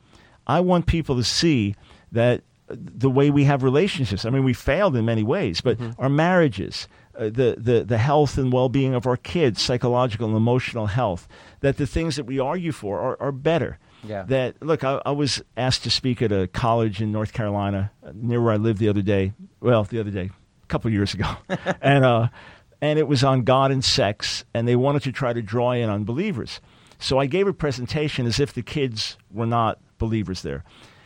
I 0.47 0.59
want 0.59 0.85
people 0.85 1.15
to 1.15 1.23
see 1.23 1.75
that 2.11 2.43
the 2.69 3.09
way 3.09 3.29
we 3.29 3.43
have 3.43 3.63
relationships. 3.63 4.25
I 4.25 4.29
mean, 4.29 4.43
we 4.43 4.53
failed 4.53 4.95
in 4.95 5.05
many 5.05 5.23
ways, 5.23 5.61
but 5.61 5.77
mm-hmm. 5.77 6.01
our 6.01 6.09
marriages, 6.09 6.87
uh, 7.17 7.25
the, 7.25 7.55
the, 7.57 7.83
the 7.87 7.97
health 7.97 8.37
and 8.37 8.51
well 8.51 8.69
being 8.69 8.93
of 8.93 9.05
our 9.05 9.17
kids, 9.17 9.61
psychological 9.61 10.27
and 10.27 10.35
emotional 10.35 10.87
health, 10.87 11.27
that 11.59 11.77
the 11.77 11.87
things 11.87 12.15
that 12.15 12.25
we 12.25 12.39
argue 12.39 12.71
for 12.71 12.99
are, 12.99 13.21
are 13.21 13.31
better. 13.31 13.77
Yeah. 14.03 14.23
That 14.23 14.61
look, 14.61 14.83
I, 14.83 15.01
I 15.05 15.11
was 15.11 15.41
asked 15.55 15.83
to 15.83 15.89
speak 15.89 16.21
at 16.21 16.31
a 16.31 16.47
college 16.47 17.01
in 17.01 17.11
North 17.11 17.31
Carolina 17.31 17.91
near 18.13 18.41
where 18.41 18.53
I 18.53 18.57
live 18.57 18.77
the 18.77 18.89
other 18.89 19.01
day. 19.01 19.33
Well, 19.61 19.83
the 19.83 19.99
other 19.99 20.11
day, 20.11 20.29
a 20.63 20.67
couple 20.67 20.89
of 20.89 20.93
years 20.93 21.13
ago, 21.13 21.29
and 21.81 22.03
uh, 22.03 22.27
and 22.81 22.99
it 22.99 23.07
was 23.07 23.23
on 23.23 23.43
God 23.43 23.71
and 23.71 23.83
sex, 23.83 24.43
and 24.53 24.67
they 24.67 24.75
wanted 24.75 25.03
to 25.03 25.11
try 25.11 25.31
to 25.31 25.41
draw 25.41 25.71
in 25.71 25.89
unbelievers. 25.89 26.59
So 26.99 27.17
I 27.17 27.27
gave 27.27 27.47
a 27.47 27.53
presentation 27.53 28.25
as 28.25 28.39
if 28.39 28.53
the 28.53 28.61
kids 28.61 29.17
were 29.31 29.45
not 29.45 29.79
believers 29.99 30.41
there, 30.41 30.65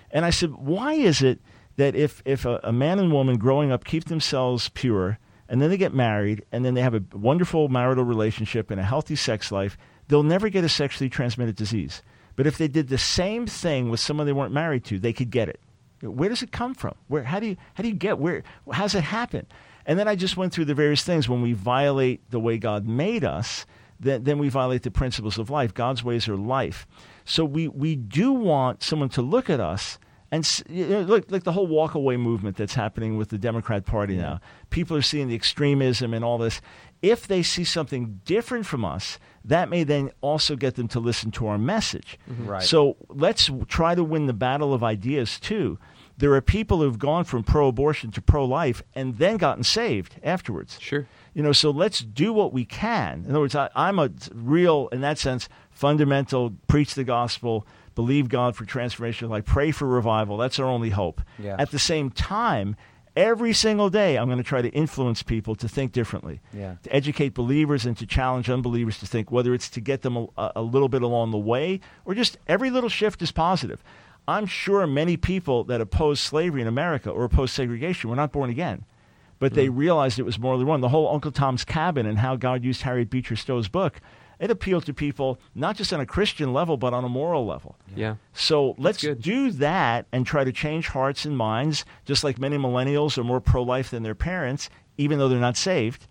and 0.10 0.26
I 0.26 0.32
said, 0.32 0.56
why 0.56 0.93
is 0.93 1.22
it 1.22 1.39
that 1.76 1.96
if 1.96 2.24
if 2.26 2.46
a, 2.46 2.60
a 2.63 2.74
man 2.74 2.98
and 2.98 3.12
woman 3.12 3.38
growing 3.38 3.72
up 3.72 3.86
keep 3.86 4.06
themselves 4.06 4.70
pure 4.70 5.20
and 5.49 5.62
then 5.62 5.69
they 5.69 5.77
get 5.77 5.93
married 5.93 6.43
and 6.51 6.63
then 6.65 6.73
they 6.73 6.81
have 6.81 6.93
a 6.93 7.03
wonderful 7.13 7.69
marital 7.69 8.03
relationship 8.03 8.71
and 8.71 8.79
a 8.79 8.83
healthy 8.83 9.15
sex 9.15 9.51
life, 9.51 9.77
they'll 10.07 10.23
never 10.23 10.49
get 10.49 10.63
a 10.63 10.69
sexually 10.69 11.10
transmitted 11.10 11.55
disease. 11.55 12.01
But 12.36 12.47
if 12.47 12.57
they 12.57 12.67
did 12.67 12.89
the 12.89 12.97
same 12.97 13.47
thing 13.47 13.89
with 13.89 13.99
someone 13.99 14.27
they 14.27 14.33
weren't 14.33 14.53
married 14.53 14.86
to, 14.86 14.99
they 14.99 15.13
could 15.13 15.31
get 15.31 15.49
it. 15.49 15.60
Where 16.01 16.29
does 16.29 16.43
it 16.43 16.51
come 16.51 16.75
from? 16.75 16.93
Where 17.07 17.23
how 17.23 17.39
do 17.39 17.47
you 17.47 17.57
how 17.73 17.81
do 17.81 17.89
you 17.89 17.95
get 17.95 18.19
where 18.19 18.43
How's 18.71 18.93
it 18.93 19.03
happen? 19.03 19.47
And 19.88 19.97
then 19.97 20.07
I 20.07 20.15
just 20.15 20.38
went 20.38 20.53
through 20.53 20.65
the 20.65 20.75
various 20.75 21.03
things. 21.03 21.27
When 21.27 21.41
we 21.41 21.53
violate 21.53 22.29
the 22.29 22.39
way 22.39 22.57
God 22.57 22.86
made 22.86 23.23
us, 23.23 23.65
then, 23.99 24.23
then 24.23 24.38
we 24.38 24.49
violate 24.49 24.83
the 24.83 24.91
principles 24.91 25.38
of 25.38 25.49
life. 25.49 25.73
God's 25.73 26.03
ways 26.03 26.27
are 26.27 26.36
life. 26.36 26.86
So 27.25 27.45
we, 27.45 27.67
we 27.67 27.95
do 27.95 28.31
want 28.31 28.83
someone 28.83 29.10
to 29.10 29.21
look 29.21 29.49
at 29.49 29.60
us 29.60 29.97
and 30.32 30.44
s- 30.44 30.63
you 30.70 30.86
know, 30.88 31.02
look 31.02 31.32
like 31.32 31.44
the 31.44 31.52
whole 31.54 31.68
walk 31.68 31.96
away 31.96 32.18
movement 32.18 32.58
that's 32.58 32.74
happening 32.76 33.18
with 33.18 33.30
the 33.30 33.38
Democrat 33.38 33.86
Party 33.86 34.18
now. 34.18 34.40
People 34.70 34.98
are 34.98 35.02
seeing 35.02 35.28
the 35.28 35.36
extremism 35.36 36.13
and 36.13 36.24
all 36.26 36.38
this. 36.38 36.62
If 37.02 37.28
they 37.28 37.44
see 37.44 37.63
something 37.63 38.22
different 38.26 38.66
from 38.66 38.84
us, 38.84 39.20
that 39.46 39.70
may 39.70 39.84
then 39.84 40.12
also 40.22 40.56
get 40.56 40.76
them 40.76 40.88
to 40.90 41.00
listen 41.00 41.32
to 41.32 41.48
our 41.48 41.58
message. 41.58 42.18
Mm-hmm. 42.30 42.48
Right. 42.48 42.63
So 42.63 42.98
let's 43.10 43.50
try 43.68 43.96
to 43.96 44.04
win 44.04 44.26
the 44.26 44.34
battle 44.34 44.74
of 44.74 44.84
ideas 44.84 45.40
too. 45.40 45.78
There 46.18 46.34
are 46.34 46.42
people 46.42 46.82
who've 46.82 46.98
gone 46.98 47.26
from 47.26 47.44
pro 47.44 47.68
abortion 47.68 48.10
to 48.12 48.22
pro 48.22 48.44
life 48.44 48.82
and 48.96 49.18
then 49.20 49.38
gotten 49.38 49.63
saved 49.63 50.16
afterwards. 50.24 50.80
Sure. 50.82 51.08
You 51.36 51.44
know, 51.44 51.52
so 51.52 51.70
let's 51.70 52.00
do 52.00 52.34
what 52.34 52.52
we 52.52 52.66
can. 52.66 53.24
In 53.26 53.30
other 53.30 53.42
words, 53.42 53.54
I, 53.56 53.70
I'm 53.76 54.00
a 54.00 54.10
real, 54.34 54.88
in 54.92 55.02
that 55.02 55.20
sense, 55.20 55.48
fundamental, 55.70 56.56
preach 56.68 56.96
the 56.96 57.04
gospel, 57.04 57.68
believe 57.97 58.29
God 58.29 58.55
for 58.55 58.63
transformation, 58.63 59.27
like 59.27 59.43
pray 59.43 59.71
for 59.71 59.88
revival. 59.88 60.38
That's 60.38 60.60
our 60.60 60.67
only 60.67 60.91
hope. 60.91 61.19
Yeah. 61.39 61.55
At 61.57 61.71
the 61.71 61.79
same 61.79 62.12
time, 62.12 62.75
every 63.15 63.53
single 63.53 63.89
day, 63.89 64.19
I'm 64.19 64.27
going 64.27 64.38
to 64.38 64.43
try 64.43 64.62
to 64.62 64.69
influence 64.69 65.23
people 65.23 65.55
to 65.55 65.67
think 65.67 65.93
differently, 65.93 66.39
Yeah. 66.53 66.75
to 66.83 66.95
educate 66.95 67.33
believers 67.33 67.88
and 67.88 67.97
to 67.97 68.05
challenge 68.05 68.51
unbelievers 68.51 68.99
to 68.99 69.07
think, 69.07 69.31
whether 69.31 69.51
it's 69.51 69.67
to 69.69 69.81
get 69.81 70.03
them 70.03 70.15
a, 70.38 70.51
a 70.57 70.62
little 70.62 70.89
bit 70.89 71.01
along 71.01 71.31
the 71.31 71.39
way 71.39 71.79
or 72.05 72.13
just 72.13 72.38
every 72.47 72.69
little 72.69 72.88
shift 72.88 73.19
is 73.23 73.31
positive. 73.31 73.83
I'm 74.27 74.45
sure 74.45 74.86
many 74.86 75.17
people 75.17 75.63
that 75.63 75.81
oppose 75.81 76.19
slavery 76.19 76.62
in 76.62 76.67
America 76.67 77.10
or 77.10 77.23
oppose 77.23 77.51
segregation 77.51 78.12
were 78.12 78.15
not 78.15 78.31
born 78.31 78.51
again 78.51 78.86
but 79.39 79.53
they 79.53 79.67
mm. 79.67 79.77
realized 79.77 80.17
it 80.17 80.23
was 80.23 80.39
morally 80.39 80.65
wrong. 80.65 80.81
The 80.81 80.89
whole 80.89 81.13
Uncle 81.13 81.31
Tom's 81.31 81.63
Cabin 81.63 82.07
and 82.07 82.17
how 82.17 82.36
God 82.36 82.63
used 82.63 82.81
Harriet 82.81 83.12
Beecher 83.12 83.36
Stowe's 83.36 83.67
book, 83.67 84.01
it 84.39 84.52
appealed 84.52 84.86
to 84.86 84.93
people 84.93 85.39
not 85.56 85.76
just 85.76 85.91
on 85.93 86.00
a 86.00 86.06
Christian 86.06 86.54
level, 86.54 86.78
but 86.78 86.93
on 86.93 87.04
a 87.04 87.10
moral 87.10 87.45
level. 87.45 87.76
Yeah. 87.95 88.15
So 88.34 88.76
let's 88.78 89.02
do 89.02 89.52
that 89.52 90.06
and 90.12 90.26
try 90.26 90.43
to 90.43 90.52
change 90.52 90.88
hearts 90.88 91.26
and 91.26 91.38
minds, 91.38 91.86
just 92.06 92.23
like 92.23 92.38
many 92.38 92.58
millennials 92.58 93.17
are 93.17 93.23
more 93.23 93.41
pro 93.41 93.63
life 93.63 93.91
than 93.91 94.04
their 94.04 94.15
parents, 94.15 94.69
even 94.97 95.17
though 95.19 95.28
they're 95.28 95.39
not 95.39 95.58
saved, 95.58 96.08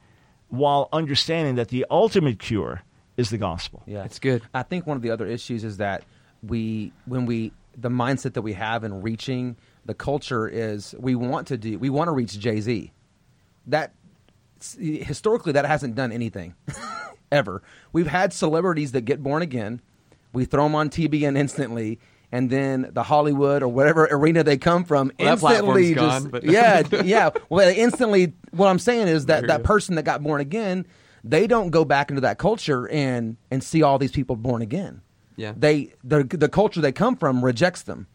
while 0.48 0.88
understanding 0.92 1.54
that 1.56 1.68
the 1.68 1.86
ultimate 1.90 2.38
cure 2.38 2.82
is 3.16 3.30
the 3.30 3.38
gospel. 3.38 3.82
Yeah, 3.86 4.04
It's 4.04 4.18
good. 4.18 4.42
I 4.52 4.62
think 4.62 4.86
one 4.86 4.96
of 4.96 5.02
the 5.02 5.10
other 5.10 5.26
issues 5.26 5.64
is 5.64 5.78
that 5.78 6.04
we, 6.42 6.92
when 7.06 7.26
we, 7.26 7.52
the 7.76 7.88
mindset 7.88 8.34
that 8.34 8.42
we 8.42 8.52
have 8.52 8.84
in 8.84 9.02
reaching 9.02 9.56
the 9.84 9.94
culture 9.94 10.48
is 10.48 10.94
we 10.98 11.14
want 11.14 11.46
to 11.48 11.56
do, 11.56 11.78
we 11.78 11.90
want 11.90 12.08
to 12.08 12.12
reach 12.12 12.38
Jay 12.38 12.60
Z. 12.60 12.92
That 13.68 13.92
historically 14.78 15.52
that 15.52 15.64
hasn't 15.66 15.94
done 15.94 16.10
anything 16.12 16.54
ever. 17.32 17.62
We've 17.92 18.06
had 18.06 18.32
celebrities 18.32 18.92
that 18.92 19.02
get 19.02 19.22
born 19.22 19.42
again, 19.42 19.80
we 20.32 20.44
throw 20.44 20.64
them 20.64 20.74
on 20.74 20.90
TBN 20.90 21.36
instantly. 21.36 21.98
And 22.32 22.50
then 22.50 22.90
the 22.92 23.04
Hollywood 23.04 23.62
or 23.62 23.68
whatever 23.68 24.08
arena 24.10 24.42
they 24.42 24.58
come 24.58 24.84
from 24.84 25.12
Well, 25.18 25.36
that 25.36 25.38
platform's 25.40 25.78
instantly 25.78 25.94
gone, 25.94 26.22
just 26.22 26.30
but- 26.32 26.44
yeah 26.44 26.82
yeah 27.04 27.30
well 27.48 27.68
instantly 27.68 28.32
what 28.50 28.66
I'm 28.66 28.80
saying 28.80 29.06
is 29.06 29.26
that 29.26 29.46
that 29.46 29.62
person 29.62 29.94
that 29.94 30.02
got 30.04 30.24
born 30.24 30.40
again 30.40 30.86
they 31.22 31.46
don't 31.46 31.70
go 31.70 31.84
back 31.84 32.10
into 32.10 32.20
that 32.22 32.36
culture 32.38 32.88
and 32.88 33.36
and 33.52 33.62
see 33.62 33.82
all 33.82 33.98
these 33.98 34.10
people 34.12 34.34
born 34.36 34.60
again. 34.60 35.02
Yeah. 35.36 35.52
They 35.56 35.94
the 36.02 36.24
the 36.24 36.48
culture 36.48 36.80
they 36.80 36.92
come 36.92 37.16
from 37.16 37.44
rejects 37.44 37.82
them. 37.82 38.06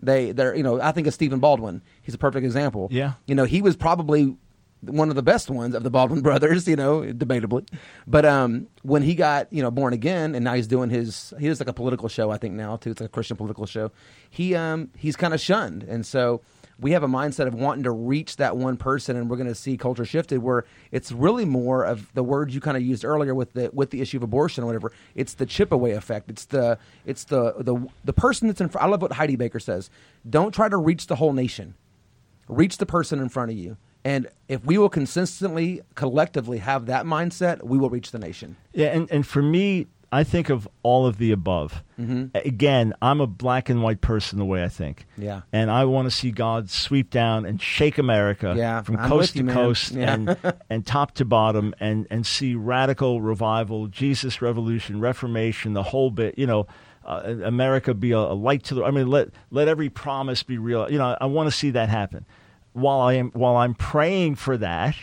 They 0.00 0.32
they're 0.32 0.54
you 0.54 0.62
know 0.62 0.80
I 0.80 0.92
think 0.92 1.06
of 1.06 1.14
Stephen 1.14 1.38
Baldwin. 1.38 1.82
He's 2.02 2.14
a 2.14 2.18
perfect 2.18 2.44
example. 2.46 2.88
Yeah. 2.90 3.12
You 3.26 3.34
know 3.34 3.44
he 3.44 3.60
was 3.62 3.76
probably 3.76 4.34
one 4.82 5.10
of 5.10 5.16
the 5.16 5.22
best 5.22 5.50
ones 5.50 5.74
of 5.74 5.82
the 5.82 5.90
Baldwin 5.90 6.20
brothers. 6.22 6.66
You 6.68 6.76
know 6.76 7.02
debatably, 7.02 7.68
but 8.06 8.24
um 8.24 8.68
when 8.82 9.02
he 9.02 9.14
got 9.14 9.52
you 9.52 9.62
know 9.62 9.70
born 9.70 9.92
again 9.92 10.34
and 10.34 10.44
now 10.44 10.54
he's 10.54 10.66
doing 10.66 10.90
his 10.90 11.32
he 11.38 11.48
does 11.48 11.60
like 11.60 11.68
a 11.68 11.72
political 11.72 12.08
show 12.08 12.30
I 12.30 12.38
think 12.38 12.54
now 12.54 12.76
too. 12.76 12.90
It's 12.90 13.00
like 13.00 13.08
a 13.08 13.12
Christian 13.12 13.36
political 13.36 13.66
show. 13.66 13.90
He 14.30 14.54
um 14.54 14.90
he's 14.96 15.16
kind 15.16 15.34
of 15.34 15.40
shunned 15.40 15.82
and 15.84 16.04
so. 16.06 16.40
We 16.80 16.92
have 16.92 17.02
a 17.02 17.08
mindset 17.08 17.48
of 17.48 17.54
wanting 17.54 17.82
to 17.82 17.90
reach 17.90 18.36
that 18.36 18.56
one 18.56 18.76
person, 18.76 19.16
and 19.16 19.28
we're 19.28 19.36
going 19.36 19.48
to 19.48 19.54
see 19.56 19.76
culture 19.76 20.04
shifted 20.04 20.44
where 20.44 20.64
it's 20.92 21.10
really 21.10 21.44
more 21.44 21.82
of 21.82 22.14
the 22.14 22.22
words 22.22 22.54
you 22.54 22.60
kind 22.60 22.76
of 22.76 22.84
used 22.84 23.04
earlier 23.04 23.34
with 23.34 23.52
the 23.54 23.68
with 23.72 23.90
the 23.90 24.00
issue 24.00 24.18
of 24.18 24.22
abortion 24.22 24.62
or 24.62 24.68
whatever. 24.68 24.92
It's 25.16 25.34
the 25.34 25.44
chip 25.44 25.72
away 25.72 25.90
effect. 25.90 26.30
It's 26.30 26.44
the 26.44 26.78
it's 27.04 27.24
the 27.24 27.54
the 27.58 27.84
the 28.04 28.12
person 28.12 28.46
that's 28.46 28.60
in. 28.60 28.68
fr- 28.68 28.78
I 28.78 28.86
love 28.86 29.02
what 29.02 29.10
Heidi 29.10 29.34
Baker 29.34 29.58
says. 29.58 29.90
Don't 30.30 30.54
try 30.54 30.68
to 30.68 30.76
reach 30.76 31.08
the 31.08 31.16
whole 31.16 31.32
nation. 31.32 31.74
Reach 32.46 32.78
the 32.78 32.86
person 32.86 33.18
in 33.18 33.28
front 33.28 33.50
of 33.50 33.56
you. 33.56 33.76
And 34.04 34.28
if 34.48 34.64
we 34.64 34.78
will 34.78 34.88
consistently, 34.88 35.82
collectively 35.94 36.58
have 36.58 36.86
that 36.86 37.04
mindset, 37.04 37.62
we 37.62 37.78
will 37.78 37.90
reach 37.90 38.10
the 38.10 38.18
nation. 38.18 38.56
Yeah, 38.72 38.88
and, 38.88 39.10
and 39.10 39.26
for 39.26 39.42
me, 39.42 39.86
I 40.10 40.24
think 40.24 40.48
of 40.48 40.66
all 40.82 41.06
of 41.06 41.18
the 41.18 41.32
above. 41.32 41.82
Mm-hmm. 42.00 42.34
Again, 42.34 42.94
I'm 43.02 43.20
a 43.20 43.26
black 43.26 43.68
and 43.68 43.82
white 43.82 44.00
person 44.00 44.38
the 44.38 44.44
way 44.46 44.64
I 44.64 44.68
think. 44.68 45.04
Yeah. 45.18 45.42
And 45.52 45.70
I 45.70 45.84
want 45.84 46.06
to 46.06 46.10
see 46.10 46.30
God 46.30 46.70
sweep 46.70 47.10
down 47.10 47.44
and 47.44 47.60
shake 47.60 47.98
America 47.98 48.54
Yeah, 48.56 48.80
from 48.82 48.96
I'm 48.96 49.08
coast 49.08 49.36
you, 49.36 49.44
to 49.44 49.52
coast 49.52 49.92
Yeah. 49.92 50.14
and, 50.14 50.36
and 50.70 50.86
top 50.86 51.12
to 51.16 51.26
bottom 51.26 51.74
and, 51.78 52.06
and 52.10 52.24
see 52.26 52.54
radical 52.54 53.20
revival, 53.20 53.88
Jesus 53.88 54.40
revolution, 54.40 55.00
reformation, 55.00 55.74
the 55.74 55.82
whole 55.82 56.10
bit, 56.10 56.38
you 56.38 56.46
know. 56.46 56.66
Uh, 57.04 57.36
America 57.44 57.94
be 57.94 58.10
a, 58.12 58.18
a 58.18 58.34
light 58.36 58.62
to 58.64 58.74
the. 58.74 58.84
I 58.84 58.90
mean, 58.90 59.06
let 59.06 59.28
let 59.50 59.66
every 59.66 59.88
promise 59.88 60.42
be 60.42 60.58
real. 60.58 60.90
You 60.92 60.98
know, 60.98 61.16
I 61.18 61.24
want 61.24 61.46
to 61.46 61.56
see 61.56 61.70
that 61.70 61.88
happen. 61.88 62.26
While 62.72 63.00
I 63.00 63.14
am 63.14 63.30
while 63.32 63.56
I'm 63.56 63.74
praying 63.74 64.36
for 64.36 64.56
that, 64.58 64.94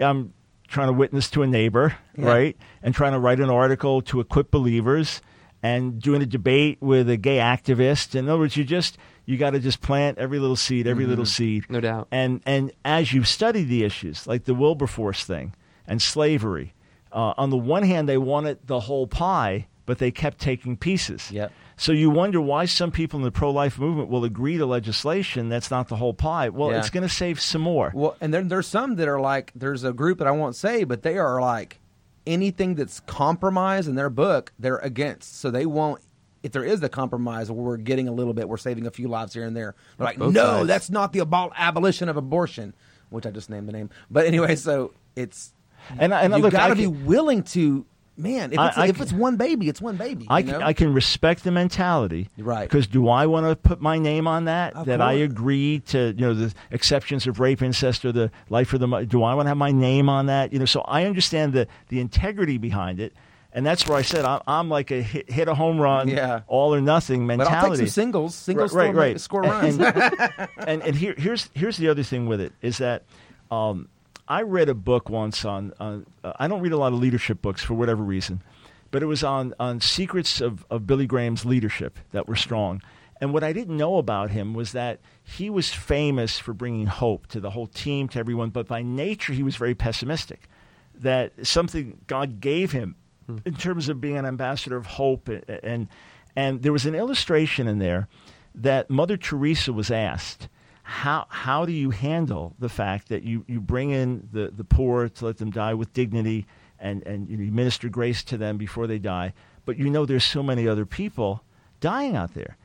I'm 0.00 0.32
trying 0.68 0.88
to 0.88 0.92
witness 0.92 1.30
to 1.30 1.42
a 1.42 1.46
neighbor, 1.46 1.96
Yeah. 2.16 2.26
right? 2.26 2.56
And 2.82 2.94
trying 2.94 3.12
to 3.12 3.18
write 3.18 3.40
an 3.40 3.50
article 3.50 4.02
to 4.02 4.20
equip 4.20 4.50
believers 4.50 5.22
and 5.62 6.00
doing 6.00 6.22
a 6.22 6.26
debate 6.26 6.78
with 6.80 7.08
a 7.08 7.16
gay 7.16 7.38
activist. 7.38 8.14
In 8.14 8.28
other 8.28 8.38
words, 8.38 8.56
you 8.56 8.64
just 8.64 8.98
you 9.24 9.36
got 9.36 9.50
to 9.50 9.60
just 9.60 9.80
plant 9.80 10.18
every 10.18 10.38
little 10.38 10.56
seed, 10.56 10.86
every 10.86 11.04
little 11.06 11.26
seed. 11.26 11.64
No 11.68 11.80
doubt. 11.80 12.08
And 12.10 12.40
and 12.46 12.72
as 12.84 13.12
you 13.12 13.24
study 13.24 13.62
the 13.64 13.84
issues, 13.84 14.26
like 14.26 14.44
the 14.44 14.54
Wilberforce 14.54 15.24
thing 15.24 15.54
and 15.86 16.00
slavery, 16.00 16.74
uh, 17.12 17.34
on 17.36 17.50
the 17.50 17.56
one 17.56 17.82
hand, 17.82 18.08
they 18.08 18.18
wanted 18.18 18.58
the 18.66 18.80
whole 18.80 19.06
pie, 19.06 19.66
but 19.86 19.98
they 19.98 20.10
kept 20.10 20.38
taking 20.38 20.76
pieces. 20.76 21.30
Yep. 21.32 21.50
So 21.78 21.92
you 21.92 22.10
wonder 22.10 22.40
why 22.40 22.64
some 22.66 22.90
people 22.90 23.18
in 23.20 23.24
the 23.24 23.30
pro-life 23.30 23.78
movement 23.78 24.08
will 24.10 24.24
agree 24.24 24.58
to 24.58 24.66
legislation 24.66 25.48
that's 25.48 25.70
not 25.70 25.88
the 25.88 25.96
whole 25.96 26.12
pie. 26.12 26.48
Well, 26.48 26.72
Yeah. 26.72 26.78
it's 26.78 26.90
going 26.90 27.04
to 27.04 27.08
save 27.08 27.40
some 27.40 27.62
more. 27.62 27.92
Well, 27.94 28.16
and 28.20 28.34
then 28.34 28.48
there's 28.48 28.66
some 28.66 28.96
that 28.96 29.06
are 29.08 29.20
like 29.20 29.52
there's 29.54 29.84
a 29.84 29.92
group 29.92 30.18
that 30.18 30.26
I 30.26 30.32
won't 30.32 30.56
say, 30.56 30.82
but 30.84 31.02
they 31.02 31.16
are 31.18 31.40
like 31.40 31.78
anything 32.26 32.74
that's 32.74 33.00
compromise 33.00 33.86
in 33.88 33.94
their 33.94 34.10
book, 34.10 34.52
they're 34.58 34.78
against. 34.78 35.38
So 35.40 35.50
they 35.50 35.64
won't. 35.66 36.02
If 36.42 36.52
there 36.52 36.64
is 36.64 36.82
a 36.82 36.88
compromise, 36.88 37.50
where 37.50 37.62
we're 37.64 37.76
getting 37.78 38.06
a 38.08 38.12
little 38.12 38.34
bit, 38.34 38.48
we're 38.48 38.58
saving 38.58 38.86
a 38.86 38.90
few 38.90 39.08
lives 39.08 39.32
here 39.34 39.44
and 39.44 39.56
there. 39.56 39.74
They're 39.96 40.04
like, 40.06 40.18
Both 40.18 40.34
no, 40.34 40.44
sides. 40.44 40.68
that's 40.68 40.90
not 40.90 41.12
the 41.12 41.20
abol- 41.20 41.52
abolition 41.56 42.08
of 42.08 42.16
abortion, 42.16 42.74
which 43.10 43.26
I 43.26 43.30
just 43.30 43.50
named 43.50 43.66
the 43.68 43.72
name. 43.72 43.90
But 44.10 44.26
anyway, 44.26 44.54
so 44.56 44.92
it's 45.16 45.52
And 45.98 46.12
I- 46.14 46.22
and 46.22 46.34
I- 46.34 46.36
you 46.36 46.42
look, 46.42 46.52
got 46.52 46.68
to 46.68 46.76
be 46.76 46.86
willing 46.86 47.42
to. 47.44 47.86
Man, 48.18 48.52
if 48.52 48.58
it's, 48.58 48.76
I 48.76 48.86
if 48.88 48.96
can- 48.96 49.02
it's 49.04 49.12
one 49.12 49.36
baby, 49.36 49.68
it's 49.68 49.80
one 49.80 49.96
baby. 49.96 50.26
I 50.28 50.40
you 50.40 50.50
can, 50.50 50.60
know? 50.60 50.66
I 50.66 50.72
can 50.72 50.92
respect 50.92 51.44
the 51.44 51.52
mentality, 51.52 52.28
Right. 52.36 52.68
Because 52.68 52.88
do 52.88 53.08
I 53.08 53.26
want 53.26 53.46
to 53.46 53.54
put 53.54 53.80
my 53.80 53.96
name 53.98 54.26
on 54.26 54.46
that? 54.46 54.74
Of 54.74 54.86
that 54.86 55.00
I 55.00 55.12
agree 55.12 55.80
to, 55.86 56.08
you 56.16 56.26
know, 56.26 56.34
the 56.34 56.52
exceptions 56.72 57.26
of 57.28 57.38
rape, 57.38 57.62
incest, 57.62 58.04
or 58.04 58.10
the 58.10 58.30
life 58.50 58.72
of 58.72 58.80
the. 58.80 58.86
Do 59.04 59.22
I 59.22 59.34
want 59.34 59.46
to 59.46 59.50
have 59.50 59.56
my 59.56 59.70
name 59.70 60.08
on 60.08 60.26
that? 60.26 60.52
You 60.52 60.58
know, 60.58 60.64
so 60.64 60.80
I 60.82 61.04
understand 61.04 61.52
the 61.52 61.68
the 61.90 62.00
integrity 62.00 62.58
behind 62.58 62.98
it, 62.98 63.12
and 63.52 63.64
that's 63.64 63.86
where 63.88 63.96
I 63.96 64.02
said 64.02 64.24
I'm, 64.24 64.40
I'm 64.48 64.68
like 64.68 64.90
a 64.90 65.00
hit, 65.00 65.30
hit 65.30 65.46
a 65.46 65.54
home 65.54 65.78
run, 65.78 66.08
Yeah. 66.08 66.40
all 66.48 66.74
or 66.74 66.80
nothing 66.80 67.24
mentality. 67.24 67.54
but. 67.54 67.64
I'll 67.64 67.70
take 67.70 67.78
some 67.78 67.86
singles. 67.86 68.34
Singles 68.34 68.74
right, 68.74 68.90
score, 68.90 69.00
right. 69.00 69.20
score 69.20 69.42
runs. 69.42 69.76
And, 69.78 70.48
and, 70.66 70.82
and 70.82 70.96
here, 70.96 71.14
here's 71.16 71.50
here's 71.54 71.76
the 71.76 71.88
other 71.88 72.02
thing 72.02 72.26
with 72.26 72.40
it 72.40 72.52
is 72.62 72.78
that 72.78 73.04
um, 73.52 73.88
I 74.28 74.42
read 74.42 74.68
a 74.68 74.74
book 74.74 75.08
once 75.08 75.44
on. 75.44 75.72
on 75.80 76.06
uh, 76.22 76.34
I 76.38 76.46
don't 76.48 76.60
read 76.60 76.72
a 76.72 76.76
lot 76.76 76.92
of 76.92 76.98
leadership 76.98 77.40
books 77.40 77.64
for 77.64 77.74
whatever 77.74 78.02
reason, 78.02 78.42
but 78.90 79.02
it 79.02 79.06
was 79.06 79.24
on 79.24 79.54
on 79.58 79.80
secrets 79.80 80.40
of, 80.40 80.66
of 80.70 80.86
Billy 80.86 81.06
Graham's 81.06 81.46
leadership 81.46 81.98
that 82.12 82.28
were 82.28 82.36
strong. 82.36 82.82
And 83.20 83.32
what 83.32 83.42
I 83.42 83.52
didn't 83.52 83.76
know 83.76 83.96
about 83.96 84.30
him 84.30 84.54
was 84.54 84.72
that 84.72 85.00
he 85.24 85.50
was 85.50 85.72
famous 85.72 86.38
for 86.38 86.52
bringing 86.52 86.86
hope 86.86 87.26
to 87.28 87.40
the 87.40 87.50
whole 87.50 87.66
team, 87.66 88.06
to 88.10 88.18
everyone, 88.18 88.50
but 88.50 88.68
by 88.68 88.82
nature 88.82 89.32
he 89.32 89.42
was 89.42 89.56
very 89.56 89.74
pessimistic. 89.74 90.48
That 90.94 91.32
something 91.44 91.98
God 92.06 92.40
gave 92.40 92.72
him 92.72 92.96
in 93.44 93.54
terms 93.54 93.88
of 93.88 94.00
being 94.00 94.16
an 94.16 94.26
ambassador 94.26 94.76
of 94.76 94.86
hope, 94.86 95.28
and, 95.28 95.44
and 95.48 95.88
and 96.36 96.62
there 96.62 96.72
was 96.72 96.86
an 96.86 96.94
illustration 96.94 97.66
in 97.66 97.78
there 97.78 98.08
that 98.54 98.90
Mother 98.90 99.16
Teresa 99.16 99.72
was 99.72 99.90
asked, 99.90 100.48
how 100.88 101.26
how 101.28 101.66
do 101.66 101.72
you 101.72 101.90
handle 101.90 102.54
the 102.58 102.68
fact 102.70 103.08
that 103.10 103.22
you, 103.22 103.44
you 103.46 103.60
bring 103.60 103.90
in 103.90 104.26
the, 104.32 104.50
the 104.56 104.64
poor 104.64 105.06
to 105.10 105.26
let 105.26 105.36
them 105.36 105.50
die 105.50 105.74
with 105.74 105.92
dignity 105.92 106.46
and, 106.80 107.06
and 107.06 107.28
you, 107.28 107.36
minister 107.52 107.90
grace 107.90 108.22
to 108.24 108.38
them 108.38 108.56
before 108.56 108.86
they 108.86 108.98
die, 108.98 109.34
but 109.66 109.76
you 109.78 109.90
know 109.90 110.06
there's 110.06 110.24
so 110.24 110.42
many 110.42 110.66
other 110.66 110.86
people 110.86 111.42
dying 111.80 112.16
out 112.16 112.32
there. 112.32 112.56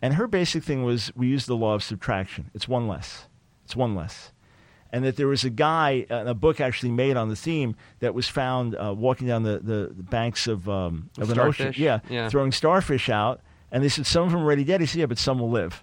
And 0.00 0.14
her 0.14 0.28
basic 0.28 0.62
thing 0.62 0.84
was 0.84 1.10
we 1.16 1.26
use 1.26 1.46
the 1.46 1.56
law 1.56 1.74
of 1.74 1.82
subtraction. 1.82 2.50
It's 2.54 2.68
one 2.68 2.86
less. 2.86 3.26
It's 3.64 3.74
one 3.74 3.96
less. 3.96 4.30
And 4.92 5.04
that 5.04 5.16
there 5.16 5.26
was 5.26 5.42
a 5.42 5.50
guy, 5.50 6.06
a 6.08 6.34
book 6.34 6.60
actually 6.60 6.92
made 6.92 7.16
on 7.16 7.30
the 7.30 7.36
theme 7.36 7.74
that 7.98 8.14
was 8.14 8.28
found 8.28 8.76
uh, 8.76 8.94
walking 8.96 9.26
down 9.26 9.42
the, 9.42 9.58
the, 9.58 9.92
the 9.96 10.02
banks 10.04 10.46
of, 10.46 10.68
um, 10.68 11.10
of 11.18 11.30
an 11.30 11.38
ocean. 11.40 11.72
Yeah, 11.76 12.00
Yeah. 12.08 12.28
throwing 12.28 12.52
starfish 12.52 13.08
out. 13.08 13.40
And 13.72 13.82
they 13.82 13.88
said 13.88 14.06
some 14.06 14.24
of 14.24 14.30
them 14.30 14.40
are 14.42 14.44
already 14.44 14.64
dead. 14.64 14.80
He 14.80 14.86
said, 14.86 15.00
yeah, 15.00 15.06
but 15.06 15.18
some 15.18 15.38
will 15.40 15.50
live. 15.50 15.82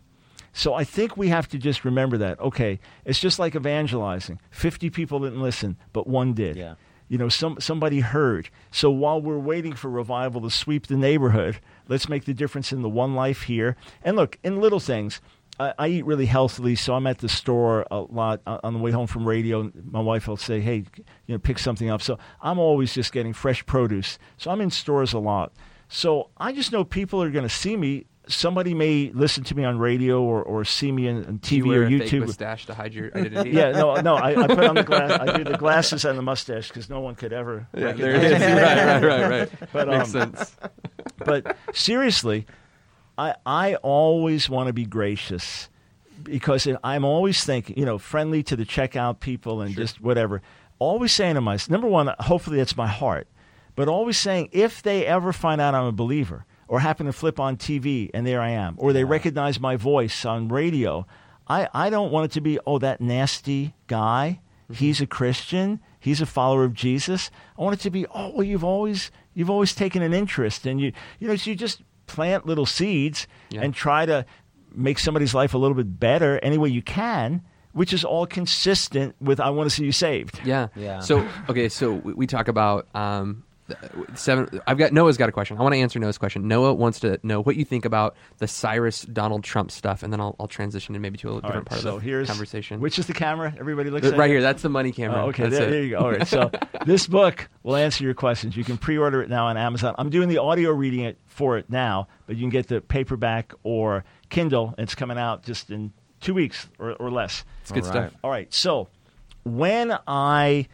So 0.53 0.73
I 0.73 0.83
think 0.83 1.17
we 1.17 1.29
have 1.29 1.47
to 1.49 1.57
just 1.57 1.85
remember 1.85 2.17
that. 2.17 2.39
Okay, 2.39 2.79
it's 3.05 3.19
just 3.19 3.39
like 3.39 3.55
evangelizing. 3.55 4.39
Fifty 4.51 4.89
people 4.89 5.19
didn't 5.19 5.41
listen, 5.41 5.77
but 5.93 6.07
one 6.07 6.33
did. 6.33 6.55
Yeah. 6.55 6.75
You 7.07 7.17
know, 7.17 7.29
some 7.29 7.59
somebody 7.59 8.01
heard. 8.01 8.49
So 8.71 8.91
while 8.91 9.21
we're 9.21 9.39
waiting 9.39 9.73
for 9.73 9.89
revival 9.89 10.41
to 10.41 10.49
sweep 10.49 10.87
the 10.87 10.95
neighborhood, 10.95 11.59
let's 11.87 12.07
make 12.07 12.25
the 12.25 12.33
difference 12.33 12.71
in 12.71 12.81
the 12.81 12.89
one 12.89 13.15
life 13.15 13.43
here. 13.43 13.75
And 14.03 14.15
look, 14.15 14.37
in 14.43 14.59
little 14.61 14.79
things. 14.79 15.21
I, 15.59 15.73
I 15.77 15.87
eat 15.89 16.05
really 16.05 16.25
healthily, 16.25 16.75
so 16.75 16.93
I'm 16.93 17.05
at 17.05 17.17
the 17.17 17.27
store 17.27 17.85
a 17.91 17.99
lot 17.99 18.41
uh, 18.47 18.59
on 18.63 18.73
the 18.73 18.79
way 18.79 18.91
home 18.91 19.07
from 19.07 19.27
radio. 19.27 19.69
My 19.83 19.99
wife 19.99 20.27
will 20.27 20.37
say, 20.37 20.61
"Hey, 20.61 20.85
you 21.25 21.35
know, 21.35 21.37
pick 21.37 21.59
something 21.59 21.89
up." 21.89 22.01
So 22.01 22.17
I'm 22.41 22.59
always 22.59 22.93
just 22.93 23.11
getting 23.11 23.33
fresh 23.33 23.65
produce. 23.65 24.17
So 24.37 24.51
I'm 24.51 24.61
in 24.61 24.69
stores 24.69 25.11
a 25.11 25.19
lot. 25.19 25.51
So 25.89 26.29
I 26.37 26.53
just 26.53 26.71
know 26.71 26.83
people 26.83 27.21
are 27.21 27.31
going 27.31 27.43
to 27.43 27.53
see 27.53 27.75
me. 27.75 28.05
Somebody 28.29 28.73
may 28.75 29.11
listen 29.13 29.43
to 29.45 29.55
me 29.55 29.63
on 29.65 29.79
radio 29.79 30.21
or, 30.21 30.43
or 30.43 30.63
see 30.63 30.91
me 30.91 31.09
on 31.09 31.17
you 31.17 31.63
TV 31.63 31.67
wear 31.67 31.83
or 31.83 31.89
YouTube. 31.89 32.21
mustache 32.27 32.67
to 32.67 32.75
hide 32.75 32.93
your 32.93 33.07
identity? 33.17 33.49
Yeah, 33.49 33.71
no, 33.71 33.95
no. 33.95 34.15
I, 34.15 34.39
I 34.41 34.47
put 34.47 34.63
on 34.63 34.75
the 34.75 34.83
glass. 34.83 35.11
I 35.19 35.35
do 35.37 35.43
the 35.43 35.57
glasses 35.57 36.05
and 36.05 36.17
the 36.17 36.21
mustache 36.21 36.67
because 36.67 36.89
no 36.89 36.99
one 36.99 37.15
could 37.15 37.33
ever. 37.33 37.67
Yeah, 37.75 37.93
there 37.93 38.11
it 38.15 38.23
is. 38.23 38.39
right, 38.39 39.01
right, 39.01 39.03
right, 39.03 39.29
right. 39.29 39.51
But, 39.73 39.87
Makes 39.87 40.15
um, 40.15 40.35
sense. 40.35 40.55
but 41.17 41.57
seriously, 41.73 42.45
I 43.17 43.33
I 43.45 43.75
always 43.75 44.47
want 44.49 44.67
to 44.67 44.73
be 44.73 44.85
gracious 44.85 45.67
because 46.23 46.67
I'm 46.83 47.05
always 47.05 47.43
thinking, 47.43 47.77
you 47.77 47.85
know, 47.85 47.97
friendly 47.97 48.43
to 48.43 48.55
the 48.55 48.65
checkout 48.65 49.19
people 49.19 49.61
and 49.61 49.75
just 49.75 50.01
whatever. 50.01 50.41
Always 50.77 51.11
saying 51.11 51.35
to 51.35 51.41
myself, 51.41 51.69
number 51.69 51.87
one, 51.87 52.13
hopefully 52.19 52.57
that's 52.57 52.77
my 52.77 52.87
heart, 52.87 53.27
but 53.75 53.87
always 53.87 54.17
saying 54.17 54.49
if 54.51 54.81
they 54.81 55.05
ever 55.05 55.33
find 55.33 55.59
out 55.59 55.73
I'm 55.75 55.85
a 55.85 55.91
believer 55.91 56.45
or 56.69 56.79
happen 56.79 57.05
to 57.07 57.11
flip 57.13 57.37
on 57.39 57.57
TV 57.57 58.09
and 58.13 58.25
there 58.25 58.39
I 58.39 58.51
am, 58.51 58.75
or 58.77 58.93
they 58.93 59.03
recognize 59.03 59.59
my 59.59 59.75
voice 59.75 60.23
on 60.23 60.47
radio, 60.47 61.05
I, 61.47 61.67
I 61.73 61.89
don't 61.89 62.11
want 62.11 62.25
it 62.25 62.31
to 62.35 62.41
be, 62.41 62.59
oh, 62.65 62.77
that 62.79 63.01
nasty 63.01 63.73
guy. 63.87 64.39
He's 64.71 65.01
a 65.01 65.07
Christian. 65.07 65.79
He's 65.99 66.21
a 66.21 66.25
follower 66.27 66.63
of 66.63 66.73
Jesus. 66.75 67.31
I 67.57 67.63
want 67.63 67.73
it 67.73 67.81
to 67.81 67.89
be, 67.89 68.05
oh, 68.13 68.29
well, 68.35 68.43
you've 68.43 68.63
always 68.63 69.09
you've 69.33 69.49
always 69.49 69.73
taken 69.73 70.01
an 70.03 70.13
interest, 70.13 70.65
and 70.67 70.79
you 70.79 70.93
you 71.19 71.27
know, 71.27 71.35
so 71.35 71.49
you 71.49 71.55
just 71.55 71.81
plant 72.05 72.45
little 72.45 72.65
seeds 72.67 73.25
Yeah. 73.49 73.61
and 73.61 73.73
try 73.73 74.05
to 74.05 74.25
make 74.71 74.99
somebody's 74.99 75.33
life 75.33 75.55
a 75.55 75.57
little 75.57 75.75
bit 75.75 75.99
better 75.99 76.37
any 76.43 76.57
way 76.59 76.69
you 76.69 76.83
can, 76.83 77.41
which 77.73 77.93
is 77.93 78.03
all 78.05 78.27
consistent 78.27 79.15
with 79.19 79.39
I 79.39 79.49
want 79.49 79.67
to 79.69 79.75
see 79.75 79.83
you 79.85 79.91
saved. 79.91 80.39
Yeah. 80.45 80.67
Yeah. 80.75 80.99
So 80.99 81.27
okay, 81.49 81.67
so 81.69 81.93
we, 81.93 82.13
we 82.13 82.27
talk 82.27 82.47
about 82.47 82.87
um, 82.95 83.43
the- 83.43 83.48
seven. 84.15 84.61
I've 84.67 84.77
got 84.77 84.93
Noah's 84.93 85.17
got 85.17 85.29
a 85.29 85.31
question. 85.31 85.57
I 85.57 85.61
want 85.61 85.73
to 85.73 85.79
answer 85.79 85.99
Noah's 85.99 86.17
question. 86.17 86.47
Noah 86.47 86.73
wants 86.73 86.99
to 87.01 87.19
know 87.23 87.41
what 87.41 87.55
you 87.55 87.65
think 87.65 87.85
about 87.85 88.15
the 88.37 88.47
Cyrus 88.47 89.01
Donald 89.01 89.43
Trump 89.43 89.71
stuff, 89.71 90.03
and 90.03 90.11
then 90.11 90.19
I'll, 90.19 90.35
I'll 90.39 90.47
transition 90.47 90.93
to 90.93 90.99
maybe 90.99 91.17
to 91.19 91.29
a 91.29 91.35
different 91.35 91.55
right, 91.55 91.65
part 91.65 91.81
so 91.81 91.95
of 91.95 92.01
the 92.01 92.05
here's 92.07 92.27
conversation. 92.27 92.79
Which 92.79 92.99
is 92.99 93.07
the 93.07 93.13
camera? 93.13 93.53
Everybody 93.59 93.89
looks 93.89 94.03
Th- 94.03 94.13
at 94.13 94.19
right 94.19 94.29
it? 94.29 94.33
here. 94.33 94.41
That's 94.41 94.61
the 94.61 94.69
money 94.69 94.91
camera. 94.91 95.25
Oh, 95.25 95.29
okay, 95.29 95.49
there, 95.49 95.69
there 95.69 95.83
you 95.83 95.91
go. 95.91 95.97
All 95.99 96.11
right, 96.11 96.27
so 96.27 96.51
this 96.85 97.07
book 97.07 97.49
will 97.63 97.75
answer 97.75 98.03
your 98.03 98.13
questions. 98.13 98.55
You 98.55 98.63
can 98.63 98.77
pre-order 98.77 99.21
it 99.21 99.29
now 99.29 99.47
on 99.47 99.57
Amazon. 99.57 99.95
I'm 99.97 100.09
doing 100.09 100.29
the 100.29 100.37
audio 100.39 100.71
reading 100.71 101.01
it 101.01 101.17
for 101.25 101.57
it 101.57 101.69
now, 101.69 102.07
but 102.27 102.35
you 102.35 102.41
can 102.43 102.49
get 102.49 102.67
the 102.67 102.81
paperback 102.81 103.53
or 103.63 104.03
Kindle. 104.29 104.75
It's 104.77 104.95
coming 104.95 105.17
out 105.17 105.43
just 105.43 105.69
in 105.69 105.93
two 106.19 106.33
weeks 106.33 106.67
or, 106.79 106.93
or 106.93 107.09
less. 107.11 107.43
It's 107.61 107.71
good 107.71 107.83
All 107.83 107.89
stuff. 107.89 108.13
All 108.23 108.31
right. 108.31 108.53
So 108.53 108.87
when 109.43 109.97
I 110.07 110.67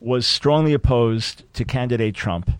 was 0.00 0.26
strongly 0.26 0.72
opposed 0.72 1.42
to 1.54 1.64
candidate 1.64 2.14
Trump, 2.14 2.50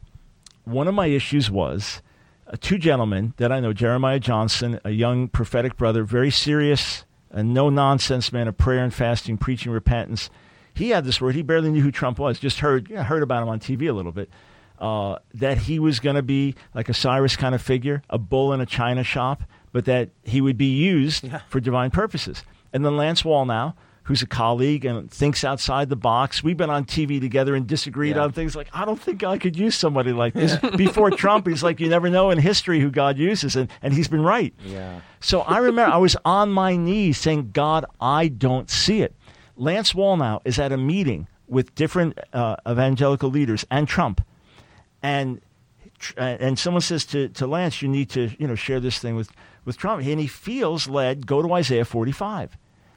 one 0.65 0.89
of 0.89 0.95
my 0.95 1.07
issues 1.07 1.51
was 1.51 2.03
uh, 2.47 2.57
two 2.61 2.79
gentlemen 2.79 3.35
that 3.39 3.53
I 3.53 3.61
know, 3.61 3.73
Jeremiah 3.73 4.21
Johnson, 4.21 4.81
a 4.85 4.91
young 4.91 5.29
prophetic 5.29 5.77
brother, 5.77 6.05
very 6.05 6.31
serious, 6.31 7.05
a 7.31 7.43
no 7.43 7.71
nonsense 7.71 8.33
man 8.33 8.49
of 8.49 8.57
prayer 8.57 8.83
and 8.83 8.95
fasting, 8.95 9.37
preaching 9.39 9.73
repentance. 9.73 10.31
He 10.75 10.91
had 10.91 11.05
this 11.05 11.21
word. 11.21 11.35
He 11.35 11.43
barely 11.43 11.71
knew 11.71 11.83
who 11.83 11.91
Trump 11.91 12.19
was. 12.19 12.39
Just 12.39 12.61
heard, 12.61 12.89
yeah, 12.91 13.03
heard 13.03 13.23
about 13.23 13.43
him 13.43 13.49
on 13.49 13.61
TV 13.61 13.89
a 13.89 13.93
little 13.93 14.13
bit. 14.13 14.31
Uh, 14.79 15.19
that 15.33 15.57
he 15.57 15.79
was 15.79 16.01
going 16.01 16.17
to 16.17 16.23
be 16.23 16.55
like 16.75 16.89
a 16.89 16.95
Cyrus 16.95 17.35
kind 17.35 17.55
of 17.55 17.63
figure, 17.63 18.03
a 18.11 18.19
bull 18.19 18.53
in 18.53 18.61
a 18.61 18.67
china 18.67 19.03
shop, 19.03 19.43
but 19.73 19.87
that 19.87 20.11
he 20.23 20.41
would 20.41 20.59
be 20.59 20.67
used 20.67 21.29
for 21.49 21.61
divine 21.61 21.91
purposes. 21.91 22.45
And 22.73 22.85
then 22.85 22.97
Lance 22.97 23.23
Wallnau, 23.23 23.75
who's 24.07 24.23
a 24.23 24.27
colleague 24.27 24.85
and 24.85 25.11
thinks 25.11 25.43
outside 25.45 25.89
the 25.89 25.97
box. 25.97 26.43
We've 26.43 26.57
been 26.57 26.71
on 26.71 26.85
TV 26.85 27.21
together 27.21 27.55
and 27.57 27.67
disagreed 27.67 28.15
Yeah. 28.17 28.23
on 28.23 28.33
things 28.33 28.55
like, 28.55 28.69
I 28.73 28.85
don't 28.85 29.01
think 29.01 29.19
God 29.19 29.41
could 29.41 29.57
use 29.59 29.75
somebody 29.75 30.13
like 30.13 30.33
this. 30.33 30.57
Before 30.77 31.11
Trump, 31.11 31.47
he's 31.49 31.63
like, 31.65 31.81
you 31.81 31.89
never 31.89 32.09
know 32.09 32.31
in 32.31 32.39
history 32.39 32.79
who 32.81 32.91
God 32.91 33.19
uses, 33.19 33.57
and, 33.57 33.69
and 33.83 33.93
he's 33.93 34.07
been 34.09 34.23
right. 34.23 34.55
Yeah. 34.65 35.01
So 35.21 35.41
I 35.41 35.59
remember 35.59 35.93
I 35.93 35.97
was 35.99 36.17
on 36.25 36.51
my 36.53 36.77
knees 36.77 37.19
saying, 37.19 37.51
God, 37.53 37.85
I 38.01 38.29
don't 38.29 38.71
see 38.71 39.03
it. 39.03 39.15
Lance 39.57 39.93
Wallnau 39.93 40.41
is 40.45 40.59
at 40.59 40.71
a 40.71 40.77
meeting 40.77 41.27
with 41.49 41.75
different 41.75 42.19
uh, 42.33 42.57
evangelical 42.69 43.31
leaders 43.31 43.65
and 43.71 43.89
Trump. 43.89 44.21
And 45.03 45.41
and 46.17 46.59
someone 46.59 46.83
says 46.83 47.07
to, 47.07 47.29
to 47.31 47.47
Lance, 47.47 47.81
you 47.81 47.89
need 47.89 48.11
to 48.11 48.31
you 48.39 48.47
know 48.47 48.55
share 48.55 48.81
this 48.81 48.99
thing 48.99 49.17
with, 49.17 49.31
with 49.65 49.79
Trump. 49.79 50.05
And 50.05 50.21
he 50.21 50.27
feels 50.27 50.89
led, 50.89 51.27
go 51.27 51.41
to 51.43 51.53
Isaiah 51.55 51.85
45. 51.87 52.57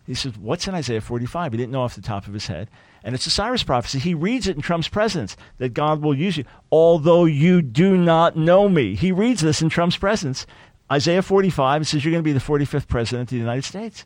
He 0.10 0.16
says, 0.16 0.36
what's 0.40 0.68
in 0.68 0.74
Isaiah 0.74 1.02
45? 1.02 1.52
He 1.52 1.58
didn't 1.60 1.72
know 1.72 1.84
off 1.84 1.94
the 1.94 2.02
top 2.02 2.26
of 2.26 2.34
his 2.34 2.48
head. 2.48 2.68
And 3.04 3.14
it's 3.14 3.28
a 3.28 3.30
Cyrus 3.30 3.62
prophecy. 3.62 4.00
He 4.00 4.16
reads 4.16 4.48
it 4.48 4.56
in 4.56 4.62
Trump's 4.64 4.88
presence 4.88 5.38
that 5.60 5.76
God 5.76 6.02
will 6.02 6.18
use 6.18 6.36
you, 6.36 6.46
although 6.72 7.26
you 7.26 7.62
do 7.62 7.96
not 7.96 8.36
know 8.36 8.68
me. 8.68 8.96
He 8.96 9.12
reads 9.12 9.42
this 9.42 9.62
in 9.62 9.70
Trump's 9.70 9.98
presence. 9.98 10.48
Isaiah 10.92 11.22
45 11.22 11.86
says 11.86 12.04
you're 12.04 12.12
going 12.12 12.24
to 12.24 12.28
be 12.28 12.34
the 12.34 12.40
45th 12.40 12.88
president 12.88 13.28
of 13.28 13.30
the 13.30 13.38
United 13.38 13.64
States. 13.66 14.04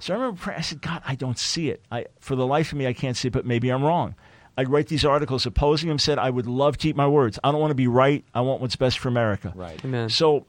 So 0.00 0.14
I 0.14 0.16
remember 0.16 0.40
praying, 0.40 0.58
I 0.58 0.62
said, 0.62 0.82
God, 0.82 1.00
I 1.06 1.14
don't 1.14 1.38
see 1.38 1.70
it. 1.70 1.80
I, 1.92 2.06
for 2.18 2.34
the 2.34 2.44
life 2.44 2.72
of 2.72 2.78
me, 2.78 2.88
I 2.88 2.92
can't 2.92 3.16
see 3.16 3.28
it, 3.28 3.30
but 3.30 3.46
maybe 3.46 3.68
I'm 3.68 3.84
wrong. 3.84 4.16
I'd 4.58 4.68
write 4.68 4.88
these 4.88 5.04
articles 5.04 5.46
opposing 5.46 5.88
him, 5.88 6.00
said, 6.00 6.18
I 6.18 6.30
would 6.30 6.48
love 6.48 6.76
to 6.78 6.88
eat 6.88 6.96
my 6.96 7.06
words. 7.06 7.38
I 7.44 7.52
don't 7.52 7.60
want 7.60 7.70
to 7.70 7.76
be 7.76 7.86
right. 7.86 8.24
I 8.34 8.40
want 8.40 8.60
what's 8.60 8.74
best 8.74 8.98
for 8.98 9.10
America. 9.10 9.52
Right. 9.54 9.80
Amen. 9.84 10.08
So 10.08 10.46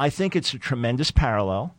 I 0.00 0.10
think 0.10 0.34
it's 0.34 0.52
a 0.52 0.58
tremendous 0.58 1.12
parallel 1.12 1.76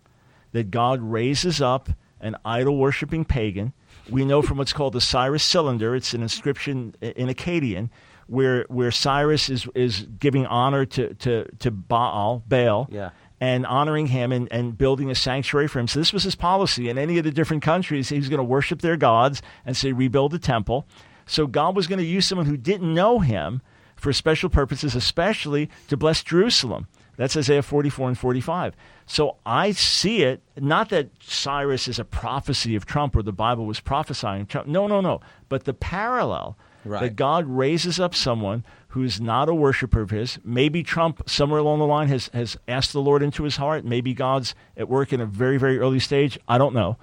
that 0.53 0.72
God 0.72 1.01
raises 1.01 1.61
up 1.61 1.89
an 2.24 2.36
idol 2.43 2.78
worshiping 2.78 3.24
pagan. 3.26 3.74
We 4.09 4.26
know 4.26 4.41
from 4.41 4.57
what's 4.57 4.74
called 4.74 4.93
the 4.93 5.01
Cyrus 5.01 5.43
cylinder, 5.43 5.95
it's 5.95 6.13
an 6.13 6.21
inscription 6.24 6.95
in 7.01 7.28
Akkadian, 7.28 7.89
where, 8.28 8.65
where 8.69 8.89
Cyrus 8.91 9.49
is, 9.49 9.67
is 9.76 10.07
giving 10.19 10.45
honor 10.47 10.86
to, 10.86 11.13
to, 11.15 11.45
to 11.59 11.69
Baal, 11.71 12.43
Baal, 12.47 12.88
Yeah. 12.91 13.11
and 13.39 13.65
honoring 13.65 14.07
him 14.07 14.32
and, 14.32 14.47
and 14.51 14.78
building 14.78 15.11
a 15.11 15.15
sanctuary 15.15 15.67
for 15.67 15.80
him. 15.80 15.88
So 15.88 15.99
this 15.99 16.11
was 16.13 16.24
his 16.24 16.36
policy. 16.36 16.89
In 16.89 16.97
any 16.97 17.17
of 17.17 17.24
the 17.24 17.32
different 17.32 17.61
countries, 17.63 18.09
he 18.09 18.17
was 18.17 18.30
going 18.30 18.39
to 18.39 18.43
worship 18.43 18.82
their 18.82 18.97
gods 18.97 19.41
and 19.65 19.76
say, 19.78 19.91
rebuild 19.91 20.32
the 20.32 20.39
temple. 20.39 20.86
So 21.26 21.47
God 21.47 21.76
was 21.76 21.88
going 21.88 21.99
to 21.99 22.05
use 22.05 22.26
someone 22.26 22.47
who 22.47 22.57
didn't 22.57 22.93
know 22.93 23.19
him 23.19 23.61
for 23.95 24.11
special 24.11 24.49
purposes, 24.49 24.95
especially 24.95 25.69
to 25.88 25.95
bless 25.95 26.24
Jerusalem. 26.24 26.88
That's 27.15 27.38
Isaiah 27.38 27.61
44 27.61 28.07
and 28.09 28.17
45. 28.17 28.76
So 29.06 29.36
I 29.45 29.72
see 29.72 30.24
it, 30.24 30.41
not 30.58 30.89
that 30.89 31.10
Cyrus 31.22 31.88
is 31.88 31.99
a 31.99 32.06
prophecy 32.06 32.76
of 32.76 32.86
Trump 32.86 33.16
or 33.16 33.22
the 33.24 33.34
Bible 33.34 33.66
was 33.66 33.80
prophesying 33.80 34.45
Trump. 34.45 34.68
No, 34.68 34.88
no, 34.88 35.01
no. 35.01 35.20
But 35.49 35.66
the 35.66 35.74
parallel 35.74 36.58
Right. 36.86 36.99
that 37.01 37.16
God 37.16 37.45
raises 37.47 37.97
up 37.97 38.14
someone 38.14 38.66
who's 38.89 39.22
not 39.22 39.47
a 39.47 39.54
worshiper 39.56 40.01
of 40.01 40.10
his. 40.10 40.38
Maybe 40.43 40.84
Trump, 40.84 41.30
somewhere 41.30 41.60
along 41.62 41.80
the 41.80 41.86
line, 41.86 42.10
has, 42.10 42.30
has 42.34 42.58
asked 42.68 42.91
the 42.91 42.99
Lord 43.01 43.24
into 43.24 43.43
his 43.43 43.56
heart. 43.56 43.86
Maybe 43.86 44.14
God's 44.14 44.54
at 44.76 44.89
work 44.89 45.14
in 45.14 45.22
a 45.22 45.26
very, 45.26 45.58
very 45.58 45.80
early 45.80 45.99
stage. 45.99 46.38
I 46.45 46.58
don't 46.58 46.74
know. 46.74 46.97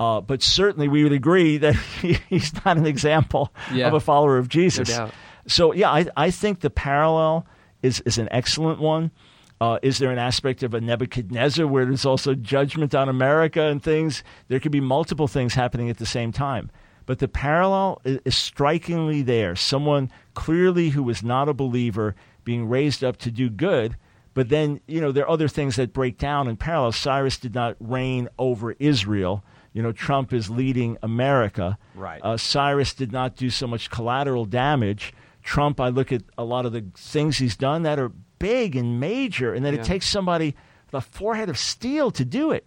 Uh, 0.00 0.20
but 0.20 0.42
certainly 0.42 0.88
we 0.88 1.04
would 1.04 1.12
agree 1.12 1.58
that 1.58 1.76
he, 1.76 2.18
he's 2.28 2.52
not 2.64 2.76
an 2.76 2.86
example 2.86 3.52
Yeah. 3.72 3.86
of 3.86 3.94
a 3.94 4.00
follower 4.00 4.36
of 4.36 4.48
Jesus. 4.48 4.88
doubt. 4.88 5.12
So, 5.46 5.72
yeah, 5.74 5.90
I, 5.90 6.06
I 6.16 6.30
think 6.32 6.58
the 6.60 6.70
parallel 6.70 7.46
is, 7.82 8.00
is 8.00 8.18
an 8.18 8.28
excellent 8.32 8.80
one. 8.80 9.12
Uh, 9.60 9.78
is 9.82 9.98
there 9.98 10.10
an 10.10 10.18
aspect 10.18 10.62
of 10.62 10.72
a 10.72 10.80
Nebuchadnezzar 10.80 11.66
where 11.66 11.84
there's 11.84 12.06
also 12.06 12.34
judgment 12.34 12.94
on 12.94 13.08
America 13.08 13.62
and 13.62 13.82
things? 13.82 14.24
There 14.48 14.58
could 14.58 14.72
be 14.72 14.80
multiple 14.80 15.28
things 15.28 15.54
happening 15.54 15.90
at 15.90 15.98
the 15.98 16.06
same 16.06 16.32
time. 16.32 16.70
But 17.04 17.18
the 17.18 17.28
parallel 17.28 18.00
is, 18.04 18.20
is 18.24 18.36
strikingly 18.36 19.20
there. 19.20 19.54
Someone 19.56 20.10
clearly 20.32 20.90
who 20.90 21.02
was 21.02 21.22
not 21.22 21.48
a 21.48 21.54
believer 21.54 22.14
being 22.44 22.68
raised 22.68 23.04
up 23.04 23.18
to 23.18 23.30
do 23.30 23.50
good. 23.50 23.96
But 24.32 24.48
then, 24.48 24.80
you 24.86 25.00
know, 25.00 25.12
there 25.12 25.24
are 25.24 25.30
other 25.30 25.48
things 25.48 25.76
that 25.76 25.92
break 25.92 26.16
down 26.16 26.48
in 26.48 26.56
parallel. 26.56 26.92
Cyrus 26.92 27.36
did 27.36 27.54
not 27.54 27.76
reign 27.80 28.28
over 28.38 28.76
Israel. 28.78 29.44
You 29.72 29.82
know, 29.82 29.92
Trump 29.92 30.32
is 30.32 30.48
leading 30.48 30.96
America. 31.02 31.76
Right. 31.94 32.20
Uh, 32.22 32.36
Cyrus 32.36 32.94
did 32.94 33.12
not 33.12 33.36
do 33.36 33.50
so 33.50 33.66
much 33.66 33.90
collateral 33.90 34.44
damage. 34.44 35.12
Trump, 35.42 35.80
I 35.80 35.88
look 35.88 36.12
at 36.12 36.22
a 36.38 36.44
lot 36.44 36.64
of 36.64 36.72
the 36.72 36.86
things 36.96 37.38
he's 37.38 37.56
done 37.56 37.82
that 37.82 37.98
are 37.98 38.12
big 38.40 38.74
and 38.74 38.98
major, 38.98 39.54
and 39.54 39.64
that 39.64 39.72
Yeah. 39.74 39.80
it 39.80 39.84
takes 39.84 40.06
somebody 40.06 40.56
the 40.90 41.00
forehead 41.00 41.48
of 41.48 41.56
steel 41.56 42.10
to 42.10 42.24
do 42.24 42.50
it. 42.50 42.66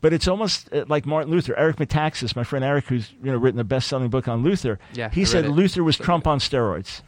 But 0.00 0.12
it's 0.12 0.28
almost 0.28 0.72
uh, 0.72 0.84
like 0.86 1.06
Martin 1.06 1.32
Luther, 1.32 1.56
Eric 1.56 1.76
Metaxas, 1.78 2.36
my 2.36 2.44
friend 2.44 2.64
Eric, 2.64 2.84
who's 2.86 3.10
you 3.22 3.32
know 3.32 3.38
written 3.38 3.58
a 3.58 3.64
best-selling 3.64 4.10
book 4.10 4.28
on 4.28 4.42
Luther. 4.44 4.78
Yeah, 4.92 5.08
he 5.10 5.24
said 5.24 5.44
it. 5.46 5.48
Luther 5.50 5.82
was 5.82 5.96
Trump 5.96 6.26
on 6.28 6.38
steroids. 6.38 7.00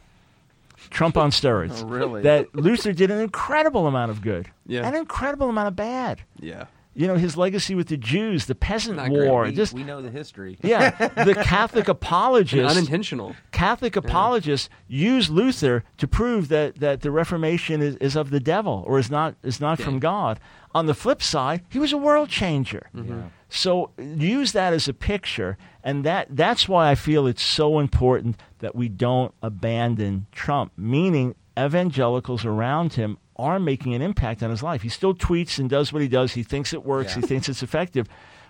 Trump 0.89 1.15
on 1.17 1.31
steroids. 1.31 1.81
Oh, 1.83 1.87
really? 1.87 2.21
That 2.23 2.53
Luther 2.55 2.91
did 2.93 3.11
an 3.11 3.19
incredible 3.19 3.87
amount 3.87 4.11
of 4.11 4.21
good, 4.21 4.49
Yeah. 4.65 4.87
an 4.87 4.95
incredible 4.95 5.49
amount 5.49 5.67
of 5.69 5.75
bad. 5.75 6.21
Yeah. 6.39 6.65
You 6.97 7.05
know 7.05 7.15
his 7.15 7.37
legacy 7.37 7.75
with 7.75 7.89
the 7.89 7.97
Jews, 7.97 8.47
the 8.47 8.55
Peasant 8.55 8.97
Not. 8.97 9.11
War, 9.11 9.43
we, 9.43 9.51
just 9.51 9.71
we 9.71 9.83
know 9.83 10.01
the 10.01 10.09
history. 10.09 10.57
yeah, 10.63 10.89
the 11.23 11.35
Catholic 11.35 11.87
apologists. 11.97 12.75
Unintentional. 12.75 13.35
Catholic 13.51 13.95
apologists 13.95 14.67
use 14.87 15.29
Luther 15.29 15.83
to 15.97 16.07
prove 16.07 16.47
that, 16.47 16.79
that 16.79 17.01
the 17.01 17.11
Reformation 17.11 17.83
is, 17.83 17.97
is 17.97 18.15
of 18.15 18.31
the 18.31 18.39
devil 18.39 18.83
or 18.87 18.97
is 18.97 19.11
not 19.11 19.35
is 19.43 19.61
not 19.61 19.79
from 19.79 19.99
God. 19.99 20.39
On 20.73 20.87
the 20.87 20.95
flip 20.95 21.21
side, 21.21 21.61
he 21.69 21.77
was 21.77 21.93
a 21.93 21.97
world 21.97 22.29
changer. 22.29 22.89
Mm-hmm. 22.95 23.27
So 23.47 23.91
use 23.99 24.53
that 24.53 24.73
as 24.73 24.87
a 24.87 24.93
picture, 24.93 25.55
and 25.83 26.03
that 26.03 26.27
that's 26.31 26.67
why 26.67 26.89
I 26.89 26.95
feel 26.95 27.27
it's 27.27 27.43
so 27.43 27.77
important 27.77 28.41
that 28.57 28.73
we 28.73 28.89
don't 28.89 29.35
abandon 29.43 30.25
Trump. 30.31 30.71
Meaning, 30.75 31.35
evangelicals 31.57 32.43
around 32.43 32.93
him 32.93 33.19
are 33.37 33.59
making 33.59 33.93
an 33.93 34.01
impact 34.01 34.41
on 34.43 34.49
his 34.49 34.63
life. 34.63 34.81
He 34.81 34.89
still 34.89 35.13
tweets 35.13 35.59
and 35.59 35.69
does 35.69 35.93
what 35.93 36.01
he 36.01 36.07
does. 36.07 36.33
He 36.33 36.43
thinks 36.43 36.73
it 36.73 36.85
works. 36.85 37.15
Yeah. 37.15 37.21
He 37.21 37.27
thinks 37.27 37.49
it's 37.49 37.63
effective, 37.63 38.07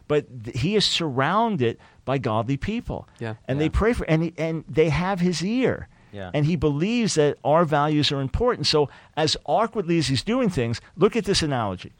but 0.08 0.44
th- 0.46 0.60
he 0.60 0.76
is 0.76 0.86
surrounded 0.86 1.78
by 2.06 2.18
godly 2.18 2.58
people. 2.58 3.08
Yeah. 3.20 3.36
and 3.48 3.58
Yeah. 3.58 3.66
they 3.66 3.70
pray 3.70 3.94
for 3.94 4.06
and 4.10 4.24
he, 4.24 4.34
and 4.38 4.64
they 4.70 4.90
have 4.90 5.20
his 5.20 5.44
ear. 5.44 5.88
Yeah. 6.14 6.32
And 6.34 6.46
he 6.46 6.56
believes 6.56 7.16
that 7.16 7.38
our 7.44 7.66
values 7.66 8.12
are 8.14 8.22
important. 8.22 8.66
So, 8.66 8.90
as 9.18 9.36
awkwardly 9.46 9.98
as 9.98 10.08
he's 10.08 10.24
doing 10.24 10.50
things, 10.50 10.80
look 10.96 11.16
at 11.18 11.26
this 11.26 11.44
analogy. 11.44 11.92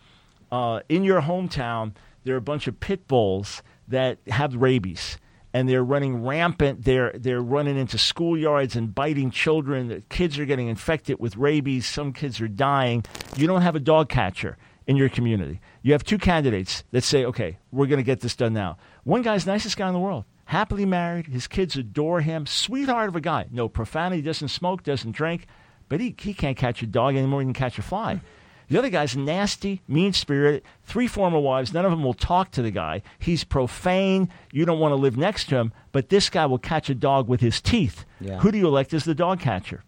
Uh, 0.52 0.80
in 0.88 1.04
your 1.04 1.22
hometown, 1.22 1.92
there 2.24 2.34
are 2.34 2.38
a 2.38 2.42
bunch 2.42 2.68
of 2.68 2.80
pit 2.80 3.08
bulls 3.08 3.62
that 3.90 4.18
have 4.30 4.56
rabies, 4.56 5.18
and 5.54 5.68
they're 5.68 5.84
running 5.84 6.24
rampant. 6.24 6.84
They're 6.84 7.12
they're 7.16 7.42
running 7.42 7.78
into 7.78 7.98
schoolyards 7.98 8.76
and 8.76 8.94
biting 8.94 9.32
children. 9.32 9.88
The 9.88 10.02
kids 10.10 10.38
are 10.40 10.46
getting 10.46 10.68
infected 10.68 11.20
with 11.20 11.38
rabies. 11.38 11.86
Some 11.86 12.14
kids 12.14 12.42
are 12.42 12.48
dying. 12.48 13.04
You 13.36 13.48
don't 13.48 13.62
have 13.62 13.76
a 13.76 13.80
dog 13.80 14.10
catcher 14.10 14.58
in 14.86 14.96
your 14.96 15.10
community. 15.10 15.60
You 15.82 15.94
have 15.94 16.04
two 16.04 16.18
candidates 16.18 16.84
that 16.92 17.04
say, 17.04 17.26
"Okay, 17.26 17.58
we're 17.72 17.88
going 17.88 17.98
to 17.98 18.04
get 18.04 18.22
this 18.22 18.36
done 18.36 18.54
now." 18.54 18.78
One 19.04 19.22
guy's 19.22 19.46
nicest 19.46 19.78
guy 19.78 19.88
in 19.88 19.94
the 19.94 20.00
world, 20.00 20.26
happily 20.46 20.86
married. 20.86 21.28
His 21.28 21.48
kids 21.48 21.76
adore 21.76 22.22
him. 22.22 22.46
Sweetheart 22.46 23.10
of 23.10 23.16
a 23.16 23.22
guy. 23.22 23.48
No 23.52 23.70
profanity. 23.70 24.22
Doesn't 24.22 24.50
smoke. 24.50 24.84
Doesn't 24.84 25.12
drink. 25.14 25.48
But 25.90 26.02
he, 26.02 26.14
he 26.20 26.34
can't 26.34 26.58
catch 26.58 26.82
a 26.82 26.88
dog 26.88 27.16
anymore 27.16 27.40
than 27.40 27.50
he 27.50 27.54
can 27.54 27.64
catch 27.70 27.80
a 27.80 27.82
fly. 27.82 28.22
The 28.70 28.78
other 28.78 28.90
guy's 28.90 29.16
nasty, 29.16 29.82
mean 29.88 30.12
spirited, 30.14 30.64
three 30.84 31.08
former 31.08 31.40
wives. 31.40 31.74
None 31.74 31.86
of 31.86 31.92
them 31.92 32.04
will 32.04 32.14
talk 32.14 32.52
to 32.52 32.62
the 32.62 32.72
guy. 32.72 33.02
He's 33.18 33.44
profane. 33.44 34.30
You 34.52 34.66
don't 34.66 34.80
want 34.80 34.92
to 34.92 34.98
live 34.98 35.16
next 35.16 35.48
to 35.50 35.56
him. 35.56 35.74
But 35.94 36.10
this 36.10 36.30
guy 36.30 36.46
will 36.46 36.58
catch 36.58 36.90
a 36.90 36.96
dog 36.96 37.30
with 37.30 37.40
his 37.40 37.62
teeth. 37.62 38.06
Yeah. 38.20 38.40
Who 38.40 38.52
do 38.52 38.58
you 38.58 38.68
elect 38.68 38.94
as 38.94 39.06
the 39.06 39.16
dog 39.16 39.40
catcher? 39.40 39.84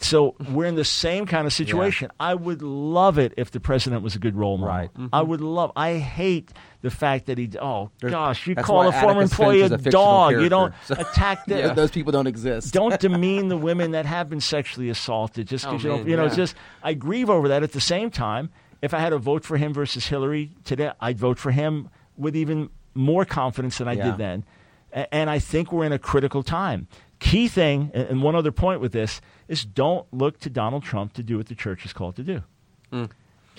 So 0.00 0.36
we're 0.52 0.66
in 0.66 0.76
the 0.76 0.84
same 0.84 1.26
kind 1.26 1.44
of 1.46 1.52
situation. 1.52 2.10
I 2.20 2.34
would 2.34 2.62
love 2.62 3.18
it 3.18 3.34
if 3.36 3.50
the 3.50 3.58
president 3.58 4.02
was 4.02 4.14
a 4.14 4.20
good 4.20 4.36
role 4.36 4.56
model. 4.56 4.72
Right. 4.74 4.94
Mm-hmm. 4.94 5.08
I 5.12 5.22
would 5.22 5.40
love. 5.40 5.72
I 5.74 5.94
hate 5.94 6.52
the 6.82 6.90
fact 6.90 7.26
that 7.26 7.36
he. 7.36 7.50
Oh 7.60 7.90
There's- 8.00 8.12
gosh, 8.12 8.46
you 8.46 8.54
call 8.54 8.86
a 8.86 8.92
former 8.92 9.22
Atticus 9.22 9.32
employee 9.32 9.58
Finch 9.60 9.72
a 9.72 9.74
a 9.74 9.78
fictional 9.78 10.04
dog. 10.04 10.32
You 10.40 10.48
don't. 10.48 10.74
So- 10.84 10.94
attack 10.94 11.46
the, 11.46 11.58
Yeah. 11.58 11.72
Those 11.74 11.90
people 11.90 12.12
don't 12.12 12.28
exist. 12.28 12.72
don't 12.72 12.98
demean 13.00 13.48
the 13.48 13.56
women 13.56 13.90
that 13.90 14.06
have 14.06 14.30
been 14.30 14.40
sexually 14.40 14.88
assaulted 14.88 15.48
just 15.48 15.64
because 15.64 15.84
Oh, 15.84 15.88
you 15.88 15.90
don't 15.94 16.00
man, 16.02 16.10
you 16.10 16.16
know 16.16 16.22
yeah. 16.22 16.26
it's 16.28 16.36
just 16.36 16.54
i 16.82 16.94
grieve 16.94 17.28
over 17.28 17.48
that 17.48 17.62
at 17.64 17.72
the 17.72 17.80
same 17.80 18.10
time 18.10 18.50
if 18.82 18.94
i 18.94 18.98
had 19.00 19.10
to 19.10 19.18
vote 19.18 19.44
for 19.44 19.56
him 19.56 19.74
versus 19.74 20.06
hillary 20.06 20.52
today 20.64 20.92
i'd 21.00 21.18
vote 21.18 21.38
for 21.38 21.50
him 21.50 21.88
with 22.16 22.36
even 22.36 22.70
more 22.94 23.24
confidence 23.24 23.78
than 23.78 23.88
i 23.88 23.92
Yeah. 23.92 24.04
did 24.10 24.18
then 24.18 24.44
and 25.12 25.28
i 25.30 25.38
think 25.38 25.72
we're 25.72 25.84
in 25.84 25.92
a 25.92 25.98
critical 25.98 26.42
time 26.42 26.86
key 27.18 27.48
thing 27.48 27.90
and 27.94 28.08
and 28.08 28.22
one 28.22 28.34
other 28.36 28.52
point 28.52 28.80
with 28.80 28.92
this 28.92 29.20
is 29.48 29.64
don't 29.64 30.06
look 30.12 30.38
to 30.38 30.48
donald 30.48 30.82
trump 30.84 31.12
to 31.12 31.22
do 31.22 31.36
what 31.36 31.46
the 31.46 31.54
church 31.54 31.84
is 31.84 31.92
called 31.92 32.14
to 32.16 32.22
do 32.22 32.42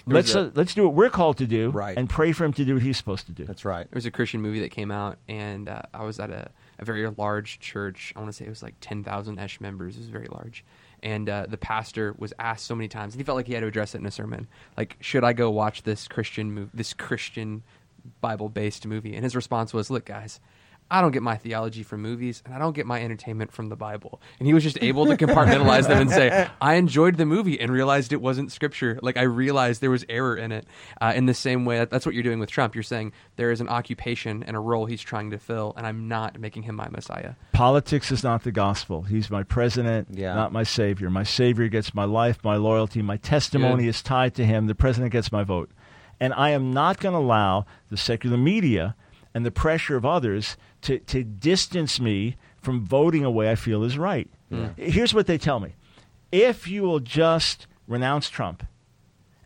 let's 0.06 0.34
a- 0.34 0.40
uh, 0.48 0.52
let's 0.56 0.74
do 0.74 0.84
what 0.86 0.94
we're 0.94 1.10
called 1.10 1.38
to 1.38 1.46
do 1.46 1.70
Right. 1.70 1.98
and 1.98 2.10
pray 2.10 2.32
for 2.32 2.46
him 2.46 2.54
to 2.54 2.66
do 2.66 2.76
what 2.76 2.84
he's 2.84 2.98
supposed 2.98 3.26
to 3.28 3.32
do 3.32 3.46
That's 3.46 3.66
right. 3.66 3.86
There 3.90 3.98
was 3.98 4.06
a 4.06 4.12
Christian 4.12 4.42
movie 4.42 4.62
that 4.62 4.70
came 4.72 4.92
out, 4.92 5.18
and 5.28 5.68
uh, 5.70 5.82
I 5.94 6.04
was 6.04 6.20
at 6.20 6.30
a, 6.30 6.50
a 6.80 6.86
very 6.86 7.08
large 7.18 7.60
church. 7.60 8.14
I 8.16 8.20
want 8.20 8.32
to 8.32 8.34
say 8.38 8.46
it 8.46 8.50
was 8.50 8.64
like 8.64 8.76
10,000 8.82 9.38
ish 9.40 9.60
members. 9.62 9.98
It 9.98 10.00
was 10.00 10.10
very 10.10 10.28
large. 10.32 10.64
And 11.04 11.30
uh, 11.30 11.46
the 11.48 11.58
pastor 11.58 12.16
was 12.18 12.34
asked 12.40 12.66
so 12.66 12.76
many 12.76 12.88
times, 12.88 13.14
and 13.14 13.20
he 13.20 13.24
felt 13.26 13.36
like 13.36 13.48
he 13.48 13.54
had 13.54 13.60
to 13.62 13.68
address 13.68 13.94
it 13.94 14.00
in 14.00 14.06
a 14.06 14.12
sermon. 14.12 14.48
Like, 14.78 14.96
should 15.00 15.24
I 15.24 15.34
go 15.34 15.50
watch 15.52 15.84
this 15.84 16.08
Christian 16.08 16.52
movie, 16.52 16.72
this 16.74 16.94
Christian 16.94 17.64
Bible 18.22 18.50
based 18.50 18.86
movie? 18.88 19.16
And 19.16 19.24
his 19.24 19.36
response 19.36 19.74
was, 19.74 19.90
Look, 19.92 20.06
guys, 20.06 20.40
I 20.92 21.02
don't 21.02 21.12
get 21.12 21.22
my 21.22 21.38
theology 21.38 21.84
from 21.84 22.02
movies, 22.02 22.42
and 22.46 22.54
I 22.54 22.58
don't 22.58 22.76
get 22.76 22.86
my 22.86 23.02
entertainment 23.02 23.52
from 23.52 23.70
the 23.70 23.76
Bible. 23.76 24.20
And 24.40 24.48
he 24.48 24.54
was 24.54 24.64
just 24.64 24.82
able 24.82 25.06
to 25.06 25.16
compartmentalize 25.18 25.88
them 25.88 26.02
and 26.02 26.10
say, 26.10 26.50
I 26.62 26.76
enjoyed 26.76 27.18
the 27.18 27.26
movie 27.26 27.60
and 27.60 27.72
realized 27.72 28.12
it 28.12 28.22
wasn't 28.22 28.52
scripture. 28.52 28.98
Like, 29.04 29.16
I 29.18 29.22
realized 29.24 29.82
there 29.82 29.92
was 29.92 30.04
error 30.10 30.36
in 30.36 30.52
it. 30.52 30.66
Uh, 31.00 31.14
in 31.16 31.28
the 31.28 31.34
same 31.36 31.66
way, 31.66 31.86
that's 31.86 32.06
what 32.06 32.16
you're 32.16 32.24
doing 32.24 32.40
with 32.40 32.50
Trump. 32.50 32.74
You're 32.76 32.84
saying 32.84 33.14
there 33.36 33.52
is 33.52 33.62
an 33.62 33.70
occupation 33.70 34.44
and 34.44 34.58
a 34.58 34.60
role 34.60 34.86
he's 34.88 35.02
trying 35.02 35.30
to 35.32 35.38
fill, 35.38 35.74
and 35.78 35.86
I'm 35.86 36.08
not 36.08 36.40
making 36.40 36.64
him 36.64 36.76
my 36.76 36.90
Messiah. 36.90 37.34
Politics 37.54 38.12
is 38.12 38.24
not 38.24 38.44
the 38.44 38.52
gospel. 38.52 39.04
He's 39.04 39.30
my 39.30 39.44
president, 39.44 40.08
Yeah. 40.12 40.34
not 40.34 40.52
my 40.52 40.64
savior. 40.64 41.10
My 41.10 41.24
savior 41.24 41.68
gets 41.68 41.94
my 41.94 42.06
life, 42.06 42.40
my 42.44 42.56
loyalty, 42.56 43.02
my 43.04 43.18
testimony 43.18 43.84
Good. 43.84 43.90
is 43.90 44.02
tied 44.02 44.34
to 44.36 44.46
him. 44.46 44.66
The 44.68 44.76
president 44.76 45.12
gets 45.12 45.32
my 45.32 45.44
vote. 45.44 45.70
And 46.20 46.34
I 46.34 46.50
am 46.50 46.74
not 46.74 47.00
going 47.00 47.14
to 47.14 47.20
allow 47.20 47.66
the 47.90 47.96
secular 47.98 48.38
media 48.38 48.96
and 49.34 49.46
the 49.46 49.52
pressure 49.52 49.96
of 49.96 50.06
others 50.06 50.58
to, 50.82 51.00
to 51.00 51.24
distance 51.24 52.00
me 52.00 52.36
from 52.62 52.86
voting 52.86 53.24
a 53.24 53.32
way 53.32 53.52
I 53.52 53.56
feel 53.56 53.84
is 53.84 53.98
right. 53.98 54.30
Here's 54.78 55.14
what 55.14 55.28
they 55.28 55.38
tell 55.38 55.60
me 55.60 55.76
if 56.32 56.68
you 56.68 56.84
will 56.84 57.00
just 57.00 57.68
renounce 57.88 58.30
Trump 58.30 58.64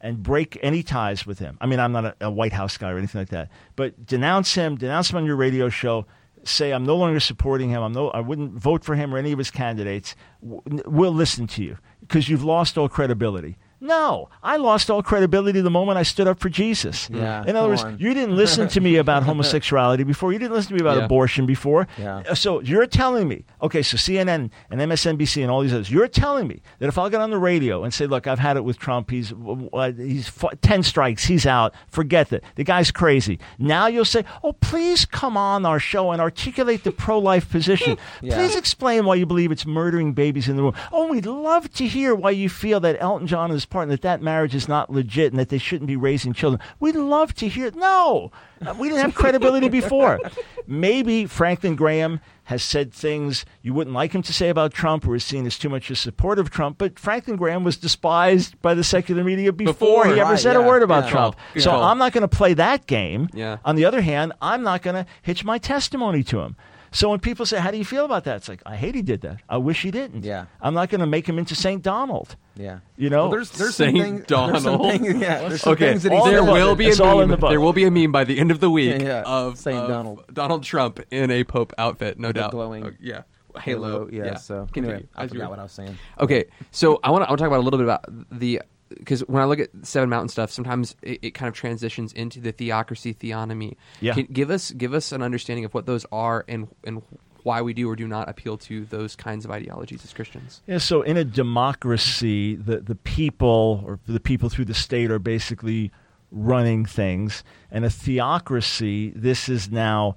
and 0.01 0.21
break 0.21 0.57
any 0.61 0.83
ties 0.83 1.25
with 1.25 1.39
him, 1.39 1.57
I 1.61 1.65
mean, 1.65 1.79
I'm 1.79 1.91
not 1.93 2.05
a, 2.05 2.15
a 2.21 2.31
White 2.31 2.53
House 2.53 2.77
guy 2.77 2.91
or 2.91 2.97
anything 2.97 3.19
like 3.21 3.29
that, 3.29 3.49
but 3.75 4.05
denounce 4.05 4.53
him, 4.55 4.75
denounce 4.75 5.09
him 5.09 5.17
on 5.17 5.25
your 5.25 5.35
radio 5.37 5.69
show. 5.69 6.05
Say 6.45 6.71
I'm 6.71 6.85
no 6.85 6.97
longer 6.97 7.21
supporting 7.21 7.69
him. 7.69 7.81
I'm 7.81 7.93
no. 7.93 8.09
I 8.09 8.19
wouldn't 8.19 8.51
vote 8.51 8.83
for 8.83 8.95
him 8.95 9.15
or 9.15 9.17
any 9.17 9.31
of 9.31 9.37
his 9.37 9.49
candidates. 9.49 10.13
We'll 10.41 11.13
listen 11.13 11.47
to 11.47 11.63
you 11.63 11.77
because 12.01 12.27
you've 12.27 12.43
lost 12.43 12.77
all 12.77 12.89
credibility. 12.89 13.55
No, 13.83 14.29
I 14.41 14.55
lost 14.57 14.89
all 14.89 15.03
credibility 15.03 15.59
the 15.59 15.69
moment 15.69 15.97
I 15.97 16.03
stood 16.03 16.25
up 16.25 16.39
for 16.39 16.47
Jesus. 16.47 17.09
Yeah, 17.11 17.43
In 17.45 17.55
other 17.57 17.67
words, 17.67 17.83
on. 17.83 17.99
you 17.99 18.13
didn't 18.13 18.35
listen 18.35 18.69
to 18.69 18.79
me 18.79 18.95
about 19.03 19.23
homosexuality 19.23 20.03
before. 20.05 20.31
You 20.31 20.39
didn't 20.39 20.53
listen 20.53 20.69
to 20.69 20.75
me 20.75 20.79
about 20.79 20.97
Yeah. 20.99 21.05
abortion 21.05 21.45
before. 21.45 21.87
Yeah. 21.97 22.23
Uh, 22.29 22.33
So 22.35 22.61
you're 22.61 22.85
telling 22.87 23.27
me, 23.27 23.43
okay, 23.61 23.81
so 23.81 23.97
CNN 23.97 24.49
and 24.71 24.79
MSNBC 24.81 25.41
and 25.41 25.51
all 25.51 25.61
these 25.61 25.73
others, 25.73 25.91
you're 25.91 26.07
telling 26.07 26.47
me 26.47 26.61
that 26.79 26.87
if 26.87 26.97
I'll 26.97 27.09
get 27.09 27.19
on 27.19 27.29
the 27.29 27.37
radio 27.37 27.83
and 27.83 27.93
say, 27.93 28.07
look, 28.07 28.25
I've 28.25 28.39
had 28.39 28.55
it 28.55 28.63
with 28.63 28.79
Trump, 28.79 29.11
he's 29.11 29.33
uh, 29.73 29.91
he's 29.91 30.31
ten 30.61 30.81
strikes, 30.81 31.25
he's 31.25 31.45
out, 31.45 31.73
forget 31.89 32.29
that, 32.29 32.41
the 32.55 32.63
guy's 32.63 32.89
crazy. 32.89 33.37
Now 33.59 33.87
you'll 33.87 34.05
say, 34.05 34.23
oh, 34.43 34.53
please 34.53 35.03
come 35.05 35.35
on 35.35 35.65
our 35.65 35.79
show 35.79 36.11
and 36.11 36.21
articulate 36.21 36.85
the 36.85 36.91
pro-life 36.91 37.49
position. 37.51 37.97
Yeah. 38.21 38.35
Please 38.35 38.55
explain 38.55 39.03
why 39.05 39.15
you 39.15 39.25
believe 39.25 39.51
it's 39.51 39.65
murdering 39.65 40.13
babies 40.13 40.47
in 40.47 40.55
the 40.55 40.63
womb. 40.63 40.75
Oh, 40.93 41.07
we'd 41.07 41.25
love 41.25 41.69
to 41.73 41.85
hear 41.85 42.15
why 42.15 42.31
you 42.31 42.47
feel 42.47 42.79
that 42.79 42.95
Elton 43.01 43.27
John 43.27 43.49
his 43.49 43.65
partner 43.73 43.93
that 43.95 44.01
that 44.03 44.21
marriage 44.21 44.55
is 44.55 44.67
not 44.69 44.89
legit 44.91 45.33
and 45.33 45.39
that 45.39 45.49
they 45.49 45.57
shouldn't 45.57 45.87
be 45.87 45.95
raising 45.97 46.31
children. 46.31 46.61
We'd 46.79 46.95
love 46.95 47.33
to 47.35 47.47
hear. 47.49 47.71
No, 47.71 48.31
Uh, 48.65 48.73
we 48.77 48.87
didn't 48.87 49.01
have 49.01 49.15
credibility 49.15 49.67
before. 49.67 50.19
Maybe 50.67 51.25
Franklin 51.25 51.75
Graham 51.75 52.21
has 52.45 52.61
said 52.63 52.93
things 52.93 53.45
you 53.61 53.73
wouldn't 53.73 53.93
like 53.93 54.13
him 54.13 54.21
to 54.21 54.31
say 54.33 54.49
about 54.49 54.73
Trump 54.73 55.07
or 55.07 55.15
is 55.15 55.23
seen 55.23 55.45
as 55.45 55.57
too 55.57 55.69
much 55.69 55.89
a 55.89 55.95
support 55.95 56.39
of 56.39 56.49
Trump, 56.49 56.77
but 56.77 56.99
Franklin 56.99 57.35
Graham 57.35 57.63
was 57.63 57.75
despised 57.77 58.61
by 58.61 58.73
the 58.73 58.83
secular 58.83 59.23
media 59.23 59.51
before, 59.51 59.73
Before, 59.73 60.05
he 60.05 60.19
ever 60.21 60.31
right, 60.31 60.39
said 60.39 60.55
a 60.55 60.61
word 60.61 60.83
about 60.83 61.05
yeah. 61.05 61.09
Trump. 61.11 61.35
Good 61.53 61.63
so 61.63 61.71
call. 61.71 61.83
I'm 61.83 61.97
not 61.97 62.13
going 62.13 62.21
to 62.21 62.27
play 62.27 62.53
that 62.53 62.85
game. 62.85 63.27
Yeah. 63.33 63.57
On 63.65 63.75
the 63.75 63.85
other 63.85 64.01
hand, 64.01 64.33
I'm 64.41 64.61
not 64.63 64.81
going 64.81 64.95
to 64.95 65.05
hitch 65.21 65.43
my 65.43 65.57
testimony 65.57 66.23
to 66.23 66.41
him. 66.41 66.55
So 66.93 67.09
when 67.09 67.19
people 67.19 67.45
say, 67.45 67.59
"How 67.59 67.71
do 67.71 67.77
you 67.77 67.83
feel 67.85 68.05
about 68.05 68.23
that?" 68.25 68.37
It's 68.37 68.47
like 68.47 68.61
I 68.65 68.75
hate 68.75 68.95
he 68.95 69.01
did 69.01 69.21
that. 69.21 69.41
I 69.49 69.57
wish 69.57 69.81
he 69.81 69.91
didn't. 69.91 70.23
Yeah. 70.23 70.45
I'm 70.61 70.73
not 70.73 70.89
going 70.89 71.01
to 71.01 71.07
make 71.07 71.27
him 71.27 71.37
into 71.39 71.55
Saint 71.55 71.81
Donald. 71.83 72.35
Yeah. 72.55 72.79
You 72.97 73.09
know, 73.09 73.23
Well, 73.23 73.31
there's 73.31 73.49
there's 73.51 73.75
Saint 73.75 73.97
some 73.97 74.05
things, 74.05 74.25
there's 74.27 74.63
some 74.63 74.77
Donald. 74.77 74.91
things, 74.91 75.21
yeah, 75.21 75.49
there's 75.49 75.61
some 75.61 75.73
Okay, 75.73 75.89
things 75.89 76.03
that 76.03 76.11
he's 76.13 76.23
there 76.25 76.43
will 76.43 76.75
be 76.75 76.85
a 76.85 76.89
It's 76.89 76.99
all 76.99 77.17
meme. 77.25 77.29
the. 77.39 77.47
There 77.49 77.59
will 77.59 77.73
be 77.73 77.85
a 77.85 77.91
meme 77.91 78.11
by 78.11 78.23
the 78.23 78.37
end 78.39 78.51
of 78.51 78.59
the 78.59 78.69
week 78.69 79.01
Yeah, 79.01 79.07
yeah. 79.07 79.23
of 79.25 79.57
Saint 79.57 79.77
of 79.79 79.89
Donald. 79.89 80.23
Donald 80.31 80.63
Trump 80.63 80.99
in 81.11 81.31
a 81.31 81.43
Pope 81.43 81.73
outfit, 81.77 82.19
no 82.19 82.27
the 82.29 82.33
doubt. 82.33 82.51
glowing 82.51 82.85
Oh, 82.85 82.91
yeah, 83.01 83.23
halo. 83.59 84.07
Yeah. 84.11 84.35
So 84.35 84.67
Continue. 84.71 84.89
anyway, 84.91 85.07
I 85.15 85.23
As 85.23 85.31
you 85.31 85.39
forgot 85.39 85.49
what 85.49 85.59
I 85.59 85.63
was 85.63 85.71
saying. 85.71 85.97
Okay, 86.19 86.45
so 86.71 86.99
I 87.03 87.09
want 87.09 87.23
to 87.23 87.27
I 87.27 87.31
want 87.31 87.39
to 87.39 87.43
talk 87.43 87.47
about 87.47 87.59
a 87.59 87.65
little 87.65 87.79
bit 87.79 87.85
about 87.85 88.05
the 88.39 88.61
because 88.97 89.21
when 89.21 89.41
I 89.41 89.45
look 89.45 89.59
at 89.59 89.69
Seven 89.83 90.09
Mountain 90.09 90.29
stuff, 90.29 90.51
sometimes 90.51 90.95
it, 91.01 91.19
it 91.21 91.31
kind 91.31 91.47
of 91.47 91.53
transitions 91.53 92.13
into 92.13 92.39
the 92.39 92.51
theocracy 92.51 93.13
theonomy. 93.13 93.75
Yeah. 94.01 94.13
Can, 94.13 94.25
give 94.25 94.49
us 94.49 94.71
give 94.71 94.93
us 94.93 95.11
an 95.11 95.21
understanding 95.21 95.65
of 95.65 95.73
what 95.73 95.85
those 95.85 96.05
are 96.11 96.45
and 96.47 96.67
and 96.83 97.01
why 97.43 97.61
we 97.61 97.73
do 97.73 97.89
or 97.89 97.95
do 97.95 98.07
not 98.07 98.29
appeal 98.29 98.57
to 98.57 98.85
those 98.85 99.15
kinds 99.15 99.45
of 99.45 99.51
ideologies 99.51 100.03
as 100.03 100.13
Christians. 100.13 100.61
Yeah, 100.65 100.77
so 100.77 101.01
in 101.01 101.17
a 101.17 101.25
democracy, 101.25 102.55
the, 102.55 102.77
the 102.79 102.95
people 102.95 103.83
or 103.85 103.99
the 104.07 104.19
people 104.19 104.49
through 104.49 104.65
the 104.65 104.73
state 104.73 105.11
are 105.11 105.19
basically 105.19 105.91
running 106.31 106.85
things. 106.85 107.43
And 107.69 107.85
a 107.85 107.89
theocracy, 107.89 109.11
this 109.15 109.49
is 109.49 109.69
now 109.69 110.15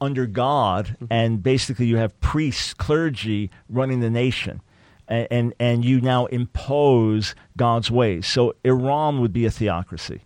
under 0.00 0.26
God, 0.26 0.86
mm-hmm. 0.86 1.06
and 1.10 1.42
basically 1.42 1.86
you 1.86 1.96
have 1.96 2.18
priests, 2.20 2.74
clergy 2.74 3.50
running 3.68 4.00
the 4.00 4.10
nation. 4.10 4.60
And, 5.08 5.26
and, 5.30 5.54
and 5.58 5.84
you 5.84 6.00
now 6.02 6.26
impose 6.26 7.34
God's 7.56 7.90
ways. 7.90 8.26
So 8.26 8.54
Iran 8.62 9.20
would 9.20 9.32
be 9.32 9.46
a 9.46 9.50
theocracy. 9.50 10.20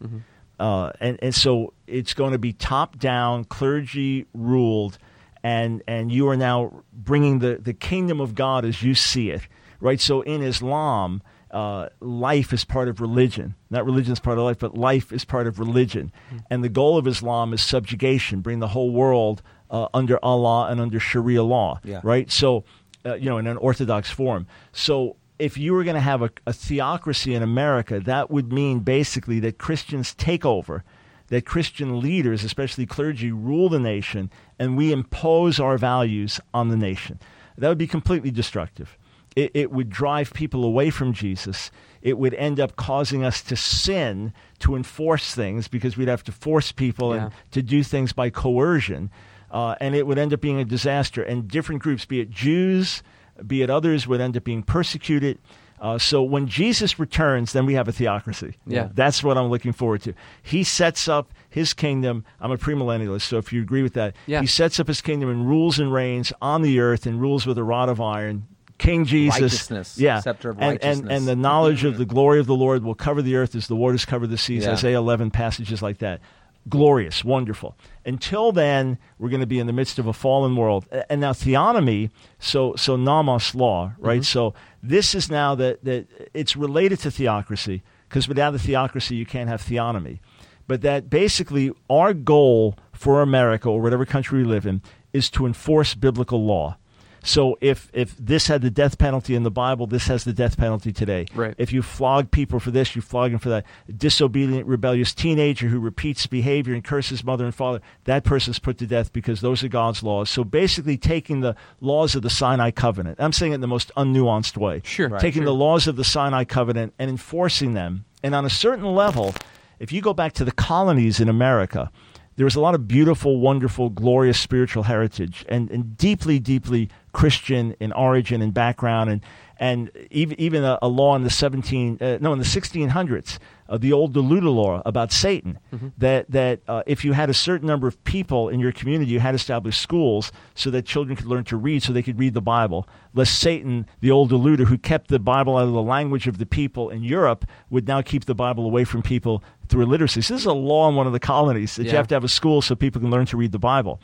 Uh, 0.58 0.90
and, 1.00 1.18
and 1.22 1.34
so 1.34 1.72
it's 1.86 2.14
going 2.14 2.32
to 2.32 2.38
be 2.38 2.52
top 2.52 2.98
down, 2.98 3.44
clergy 3.44 4.26
ruled, 4.34 4.98
and, 5.44 5.82
and 5.88 6.10
you 6.10 6.28
are 6.28 6.36
now 6.36 6.82
bringing 6.92 7.38
the, 7.40 7.58
the 7.60 7.72
kingdom 7.72 8.20
of 8.20 8.34
God 8.34 8.64
as 8.64 8.82
you 8.82 8.94
see 8.94 9.30
it, 9.30 9.42
right? 9.80 10.00
So 10.00 10.20
in 10.22 10.42
Islam, 10.42 11.22
uh, 11.50 11.88
life 12.00 12.52
is 12.52 12.64
part 12.64 12.88
of 12.88 13.00
religion. 13.00 13.54
Not 13.70 13.84
religion 13.84 14.12
is 14.12 14.20
part 14.20 14.38
of 14.38 14.44
life, 14.44 14.58
but 14.58 14.76
life 14.76 15.12
is 15.12 15.24
part 15.24 15.46
of 15.46 15.58
religion. 15.58 16.10
And 16.50 16.62
the 16.64 16.68
goal 16.68 16.96
of 16.98 17.06
Islam 17.06 17.52
is 17.52 17.60
subjugation, 17.60 18.40
bring 18.40 18.58
the 18.60 18.68
whole 18.68 18.90
world 18.90 19.42
uh, 19.70 19.88
under 19.94 20.18
Allah 20.24 20.68
and 20.70 20.80
under 20.80 20.98
Sharia 21.00 21.42
law, 21.42 21.80
Yeah. 21.84 22.00
right? 22.02 22.30
So, 22.30 22.64
uh, 23.04 23.14
you 23.14 23.28
know, 23.28 23.38
in 23.38 23.46
an 23.46 23.56
orthodox 23.56 24.10
form. 24.10 24.46
So 24.72 25.16
if 25.38 25.58
you 25.58 25.72
were 25.72 25.84
going 25.84 25.94
to 25.94 26.00
have 26.00 26.22
a, 26.22 26.30
a 26.46 26.52
theocracy 26.52 27.34
in 27.34 27.42
America, 27.42 28.00
that 28.00 28.30
would 28.30 28.52
mean 28.52 28.80
basically 28.80 29.40
that 29.40 29.58
Christians 29.58 30.14
take 30.14 30.44
over, 30.44 30.84
that 31.28 31.46
Christian 31.46 32.00
leaders, 32.00 32.44
especially 32.44 32.86
clergy, 32.86 33.32
rule 33.32 33.68
the 33.68 33.80
nation, 33.80 34.30
and 34.58 34.76
we 34.76 34.92
impose 34.92 35.58
our 35.58 35.78
values 35.78 36.40
on 36.54 36.68
the 36.68 36.76
nation. 36.76 37.18
That 37.58 37.68
would 37.68 37.78
be 37.78 37.86
completely 37.86 38.30
destructive. 38.30 38.96
It, 39.34 39.50
it 39.54 39.72
would 39.72 39.88
drive 39.88 40.32
people 40.34 40.62
away 40.64 40.90
from 40.90 41.12
Jesus. 41.12 41.70
It 42.02 42.18
would 42.18 42.34
end 42.34 42.60
up 42.60 42.76
causing 42.76 43.24
us 43.24 43.42
to 43.44 43.56
sin 43.56 44.32
to 44.58 44.76
enforce 44.76 45.34
things 45.34 45.68
because 45.68 45.96
we'd 45.96 46.08
have 46.08 46.24
to 46.24 46.32
force 46.32 46.70
people 46.70 47.14
Yeah. 47.14 47.24
and 47.24 47.32
to 47.52 47.62
do 47.62 47.82
things 47.82 48.12
by 48.12 48.28
coercion. 48.30 49.10
Uh, 49.52 49.76
and 49.80 49.94
it 49.94 50.06
would 50.06 50.18
end 50.18 50.32
up 50.32 50.40
being 50.40 50.58
a 50.58 50.64
disaster. 50.64 51.22
And 51.22 51.46
different 51.46 51.82
groups, 51.82 52.04
be 52.06 52.20
it 52.20 52.30
Jews, 52.30 53.02
be 53.46 53.62
it 53.62 53.70
others, 53.70 54.08
would 54.08 54.20
end 54.20 54.36
up 54.36 54.44
being 54.44 54.62
persecuted. 54.62 55.38
Uh, 55.78 55.98
so 55.98 56.22
when 56.22 56.46
Jesus 56.46 56.98
returns, 57.00 57.52
then 57.52 57.66
we 57.66 57.74
have 57.74 57.88
a 57.88 57.92
theocracy. 57.92 58.54
Yeah. 58.66 58.88
That's 58.94 59.22
what 59.24 59.36
I'm 59.36 59.48
looking 59.50 59.72
forward 59.72 60.00
to. 60.02 60.14
He 60.40 60.62
sets 60.62 61.08
up 61.08 61.32
his 61.50 61.74
kingdom. 61.74 62.24
I'm 62.40 62.52
a 62.52 62.56
premillennialist, 62.56 63.22
so 63.22 63.36
if 63.38 63.52
you 63.52 63.60
agree 63.62 63.82
with 63.82 63.94
that, 63.94 64.14
Yeah. 64.26 64.40
he 64.40 64.46
sets 64.46 64.78
up 64.78 64.86
his 64.86 65.00
kingdom 65.00 65.28
and 65.28 65.46
rules 65.46 65.80
and 65.80 65.92
reigns 65.92 66.32
on 66.40 66.62
the 66.62 66.78
earth 66.78 67.04
and 67.04 67.20
rules 67.20 67.46
with 67.46 67.58
a 67.58 67.64
rod 67.64 67.88
of 67.88 68.00
iron. 68.00 68.46
King 68.78 69.04
Jesus, 69.04 69.40
Righteousness, 69.40 69.98
yeah, 69.98 70.18
scepter 70.20 70.50
of 70.50 70.60
and, 70.60 70.82
and 70.82 71.10
and 71.12 71.28
the 71.28 71.36
knowledge 71.36 71.84
of 71.84 71.98
the 71.98 72.04
glory 72.04 72.40
of 72.40 72.46
the 72.46 72.54
Lord 72.54 72.82
will 72.82 72.96
cover 72.96 73.22
the 73.22 73.36
earth 73.36 73.54
as 73.54 73.68
the 73.68 73.76
waters 73.76 74.04
cover 74.04 74.26
the 74.26 74.38
seas. 74.38 74.64
Yeah. 74.64 74.72
Isaiah 74.72 74.98
11 74.98 75.30
passages 75.30 75.82
like 75.82 75.98
that. 75.98 76.20
Glorious, 76.68 77.24
wonderful. 77.24 77.76
Until 78.04 78.52
then, 78.52 78.98
we're 79.18 79.30
going 79.30 79.40
to 79.40 79.46
be 79.46 79.58
in 79.58 79.66
the 79.66 79.72
midst 79.72 79.98
of 79.98 80.06
a 80.06 80.12
fallen 80.12 80.54
world. 80.54 80.86
And 81.10 81.20
now 81.20 81.32
theonomy, 81.32 82.10
so 82.38 82.74
so 82.76 82.94
nomos 82.96 83.54
law, 83.54 83.92
right? 83.98 84.20
Mm-hmm. 84.20 84.22
So 84.22 84.54
this 84.82 85.14
is 85.14 85.30
now 85.30 85.56
that 85.56 85.84
that 85.84 86.06
it's 86.32 86.56
related 86.56 87.00
to 87.00 87.10
theocracy 87.10 87.82
because 88.08 88.28
without 88.28 88.54
a 88.54 88.58
theocracy, 88.58 89.16
you 89.16 89.26
can't 89.26 89.48
have 89.48 89.62
theonomy. 89.62 90.20
But 90.68 90.82
that 90.82 91.10
basically 91.10 91.72
our 91.90 92.14
goal 92.14 92.76
for 92.92 93.22
America 93.22 93.68
or 93.68 93.80
whatever 93.80 94.04
country 94.04 94.38
we 94.38 94.44
live 94.44 94.64
in 94.64 94.82
is 95.12 95.30
to 95.30 95.46
enforce 95.46 95.94
biblical 95.94 96.44
law. 96.44 96.76
So 97.22 97.56
if 97.60 97.88
if 97.92 98.16
this 98.16 98.48
had 98.48 98.62
the 98.62 98.70
death 98.70 98.98
penalty 98.98 99.34
in 99.34 99.44
the 99.44 99.50
Bible, 99.50 99.86
this 99.86 100.08
has 100.08 100.24
the 100.24 100.32
death 100.32 100.56
penalty 100.56 100.92
today. 100.92 101.26
Right. 101.34 101.54
If 101.56 101.72
you 101.72 101.82
flog 101.82 102.30
people 102.30 102.58
for 102.58 102.70
this, 102.70 102.96
you 102.96 103.02
flog 103.02 103.30
them 103.30 103.38
for 103.38 103.48
that. 103.50 103.64
Disobedient, 103.96 104.66
rebellious 104.66 105.14
teenager 105.14 105.68
who 105.68 105.78
repeats 105.78 106.26
behavior 106.26 106.74
and 106.74 106.82
curses 106.82 107.22
mother 107.22 107.44
and 107.44 107.54
father, 107.54 107.80
that 108.04 108.24
person's 108.24 108.58
put 108.58 108.78
to 108.78 108.86
death 108.86 109.12
because 109.12 109.40
those 109.40 109.62
are 109.62 109.68
God's 109.68 110.02
laws. 110.02 110.30
So 110.30 110.42
basically, 110.42 110.98
taking 110.98 111.40
the 111.40 111.54
laws 111.80 112.14
of 112.14 112.22
the 112.22 112.30
Sinai 112.30 112.72
covenant, 112.72 113.18
I'm 113.20 113.32
saying 113.32 113.52
it 113.52 113.56
in 113.56 113.60
the 113.60 113.68
most 113.68 113.92
unnuanced 113.96 114.56
way. 114.56 114.82
Sure. 114.84 115.08
Right, 115.08 115.20
taking 115.20 115.42
sure. 115.42 115.46
the 115.46 115.54
laws 115.54 115.86
of 115.86 115.96
the 115.96 116.04
Sinai 116.04 116.44
covenant 116.44 116.94
and 116.98 117.08
enforcing 117.08 117.74
them. 117.74 118.04
And 118.24 118.34
on 118.34 118.44
a 118.44 118.50
certain 118.50 118.84
level, 118.84 119.34
if 119.78 119.92
you 119.92 120.00
go 120.00 120.14
back 120.14 120.32
to 120.34 120.44
the 120.44 120.52
colonies 120.52 121.20
in 121.20 121.28
America, 121.28 121.90
there 122.36 122.44
was 122.44 122.56
a 122.56 122.60
lot 122.60 122.74
of 122.74 122.88
beautiful, 122.88 123.40
wonderful, 123.40 123.90
glorious 123.90 124.38
spiritual 124.38 124.84
heritage 124.84 125.44
and, 125.48 125.70
and 125.70 125.96
deeply, 125.96 126.38
deeply 126.38 126.88
Christian 127.12 127.76
in 127.78 127.92
origin 127.92 128.40
and 128.40 128.52
background 128.54 129.10
and 129.10 129.20
and 129.58 129.90
even 130.10 130.40
even 130.40 130.64
a, 130.64 130.78
a 130.82 130.88
law 130.88 131.14
in 131.14 131.22
the 131.22 131.30
17 131.30 131.98
uh, 132.00 132.18
no 132.20 132.32
in 132.32 132.38
the 132.38 132.44
1600s 132.44 133.38
uh, 133.68 133.78
the 133.78 133.92
old 133.92 134.14
Deluder 134.14 134.52
law 134.52 134.82
about 134.84 135.12
Satan 135.12 135.58
that 135.98 136.30
that 136.30 136.60
uh, 136.66 136.82
if 136.86 137.04
you 137.04 137.12
had 137.12 137.28
a 137.28 137.34
certain 137.34 137.66
number 137.66 137.86
of 137.86 138.02
people 138.04 138.48
in 138.48 138.60
your 138.60 138.72
community 138.72 139.10
you 139.10 139.20
had 139.20 139.32
to 139.32 139.36
establish 139.36 139.78
schools 139.78 140.32
so 140.54 140.70
that 140.70 140.86
children 140.86 141.16
could 141.16 141.26
learn 141.26 141.44
to 141.44 141.56
read 141.56 141.82
so 141.82 141.92
they 141.92 142.02
could 142.02 142.18
read 142.18 142.34
the 142.34 142.40
Bible. 142.40 142.88
Lest 143.14 143.38
Satan 143.38 143.86
the 144.00 144.10
old 144.10 144.30
deluder 144.30 144.66
who 144.66 144.78
kept 144.78 145.08
the 145.08 145.18
Bible 145.18 145.56
out 145.58 145.64
of 145.64 145.72
the 145.72 145.82
language 145.82 146.26
of 146.26 146.38
the 146.38 146.46
people 146.46 146.88
in 146.88 147.04
Europe 147.04 147.44
would 147.68 147.86
now 147.86 148.00
keep 148.00 148.24
the 148.24 148.34
Bible 148.34 148.64
away 148.64 148.84
from 148.84 149.02
people 149.02 149.44
through 149.72 149.82
illiteracy 149.82 150.20
so 150.20 150.34
this 150.34 150.42
is 150.42 150.46
a 150.46 150.52
law 150.52 150.88
in 150.88 150.94
one 150.94 151.06
of 151.06 151.12
the 151.12 151.20
colonies 151.20 151.74
that 151.76 151.84
you 151.84 151.90
have 151.90 152.06
to 152.06 152.14
have 152.14 152.22
a 152.22 152.28
school 152.28 152.62
so 152.62 152.76
people 152.76 153.00
can 153.00 153.10
learn 153.10 153.26
to 153.26 153.36
read 153.36 153.50
the 153.50 153.58
Bible 153.58 153.98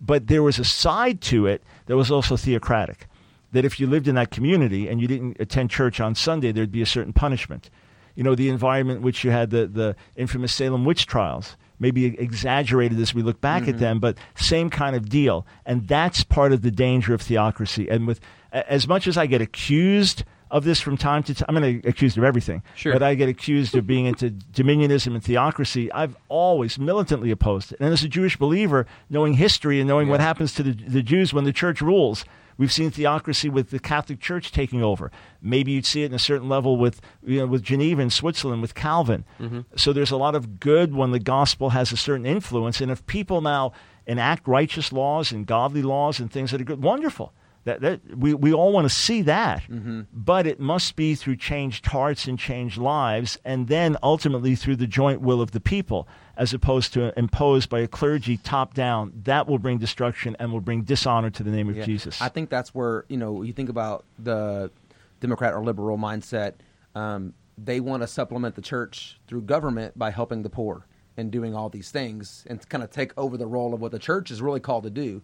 but 0.00 0.26
there 0.26 0.42
was 0.42 0.58
a 0.58 0.64
side 0.64 1.20
to 1.22 1.46
it 1.46 1.62
that 1.86 1.96
was 1.96 2.10
also 2.10 2.36
theocratic. 2.36 3.06
That 3.52 3.64
if 3.64 3.80
you 3.80 3.86
lived 3.86 4.08
in 4.08 4.16
that 4.16 4.30
community 4.30 4.88
and 4.88 5.00
you 5.00 5.08
didn't 5.08 5.36
attend 5.40 5.70
church 5.70 6.00
on 6.00 6.14
Sunday, 6.14 6.52
there'd 6.52 6.72
be 6.72 6.82
a 6.82 6.86
certain 6.86 7.12
punishment. 7.12 7.70
You 8.14 8.22
know, 8.22 8.34
the 8.34 8.48
environment 8.48 8.98
in 8.98 9.02
which 9.02 9.24
you 9.24 9.30
had 9.30 9.50
the, 9.50 9.66
the 9.66 9.96
infamous 10.16 10.52
Salem 10.52 10.84
witch 10.84 11.06
trials, 11.06 11.56
maybe 11.78 12.06
exaggerated 12.06 12.98
as 12.98 13.14
we 13.14 13.22
look 13.22 13.40
back 13.40 13.62
at 13.62 13.70
mm-hmm. 13.70 13.78
them, 13.78 14.00
but 14.00 14.18
same 14.34 14.68
kind 14.70 14.96
of 14.96 15.08
deal. 15.08 15.46
And 15.64 15.86
that's 15.86 16.24
part 16.24 16.52
of 16.52 16.62
the 16.62 16.70
danger 16.70 17.14
of 17.14 17.22
theocracy. 17.22 17.88
And 17.88 18.06
with 18.06 18.20
as 18.52 18.88
much 18.88 19.06
as 19.06 19.16
I 19.16 19.26
get 19.26 19.40
accused 19.40 20.24
of 20.50 20.64
this 20.64 20.80
from 20.80 20.96
time 20.96 21.22
to 21.24 21.34
time, 21.34 21.46
I'm 21.48 21.54
going 21.56 21.80
to 21.80 21.88
accused 21.88 22.16
of 22.16 22.24
everything. 22.24 22.62
Sure. 22.74 22.92
But 22.92 23.02
I 23.02 23.14
get 23.14 23.28
accused 23.28 23.74
of 23.74 23.86
being 23.86 24.06
into 24.06 24.30
dominionism 24.30 25.08
and 25.08 25.22
theocracy. 25.22 25.90
I've 25.92 26.16
always 26.28 26.78
militantly 26.78 27.30
opposed 27.30 27.72
it. 27.72 27.80
And 27.80 27.92
as 27.92 28.04
a 28.04 28.08
Jewish 28.08 28.36
believer, 28.36 28.86
knowing 29.10 29.34
history 29.34 29.80
and 29.80 29.88
knowing 29.88 30.08
what 30.08 30.20
happens 30.20 30.54
to 30.54 30.62
the, 30.62 30.72
the 30.72 31.02
Jews 31.02 31.34
when 31.34 31.44
the 31.44 31.52
church 31.52 31.80
rules, 31.80 32.24
we've 32.58 32.72
seen 32.72 32.90
theocracy 32.90 33.48
with 33.48 33.70
the 33.70 33.78
Catholic 33.78 34.20
Church 34.20 34.52
taking 34.52 34.82
over. 34.82 35.10
Maybe 35.42 35.72
you'd 35.72 35.86
see 35.86 36.02
it 36.02 36.06
in 36.06 36.14
a 36.14 36.18
certain 36.18 36.48
level 36.48 36.76
with 36.76 37.00
you 37.24 37.40
know 37.40 37.46
with 37.46 37.62
Geneva 37.62 38.00
and 38.00 38.12
Switzerland 38.12 38.62
with 38.62 38.74
Calvin. 38.74 39.24
Mm-hmm. 39.40 39.60
So 39.76 39.92
there's 39.92 40.10
a 40.10 40.16
lot 40.16 40.34
of 40.34 40.60
good 40.60 40.94
when 40.94 41.10
the 41.10 41.20
gospel 41.20 41.70
has 41.70 41.92
a 41.92 41.96
certain 41.96 42.26
influence. 42.26 42.80
And 42.80 42.90
if 42.90 43.06
people 43.06 43.40
now 43.40 43.72
enact 44.06 44.46
righteous 44.46 44.92
laws 44.92 45.32
and 45.32 45.46
godly 45.46 45.82
laws 45.82 46.20
and 46.20 46.30
things 46.30 46.50
that 46.52 46.60
are 46.60 46.64
good, 46.64 46.82
wonderful. 46.82 47.32
That, 47.66 47.80
that 47.80 48.16
we, 48.16 48.32
we 48.32 48.52
all 48.52 48.70
want 48.72 48.84
to 48.84 48.94
see 48.94 49.22
that, 49.22 49.64
but 50.12 50.46
it 50.46 50.60
must 50.60 50.94
be 50.94 51.16
through 51.16 51.34
changed 51.34 51.84
hearts 51.86 52.28
and 52.28 52.38
changed 52.38 52.78
lives, 52.78 53.38
and 53.44 53.66
then 53.66 53.96
ultimately 54.04 54.54
through 54.54 54.76
the 54.76 54.86
joint 54.86 55.20
will 55.20 55.40
of 55.42 55.50
the 55.50 55.58
people, 55.58 56.06
as 56.36 56.54
opposed 56.54 56.92
to 56.92 57.12
imposed 57.18 57.68
by 57.68 57.80
a 57.80 57.88
clergy 57.88 58.36
top 58.36 58.74
down. 58.74 59.12
That 59.24 59.48
will 59.48 59.58
bring 59.58 59.78
destruction 59.78 60.36
and 60.38 60.52
will 60.52 60.60
bring 60.60 60.82
dishonor 60.82 61.28
to 61.30 61.42
the 61.42 61.50
name 61.50 61.68
of 61.68 61.76
Yeah. 61.76 61.84
Jesus. 61.84 62.22
I 62.22 62.28
think 62.28 62.50
that's 62.50 62.72
where 62.72 63.04
you 63.08 63.16
know 63.16 63.42
you 63.42 63.52
think 63.52 63.68
about 63.68 64.04
the 64.16 64.70
Democrat 65.18 65.52
or 65.52 65.64
liberal 65.64 65.98
mindset. 65.98 66.52
Um, 66.94 67.34
they 67.58 67.80
want 67.80 68.04
to 68.04 68.06
supplement 68.06 68.54
the 68.54 68.62
church 68.62 69.18
through 69.26 69.42
government 69.42 69.98
by 69.98 70.10
helping 70.12 70.42
the 70.42 70.50
poor 70.50 70.86
and 71.16 71.32
doing 71.32 71.52
all 71.52 71.68
these 71.68 71.90
things 71.90 72.44
and 72.48 72.66
kind 72.68 72.84
of 72.84 72.90
take 72.90 73.12
over 73.18 73.36
the 73.36 73.46
role 73.48 73.74
of 73.74 73.80
what 73.80 73.90
the 73.90 73.98
church 73.98 74.30
is 74.30 74.40
really 74.40 74.60
called 74.60 74.84
to 74.84 74.90
do. 74.90 75.22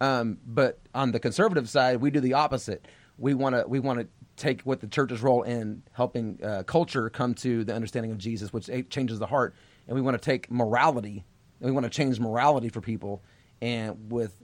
Um, 0.00 0.38
but 0.46 0.78
on 0.94 1.12
the 1.12 1.20
conservative 1.20 1.68
side, 1.68 2.00
we 2.00 2.10
do 2.10 2.20
the 2.20 2.34
opposite. 2.34 2.86
We 3.16 3.34
want 3.34 3.56
to 3.56 3.64
we 3.66 3.80
want 3.80 4.00
to 4.00 4.06
take 4.36 4.62
what 4.62 4.80
the 4.80 4.86
church's 4.86 5.22
role 5.22 5.42
in 5.42 5.82
helping 5.92 6.38
uh, 6.42 6.62
culture 6.62 7.10
come 7.10 7.34
to 7.34 7.64
the 7.64 7.74
understanding 7.74 8.12
of 8.12 8.18
Jesus, 8.18 8.52
which 8.52 8.70
changes 8.90 9.18
the 9.18 9.26
heart, 9.26 9.54
and 9.86 9.94
we 9.94 10.00
want 10.00 10.20
to 10.20 10.24
take 10.24 10.50
morality 10.50 11.24
and 11.60 11.66
we 11.66 11.72
want 11.72 11.84
to 11.84 11.90
change 11.90 12.20
morality 12.20 12.68
for 12.68 12.80
people, 12.80 13.22
and 13.60 14.12
with 14.12 14.36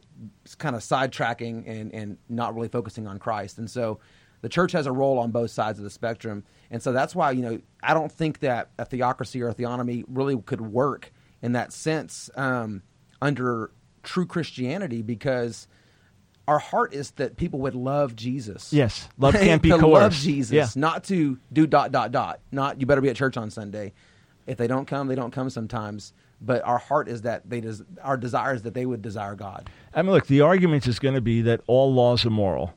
kind 0.58 0.74
of 0.74 0.82
sidetracking 0.82 1.68
and 1.68 1.94
and 1.94 2.18
not 2.28 2.54
really 2.54 2.68
focusing 2.68 3.06
on 3.06 3.18
Christ. 3.18 3.58
And 3.58 3.70
so, 3.70 4.00
the 4.40 4.48
church 4.48 4.72
has 4.72 4.86
a 4.86 4.92
role 4.92 5.18
on 5.20 5.30
both 5.30 5.52
sides 5.52 5.78
of 5.78 5.84
the 5.84 5.90
spectrum, 5.90 6.42
and 6.70 6.82
so 6.82 6.92
that's 6.92 7.14
why 7.14 7.30
you 7.30 7.42
know 7.42 7.60
I 7.82 7.94
don't 7.94 8.10
think 8.10 8.40
that 8.40 8.70
a 8.78 8.84
theocracy 8.84 9.40
or 9.42 9.48
a 9.48 9.54
theonomy 9.54 10.04
really 10.08 10.36
could 10.42 10.60
work 10.60 11.12
in 11.40 11.52
that 11.52 11.72
sense 11.72 12.28
um, 12.34 12.82
under 13.22 13.70
true 14.04 14.26
Christianity 14.26 15.02
because 15.02 15.66
our 16.46 16.58
heart 16.58 16.92
is 16.92 17.12
that 17.12 17.36
people 17.36 17.58
would 17.60 17.74
love 17.74 18.14
Jesus. 18.14 18.72
Yes. 18.72 19.08
Love 19.18 19.34
can't 19.34 19.62
be 19.62 19.70
to 19.70 19.78
coerced. 19.78 20.02
love 20.02 20.12
Jesus, 20.12 20.52
Yeah. 20.52 20.68
not 20.76 21.04
to 21.04 21.38
do 21.52 21.66
dot 21.66 21.90
dot 21.92 22.12
dot. 22.12 22.40
Not 22.52 22.80
you 22.80 22.86
better 22.86 23.00
be 23.00 23.08
at 23.08 23.16
church 23.16 23.36
on 23.36 23.50
Sunday. 23.50 23.92
If 24.46 24.58
they 24.58 24.66
don't 24.66 24.86
come, 24.86 25.06
they 25.08 25.14
don't 25.14 25.30
come 25.30 25.48
sometimes. 25.48 26.12
But 26.42 26.62
our 26.64 26.76
heart 26.76 27.08
is 27.08 27.22
that 27.22 27.48
they 27.48 27.60
des- 27.60 27.84
our 28.02 28.18
desire 28.18 28.52
is 28.54 28.62
that 28.62 28.74
they 28.74 28.84
would 28.84 29.00
desire 29.00 29.34
God. 29.34 29.70
I 29.94 30.02
mean, 30.02 30.10
look, 30.12 30.26
the 30.26 30.42
argument 30.42 30.86
is 30.86 30.98
going 30.98 31.14
to 31.14 31.22
be 31.22 31.40
that 31.42 31.62
all 31.66 31.94
laws 31.94 32.26
are 32.26 32.30
moral. 32.30 32.74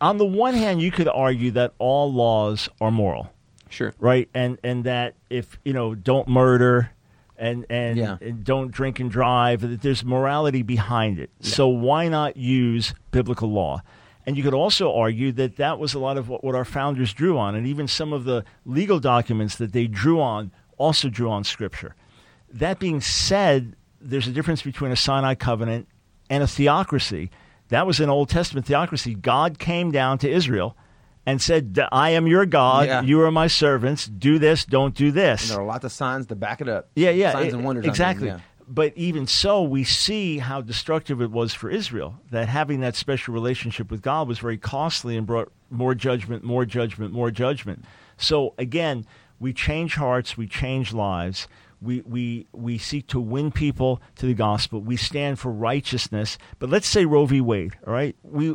On 0.00 0.18
the 0.18 0.26
one 0.26 0.52
hand, 0.54 0.82
you 0.82 0.90
could 0.90 1.08
argue 1.08 1.50
that 1.52 1.72
all 1.78 2.12
laws 2.12 2.68
are 2.80 2.90
moral, 2.90 3.32
Sure. 3.70 3.94
right? 3.98 4.28
And 4.34 4.58
and 4.62 4.84
that 4.84 5.14
if 5.30 5.58
you 5.64 5.72
know, 5.72 5.94
don't 5.94 6.28
murder, 6.28 6.90
and 7.38 7.64
and, 7.70 7.96
Yeah. 7.96 8.16
and 8.20 8.44
don't 8.44 8.70
drink 8.70 9.00
and 9.00 9.10
drive, 9.10 9.60
that 9.62 9.82
there's 9.82 10.04
morality 10.04 10.62
behind 10.62 11.18
it. 11.18 11.30
So 11.40 11.68
why 11.68 12.08
not 12.08 12.36
use 12.36 12.94
biblical 13.10 13.50
law? 13.50 13.82
And 14.26 14.36
you 14.36 14.42
could 14.42 14.54
also 14.54 14.92
argue 14.94 15.32
that 15.32 15.56
that 15.56 15.78
was 15.78 15.94
a 15.94 15.98
lot 15.98 16.18
of 16.18 16.28
what, 16.28 16.44
what 16.44 16.54
our 16.54 16.66
founders 16.66 17.14
drew 17.14 17.38
on, 17.38 17.54
and 17.54 17.66
even 17.66 17.88
some 17.88 18.12
of 18.12 18.24
the 18.24 18.44
legal 18.66 19.00
documents 19.00 19.56
that 19.56 19.72
they 19.72 19.86
drew 19.86 20.20
on 20.20 20.52
also 20.76 21.08
drew 21.08 21.30
on 21.30 21.44
Scripture. 21.44 21.94
That 22.52 22.78
being 22.78 23.00
said, 23.00 23.74
there's 24.00 24.26
a 24.28 24.32
difference 24.32 24.62
between 24.62 24.92
a 24.92 24.96
Sinai 24.96 25.34
covenant 25.34 25.88
and 26.28 26.42
a 26.42 26.46
theocracy. 26.46 27.30
That 27.68 27.86
was 27.86 28.00
an 28.00 28.10
Old 28.10 28.28
Testament 28.28 28.66
theocracy. 28.66 29.14
God 29.14 29.58
came 29.58 29.90
down 29.90 30.18
to 30.18 30.30
Israel 30.30 30.76
and 31.28 31.42
said, 31.42 31.78
I 31.92 32.10
am 32.10 32.26
your 32.26 32.46
God, 32.46 32.86
Yeah. 32.86 33.02
you 33.02 33.20
are 33.22 33.30
my 33.30 33.46
servants, 33.48 34.06
do 34.06 34.38
this, 34.38 34.64
don't 34.64 34.94
do 34.94 35.10
this. 35.12 35.42
And 35.42 35.50
there 35.56 35.62
are 35.62 35.66
lots 35.66 35.84
of 35.84 35.92
signs 35.92 36.26
to 36.28 36.34
back 36.36 36.60
it 36.62 36.68
up. 36.68 36.88
Yeah, 36.96 37.10
yeah, 37.10 37.32
signs 37.32 37.52
e- 37.52 37.56
and 37.56 37.64
wonders. 37.64 37.84
exactly. 37.86 38.28
yeah. 38.28 38.40
But 38.70 38.92
even 38.96 39.26
so, 39.26 39.62
we 39.62 39.84
see 39.84 40.38
how 40.38 40.60
destructive 40.60 41.20
it 41.22 41.30
was 41.30 41.54
for 41.54 41.70
Israel. 41.70 42.20
That 42.30 42.48
having 42.48 42.80
that 42.80 42.96
special 42.96 43.32
relationship 43.34 43.90
with 43.90 44.02
God 44.02 44.28
was 44.28 44.38
very 44.38 44.58
costly 44.58 45.16
and 45.16 45.26
brought 45.26 45.50
more 45.70 45.94
judgment, 45.94 46.44
more 46.44 46.64
judgment, 46.66 47.12
more 47.12 47.30
judgment. 47.30 47.84
So 48.18 48.54
again, 48.58 49.06
we 49.40 49.52
change 49.52 49.94
hearts, 49.94 50.36
we 50.36 50.46
change 50.46 50.92
lives. 50.92 51.48
We, 51.80 52.00
we, 52.02 52.46
we 52.52 52.76
seek 52.76 53.06
to 53.08 53.20
win 53.20 53.52
people 53.52 54.02
to 54.16 54.26
the 54.26 54.34
gospel. 54.34 54.80
We 54.80 54.96
stand 54.96 55.38
for 55.38 55.50
righteousness. 55.52 56.36
But 56.58 56.68
let's 56.70 56.88
say 56.88 57.04
Roe 57.06 57.24
v. 57.26 57.40
Wade, 57.40 57.74
all 57.86 57.92
right? 57.92 58.16
We 58.22 58.54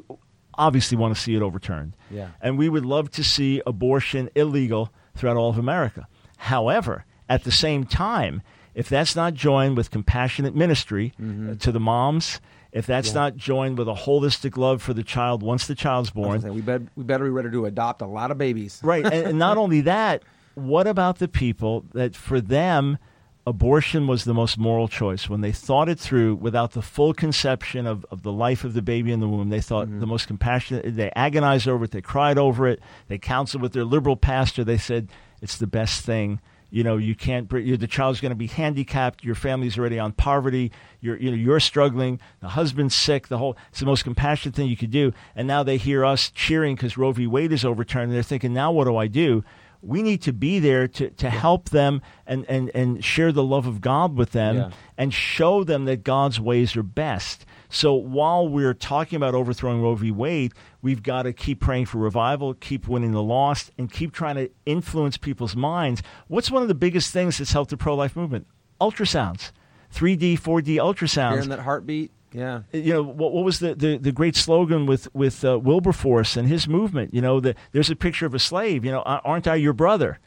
obviously 0.55 0.97
want 0.97 1.15
to 1.15 1.21
see 1.21 1.35
it 1.35 1.41
overturned. 1.41 1.95
Yeah. 2.09 2.29
And 2.41 2.57
we 2.57 2.69
would 2.69 2.85
love 2.85 3.11
to 3.11 3.23
see 3.23 3.61
abortion 3.65 4.29
illegal 4.35 4.91
throughout 5.15 5.37
all 5.37 5.49
of 5.49 5.57
America. 5.57 6.07
However, 6.37 7.05
at 7.29 7.43
the 7.43 7.51
same 7.51 7.85
time, 7.85 8.41
if 8.75 8.89
that's 8.89 9.15
not 9.15 9.33
joined 9.33 9.77
with 9.77 9.91
compassionate 9.91 10.55
ministry 10.55 11.13
uh, 11.19 11.55
to 11.55 11.71
the 11.71 11.79
moms, 11.79 12.41
if 12.71 12.87
that's 12.87 13.13
not 13.13 13.37
joined 13.37 13.77
with 13.77 13.87
a 13.87 13.93
holistic 13.93 14.57
love 14.57 14.81
for 14.81 14.93
the 14.93 15.03
child 15.03 15.43
once 15.43 15.67
the 15.67 15.75
child's 15.75 16.09
born, 16.09 16.41
we, 16.53 16.61
bet, 16.61 16.81
we 16.95 17.03
better 17.03 17.25
be 17.25 17.29
ready 17.29 17.51
to 17.51 17.65
adopt 17.65 18.01
a 18.01 18.07
lot 18.07 18.31
of 18.31 18.37
babies. 18.39 18.79
right? 18.83 19.05
And, 19.05 19.27
and 19.27 19.39
not 19.39 19.57
only 19.63 19.81
that, 19.81 20.23
what 20.55 20.87
about 20.87 21.19
the 21.19 21.27
people 21.27 21.85
that 21.93 22.15
for 22.15 22.41
them 22.41 22.97
abortion 23.45 24.07
was 24.07 24.23
the 24.23 24.33
most 24.33 24.57
moral 24.57 24.87
choice. 24.87 25.29
When 25.29 25.41
they 25.41 25.51
thought 25.51 25.89
it 25.89 25.99
through 25.99 26.35
without 26.35 26.71
the 26.71 26.81
full 26.81 27.13
conception 27.13 27.85
of, 27.85 28.05
of 28.09 28.23
the 28.23 28.31
life 28.31 28.63
of 28.63 28.73
the 28.73 28.81
baby 28.81 29.11
in 29.11 29.19
the 29.19 29.27
womb 29.27 29.49
they 29.49 29.61
thought 29.61 29.87
mm-hmm. 29.87 29.99
the 29.99 30.07
most 30.07 30.27
compassionate 30.27 30.95
they 30.95 31.11
agonized 31.15 31.67
over 31.67 31.85
it 31.85 31.91
they 31.91 32.01
cried 32.01 32.37
over 32.37 32.67
it 32.67 32.79
they 33.07 33.17
counseled 33.17 33.61
with 33.61 33.73
their 33.73 33.83
liberal 33.83 34.15
pastor 34.15 34.63
they 34.63 34.77
said 34.77 35.09
it's 35.41 35.57
the 35.57 35.67
best 35.67 36.05
thing. 36.05 36.39
You 36.69 36.83
know 36.83 36.97
you 36.97 37.13
can't 37.15 37.47
the 37.49 37.87
child's 37.87 38.19
going 38.19 38.31
to 38.31 38.35
be 38.35 38.47
handicapped 38.47 39.23
your 39.23 39.35
family's 39.35 39.77
already 39.77 39.99
on 39.99 40.13
poverty 40.13 40.71
you're 41.01 41.17
you 41.17 41.29
know 41.29 41.37
you're 41.37 41.59
struggling 41.59 42.19
the 42.39 42.49
husband's 42.49 42.95
sick 42.95 43.27
the 43.27 43.37
whole 43.37 43.55
it's 43.69 43.79
the 43.79 43.85
most 43.85 44.03
compassionate 44.03 44.55
thing 44.55 44.67
you 44.67 44.77
could 44.77 44.89
do. 44.89 45.11
And 45.35 45.47
now 45.47 45.61
they 45.63 45.77
hear 45.77 46.03
us 46.03 46.31
cheering 46.31 46.75
because 46.75 46.97
roe 46.97 47.11
v. 47.11 47.27
Wade 47.27 47.51
is 47.51 47.63
overturned 47.63 48.05
and 48.05 48.13
they're 48.13 48.23
thinking 48.23 48.53
now 48.53 48.71
what 48.71 48.85
do 48.85 48.95
i 48.95 49.07
do 49.07 49.43
we 49.85 50.01
need 50.01 50.21
to 50.21 50.31
be 50.31 50.59
there 50.59 50.87
to, 50.87 51.09
to 51.09 51.29
help 51.29 51.69
them 51.69 52.01
and, 52.25 52.45
and, 52.47 52.71
and 52.73 53.03
share 53.03 53.31
the 53.33 53.43
love 53.43 53.67
of 53.67 53.81
God 53.81 54.15
with 54.17 54.31
them 54.31 54.55
Yeah. 54.55 54.69
and 54.97 55.13
show 55.13 55.63
them 55.65 55.85
that 55.85 56.03
God's 56.03 56.39
ways 56.39 56.75
are 56.77 56.83
best. 56.83 57.45
So 57.69 57.93
while 57.93 58.47
we're 58.47 58.73
talking 58.73 59.17
about 59.17 59.35
overthrowing 59.35 59.81
Roe 59.81 59.95
v. 59.95 60.09
Wade, 60.11 60.53
we've 60.81 61.03
got 61.03 61.23
to 61.23 61.33
keep 61.33 61.59
praying 61.59 61.87
for 61.87 61.97
revival, 61.97 62.53
keep 62.53 62.87
winning 62.87 63.11
the 63.11 63.21
lost, 63.23 63.71
and 63.77 63.91
keep 63.91 64.13
trying 64.13 64.35
to 64.35 64.49
influence 64.65 65.17
people's 65.17 65.55
minds. 65.55 66.01
What's 66.27 66.49
one 66.49 66.61
of 66.61 66.67
the 66.69 66.75
biggest 66.75 67.11
things 67.11 67.39
that's 67.39 67.51
helped 67.51 67.71
the 67.71 67.77
pro 67.77 67.95
life 67.95 68.15
movement? 68.15 68.47
Ultrasounds. 68.79 69.51
3D, 69.93 70.39
4D 70.39 70.77
ultrasounds 70.77 71.33
Hearing 71.33 71.49
that 71.49 71.59
heartbeat. 71.59 72.11
Yeah. 72.33 72.61
you 72.71 72.93
know 72.93 73.03
what, 73.03 73.31
what 73.31 73.43
was 73.43 73.59
the, 73.59 73.75
the, 73.75 73.97
the 73.97 74.11
great 74.11 74.35
slogan 74.35 74.85
with 74.85 75.13
with 75.13 75.45
uh, 75.45 75.59
Wilberforce 75.59 76.35
and 76.35 76.47
his 76.47 76.67
movement? 76.67 77.13
You 77.13 77.21
know, 77.21 77.39
the, 77.39 77.55
there's 77.71 77.89
a 77.89 77.95
picture 77.95 78.25
of 78.25 78.33
a 78.33 78.39
slave. 78.39 78.83
You 78.83 78.91
know, 78.91 79.01
aren't 79.01 79.47
I 79.47 79.55
your 79.55 79.73
brother? 79.73 80.19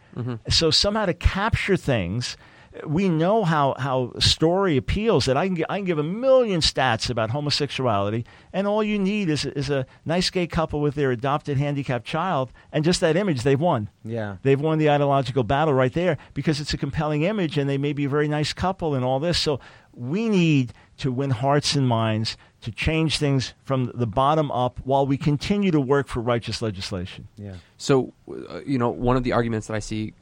So 0.48 0.70
somehow 0.70 1.04
to 1.04 1.12
capture 1.12 1.76
things, 1.76 2.38
we 2.86 3.08
know 3.08 3.44
how 3.44 3.74
how 3.78 4.12
story 4.18 4.76
appeals. 4.78 5.26
That 5.26 5.36
I 5.36 5.48
can 5.48 5.64
I 5.68 5.78
can 5.78 5.84
give 5.84 5.98
a 5.98 6.02
million 6.02 6.60
stats 6.60 7.10
about 7.10 7.30
homosexuality, 7.30 8.24
and 8.52 8.66
all 8.66 8.82
you 8.82 8.98
need 8.98 9.28
is 9.28 9.44
is 9.44 9.68
a 9.68 9.86
nice 10.04 10.30
gay 10.30 10.46
couple 10.46 10.80
with 10.80 10.94
their 10.94 11.10
adopted 11.10 11.58
handicapped 11.58 12.06
child, 12.06 12.52
and 12.72 12.84
just 12.84 13.00
that 13.00 13.16
image, 13.16 13.42
they've 13.42 13.60
won. 13.60 13.90
Yeah. 14.04 14.36
They've 14.42 14.60
won 14.60 14.78
the 14.78 14.88
ideological 14.90 15.44
battle 15.44 15.74
right 15.74 15.92
there 15.92 16.16
because 16.34 16.60
it's 16.60 16.72
a 16.72 16.78
compelling 16.78 17.22
image 17.22 17.58
and 17.58 17.68
they 17.68 17.78
may 17.78 17.92
be 17.92 18.04
a 18.04 18.08
very 18.08 18.28
nice 18.28 18.52
couple 18.52 18.94
and 18.94 19.04
all 19.04 19.20
this. 19.20 19.38
So 19.38 19.60
we 19.92 20.28
need 20.28 20.72
to 20.98 21.12
win 21.12 21.30
hearts 21.30 21.74
and 21.74 21.86
minds 21.86 22.36
to 22.62 22.70
change 22.70 23.18
things 23.18 23.54
from 23.64 23.92
the 23.94 24.06
bottom 24.06 24.50
up 24.50 24.80
while 24.84 25.06
we 25.06 25.16
continue 25.16 25.70
to 25.70 25.80
work 25.80 26.08
for 26.08 26.20
righteous 26.20 26.62
legislation. 26.62 27.28
Yeah. 27.36 27.54
So, 27.76 28.12
uh, 28.28 28.60
you 28.66 28.78
know, 28.78 28.90
one 28.90 29.16
of 29.16 29.22
the 29.22 29.32
arguments 29.32 29.66
that 29.68 29.74
I 29.74 29.78
see 29.78 30.14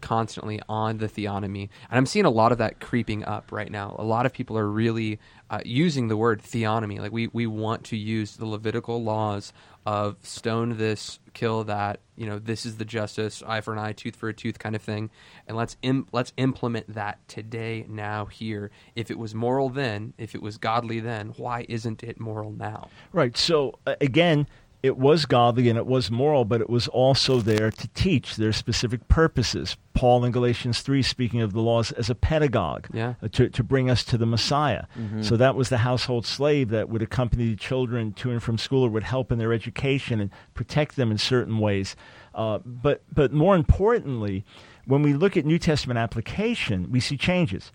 constantly 0.00 0.60
on 0.68 0.98
the 0.98 1.08
theonomy, 1.08 1.68
and 1.90 1.98
I'm 1.98 2.06
seeing 2.06 2.24
a 2.24 2.30
lot 2.30 2.52
of 2.52 2.58
that 2.58 2.80
creeping 2.80 3.24
up 3.24 3.52
right 3.52 3.70
now. 3.70 3.96
A 3.98 4.04
lot 4.04 4.26
of 4.26 4.32
people 4.32 4.58
are 4.58 4.68
really 4.68 5.18
uh, 5.50 5.60
using 5.64 6.08
the 6.08 6.16
word 6.16 6.42
theonomy. 6.42 6.98
Like 6.98 7.12
we 7.12 7.28
we 7.28 7.46
want 7.46 7.84
to 7.84 7.96
use 7.96 8.36
the 8.36 8.46
Levitical 8.46 9.02
laws 9.02 9.52
of 9.86 10.16
stone 10.22 10.76
this, 10.76 11.18
kill 11.32 11.64
that. 11.64 12.00
You 12.16 12.26
know, 12.26 12.38
this 12.38 12.66
is 12.66 12.76
the 12.76 12.84
justice, 12.84 13.42
eye 13.46 13.62
for 13.62 13.72
an 13.72 13.78
eye, 13.78 13.92
tooth 13.92 14.14
for 14.14 14.28
a 14.28 14.34
tooth 14.34 14.58
kind 14.58 14.76
of 14.76 14.82
thing, 14.82 15.10
and 15.46 15.56
let's 15.56 15.76
Im- 15.82 16.06
let's 16.12 16.32
implement 16.36 16.94
that 16.94 17.26
today, 17.28 17.86
now, 17.88 18.26
here. 18.26 18.70
If 18.94 19.10
it 19.10 19.18
was 19.18 19.34
moral 19.34 19.70
then, 19.70 20.12
if 20.18 20.34
it 20.34 20.42
was 20.42 20.58
godly 20.58 21.00
then, 21.00 21.28
why 21.36 21.64
isn't 21.68 22.02
it 22.02 22.20
moral 22.20 22.52
now? 22.52 22.88
Right. 23.12 23.36
So 23.36 23.78
uh, 23.86 23.96
again, 24.00 24.46
it 24.82 24.96
was 24.96 25.26
godly 25.26 25.68
and 25.68 25.76
it 25.76 25.86
was 25.86 26.10
moral, 26.10 26.44
but 26.44 26.60
it 26.60 26.70
was 26.70 26.88
also 26.88 27.40
there 27.40 27.70
to 27.70 27.88
teach 27.88 28.36
their 28.36 28.52
specific 28.52 29.06
purposes. 29.08 29.76
Paul 29.92 30.24
in 30.24 30.32
Galatians 30.32 30.80
3 30.80 31.02
speaking 31.02 31.42
of 31.42 31.52
the 31.52 31.60
laws 31.60 31.92
as 31.92 32.08
a 32.08 32.14
pedagogue, 32.14 32.86
Yeah. 32.92 33.14
uh, 33.22 33.28
to, 33.32 33.50
to 33.50 33.62
bring 33.62 33.90
us 33.90 34.04
to 34.04 34.16
the 34.16 34.24
Messiah. 34.24 34.84
Mm-hmm. 34.98 35.22
So 35.22 35.36
that 35.36 35.54
was 35.54 35.68
the 35.68 35.78
household 35.78 36.24
slave 36.24 36.70
that 36.70 36.88
would 36.88 37.02
accompany 37.02 37.50
the 37.50 37.56
children 37.56 38.12
to 38.14 38.30
and 38.30 38.42
from 38.42 38.56
school 38.56 38.84
or 38.84 38.88
would 38.88 39.02
help 39.02 39.30
in 39.30 39.38
their 39.38 39.52
education 39.52 40.20
and 40.20 40.30
protect 40.54 40.96
them 40.96 41.10
in 41.10 41.18
certain 41.18 41.58
ways. 41.58 41.94
Uh, 42.34 42.60
but, 42.64 43.02
but 43.12 43.32
more 43.32 43.56
importantly, 43.56 44.44
when 44.86 45.02
we 45.02 45.12
look 45.12 45.36
at 45.36 45.44
New 45.44 45.58
Testament 45.58 45.98
application, 45.98 46.90
we 46.90 47.00
see 47.00 47.16
changes. 47.18 47.70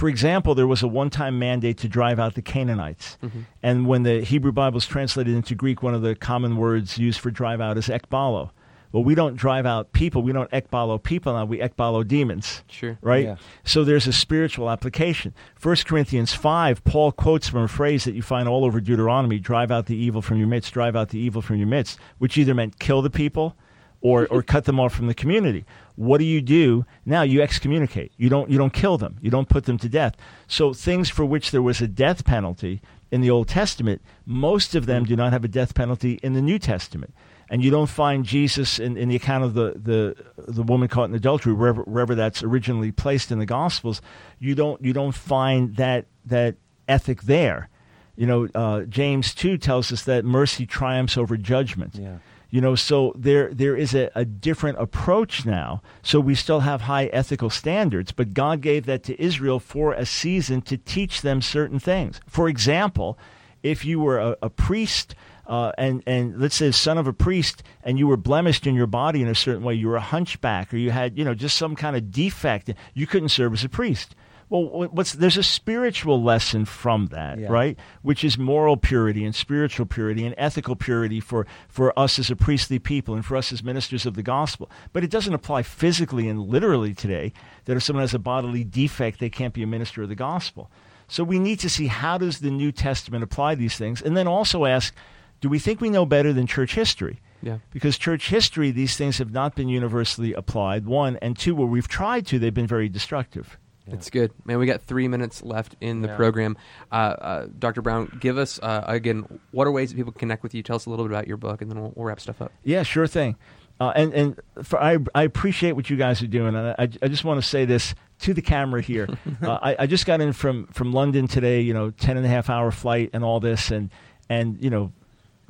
For 0.00 0.08
example, 0.08 0.54
there 0.54 0.66
was 0.66 0.82
a 0.82 0.88
one 0.88 1.10
time 1.10 1.38
mandate 1.38 1.76
to 1.80 1.88
drive 1.88 2.18
out 2.18 2.32
the 2.34 2.40
Canaanites. 2.40 3.18
Mm-hmm. 3.22 3.40
And 3.62 3.86
when 3.86 4.02
the 4.02 4.22
Hebrew 4.22 4.50
Bible 4.50 4.78
is 4.78 4.86
translated 4.86 5.34
into 5.34 5.54
Greek, 5.54 5.82
one 5.82 5.92
of 5.92 6.00
the 6.00 6.14
common 6.14 6.56
words 6.56 6.96
used 6.96 7.20
for 7.20 7.30
drive 7.30 7.60
out 7.60 7.76
is 7.76 7.88
ekbalo. 7.88 8.48
Well, 8.92 9.04
we 9.04 9.14
don't 9.14 9.36
drive 9.36 9.66
out 9.66 9.92
people. 9.92 10.22
We 10.22 10.32
don't 10.32 10.50
ekbalo 10.52 11.02
people 11.02 11.34
now. 11.34 11.44
We 11.44 11.58
ekbalo 11.58 12.08
demons. 12.08 12.64
Sure. 12.66 12.96
Right? 13.02 13.26
Yeah. 13.26 13.36
So 13.64 13.84
there's 13.84 14.06
a 14.06 14.12
spiritual 14.14 14.70
application. 14.70 15.34
1 15.62 15.76
Corinthians 15.84 16.32
5, 16.32 16.82
Paul 16.84 17.12
quotes 17.12 17.50
from 17.50 17.60
a 17.60 17.68
phrase 17.68 18.04
that 18.04 18.14
you 18.14 18.22
find 18.22 18.48
all 18.48 18.64
over 18.64 18.80
Deuteronomy 18.80 19.38
drive 19.38 19.70
out 19.70 19.84
the 19.84 19.96
evil 19.96 20.22
from 20.22 20.38
your 20.38 20.48
midst, 20.48 20.72
drive 20.72 20.96
out 20.96 21.10
the 21.10 21.18
evil 21.18 21.42
from 21.42 21.56
your 21.56 21.66
midst, 21.66 21.98
which 22.16 22.38
either 22.38 22.54
meant 22.54 22.78
kill 22.78 23.02
the 23.02 23.10
people 23.10 23.54
or, 24.00 24.26
or 24.28 24.42
cut 24.42 24.64
them 24.64 24.80
off 24.80 24.94
from 24.94 25.06
the 25.06 25.14
community. 25.14 25.64
What 25.96 26.18
do 26.18 26.24
you 26.24 26.40
do? 26.40 26.86
Now 27.04 27.22
you 27.22 27.42
excommunicate. 27.42 28.12
You 28.16 28.28
don't, 28.28 28.50
you 28.50 28.56
don't 28.56 28.72
kill 28.72 28.96
them. 28.96 29.18
You 29.20 29.30
don't 29.30 29.48
put 29.48 29.64
them 29.64 29.78
to 29.78 29.88
death. 29.88 30.16
So 30.46 30.72
things 30.72 31.10
for 31.10 31.24
which 31.24 31.50
there 31.50 31.62
was 31.62 31.80
a 31.80 31.88
death 31.88 32.24
penalty 32.24 32.80
in 33.10 33.20
the 33.20 33.30
Old 33.30 33.48
Testament, 33.48 34.00
most 34.24 34.74
of 34.74 34.86
them 34.86 35.04
do 35.04 35.16
not 35.16 35.32
have 35.32 35.44
a 35.44 35.48
death 35.48 35.74
penalty 35.74 36.18
in 36.22 36.32
the 36.32 36.40
New 36.40 36.58
Testament. 36.58 37.12
And 37.50 37.64
you 37.64 37.70
don't 37.70 37.88
find 37.88 38.24
Jesus 38.24 38.78
in, 38.78 38.96
in 38.96 39.08
the 39.08 39.16
account 39.16 39.42
of 39.42 39.54
the, 39.54 39.72
the, 39.76 40.16
the 40.50 40.62
woman 40.62 40.86
caught 40.86 41.08
in 41.08 41.14
adultery, 41.16 41.52
wherever, 41.52 41.82
wherever 41.82 42.14
that's 42.14 42.44
originally 42.44 42.92
placed 42.92 43.32
in 43.32 43.40
the 43.40 43.46
Gospels, 43.46 44.00
you 44.38 44.54
don't, 44.54 44.82
you 44.84 44.92
don't 44.92 45.14
find 45.14 45.74
that, 45.76 46.06
that 46.26 46.54
ethic 46.88 47.22
there. 47.22 47.68
You 48.16 48.26
know, 48.26 48.48
uh, 48.54 48.82
James 48.82 49.34
2 49.34 49.58
tells 49.58 49.90
us 49.92 50.04
that 50.04 50.24
mercy 50.24 50.64
triumphs 50.64 51.16
over 51.16 51.36
judgment. 51.36 51.96
Yeah. 51.96 52.18
You 52.50 52.60
know, 52.60 52.74
so 52.74 53.12
there 53.16 53.54
there 53.54 53.76
is 53.76 53.94
a, 53.94 54.10
a 54.14 54.24
different 54.24 54.80
approach 54.80 55.46
now. 55.46 55.82
So 56.02 56.18
we 56.18 56.34
still 56.34 56.60
have 56.60 56.82
high 56.82 57.06
ethical 57.06 57.48
standards, 57.48 58.10
but 58.10 58.34
God 58.34 58.60
gave 58.60 58.86
that 58.86 59.04
to 59.04 59.22
Israel 59.22 59.60
for 59.60 59.92
a 59.92 60.04
season 60.04 60.60
to 60.62 60.76
teach 60.76 61.22
them 61.22 61.42
certain 61.42 61.78
things. 61.78 62.20
For 62.26 62.48
example, 62.48 63.18
if 63.62 63.84
you 63.84 64.00
were 64.00 64.18
a, 64.18 64.36
a 64.42 64.50
priest 64.50 65.14
uh, 65.46 65.72
and 65.76 66.02
and 66.06 66.40
let's 66.40 66.54
say 66.54 66.70
son 66.70 66.96
of 66.96 67.06
a 67.06 67.12
priest, 67.12 67.62
and 67.82 67.98
you 67.98 68.06
were 68.06 68.16
blemished 68.16 68.66
in 68.66 68.74
your 68.74 68.86
body 68.86 69.20
in 69.20 69.28
a 69.28 69.34
certain 69.34 69.64
way, 69.64 69.74
you 69.74 69.88
were 69.88 69.96
a 69.96 70.00
hunchback, 70.00 70.72
or 70.72 70.76
you 70.76 70.90
had 70.92 71.18
you 71.18 71.24
know 71.24 71.34
just 71.34 71.56
some 71.56 71.74
kind 71.74 71.96
of 71.96 72.10
defect, 72.10 72.72
you 72.94 73.06
couldn't 73.06 73.30
serve 73.30 73.52
as 73.52 73.64
a 73.64 73.68
priest. 73.68 74.14
Well, 74.50 74.88
what's 74.90 75.12
there's 75.12 75.36
a 75.36 75.44
spiritual 75.44 76.22
lesson 76.22 76.64
from 76.64 77.06
that, 77.06 77.38
Yeah. 77.38 77.46
right? 77.48 77.78
Which 78.02 78.24
is 78.24 78.36
moral 78.36 78.76
purity 78.76 79.24
and 79.24 79.32
spiritual 79.34 79.86
purity 79.86 80.26
and 80.26 80.34
ethical 80.36 80.74
purity 80.74 81.20
for 81.20 81.46
for 81.68 81.96
us 81.98 82.18
as 82.18 82.30
a 82.30 82.36
priestly 82.36 82.80
people 82.80 83.14
and 83.14 83.24
for 83.24 83.36
us 83.36 83.52
as 83.52 83.62
ministers 83.62 84.06
of 84.06 84.14
the 84.14 84.24
gospel. 84.24 84.68
But 84.92 85.04
it 85.04 85.10
doesn't 85.10 85.32
apply 85.32 85.62
physically 85.62 86.28
and 86.28 86.40
literally 86.48 86.94
today. 86.94 87.32
That 87.66 87.76
if 87.76 87.84
someone 87.84 88.02
has 88.02 88.12
a 88.12 88.18
bodily 88.18 88.64
defect, 88.64 89.20
they 89.20 89.30
can't 89.30 89.54
be 89.54 89.62
a 89.62 89.68
minister 89.68 90.02
of 90.02 90.08
the 90.08 90.16
gospel. 90.16 90.68
So 91.06 91.22
we 91.22 91.38
need 91.38 91.60
to 91.60 91.68
see 91.70 91.86
how 91.86 92.18
does 92.18 92.40
the 92.40 92.50
New 92.50 92.72
Testament 92.72 93.22
apply 93.22 93.54
these 93.54 93.76
things, 93.76 94.02
and 94.02 94.16
then 94.16 94.26
also 94.26 94.64
ask, 94.64 94.92
do 95.40 95.48
we 95.48 95.58
think 95.60 95.80
we 95.80 95.90
know 95.90 96.04
better 96.04 96.32
than 96.32 96.46
church 96.48 96.74
history? 96.74 97.20
Yeah. 97.40 97.58
Because 97.70 97.96
church 97.96 98.28
history, 98.30 98.70
these 98.72 98.96
things 98.96 99.18
have 99.18 99.32
not 99.32 99.54
been 99.54 99.68
universally 99.68 100.34
applied. 100.34 100.86
One 100.86 101.16
and 101.22 101.38
two, 101.38 101.54
where 101.54 101.66
we've 101.68 101.88
tried 101.88 102.26
to, 102.26 102.38
they've 102.38 102.52
been 102.52 102.66
very 102.66 102.88
destructive. 102.88 103.58
It's 103.86 104.08
good, 104.10 104.30
man. 104.44 104.58
We 104.58 104.66
got 104.66 104.82
three 104.82 105.08
minutes 105.08 105.42
left 105.42 105.74
in 105.80 106.00
the 106.02 106.08
Yeah. 106.08 106.16
program. 106.16 106.56
Uh, 106.92 106.94
uh, 106.94 107.46
Dr. 107.58 107.82
Brown, 107.82 108.16
give 108.20 108.38
us 108.38 108.60
uh, 108.62 108.84
again. 108.86 109.40
What 109.50 109.66
are 109.66 109.72
ways 109.72 109.90
that 109.90 109.96
people 109.96 110.12
connect 110.12 110.42
with 110.42 110.54
you? 110.54 110.62
Tell 110.62 110.76
us 110.76 110.86
a 110.86 110.90
little 110.90 111.04
bit 111.04 111.12
about 111.12 111.26
your 111.26 111.36
book, 111.36 111.60
and 111.60 111.70
then 111.70 111.80
we'll, 111.80 111.92
we'll 111.96 112.06
wrap 112.06 112.20
stuff 112.20 112.40
up. 112.40 112.52
Yeah, 112.62 112.82
sure 112.84 113.06
thing. 113.08 113.36
Uh, 113.80 113.92
and 113.96 114.12
and 114.12 114.40
for, 114.62 114.80
I, 114.80 114.98
I 115.14 115.22
appreciate 115.22 115.72
what 115.72 115.88
you 115.90 115.96
guys 115.96 116.22
are 116.22 116.26
doing. 116.26 116.54
And 116.54 116.74
I, 116.78 116.88
I 117.02 117.08
just 117.08 117.24
want 117.24 117.42
to 117.42 117.48
say 117.48 117.64
this 117.64 117.94
to 118.20 118.34
the 118.34 118.42
camera 118.42 118.82
here. 118.82 119.08
uh, 119.42 119.58
I, 119.62 119.76
I 119.80 119.86
just 119.86 120.04
got 120.06 120.20
in 120.20 120.34
from, 120.34 120.66
from 120.68 120.92
London 120.92 121.26
today, 121.26 121.62
you 121.62 121.72
know, 121.72 121.90
10 121.90 122.16
and 122.18 122.26
a 122.26 122.28
half 122.28 122.50
hour 122.50 122.70
flight 122.70 123.10
and 123.14 123.24
all 123.24 123.40
this, 123.40 123.70
and, 123.70 123.90
and, 124.28 124.62
you 124.62 124.68
know, 124.70 124.92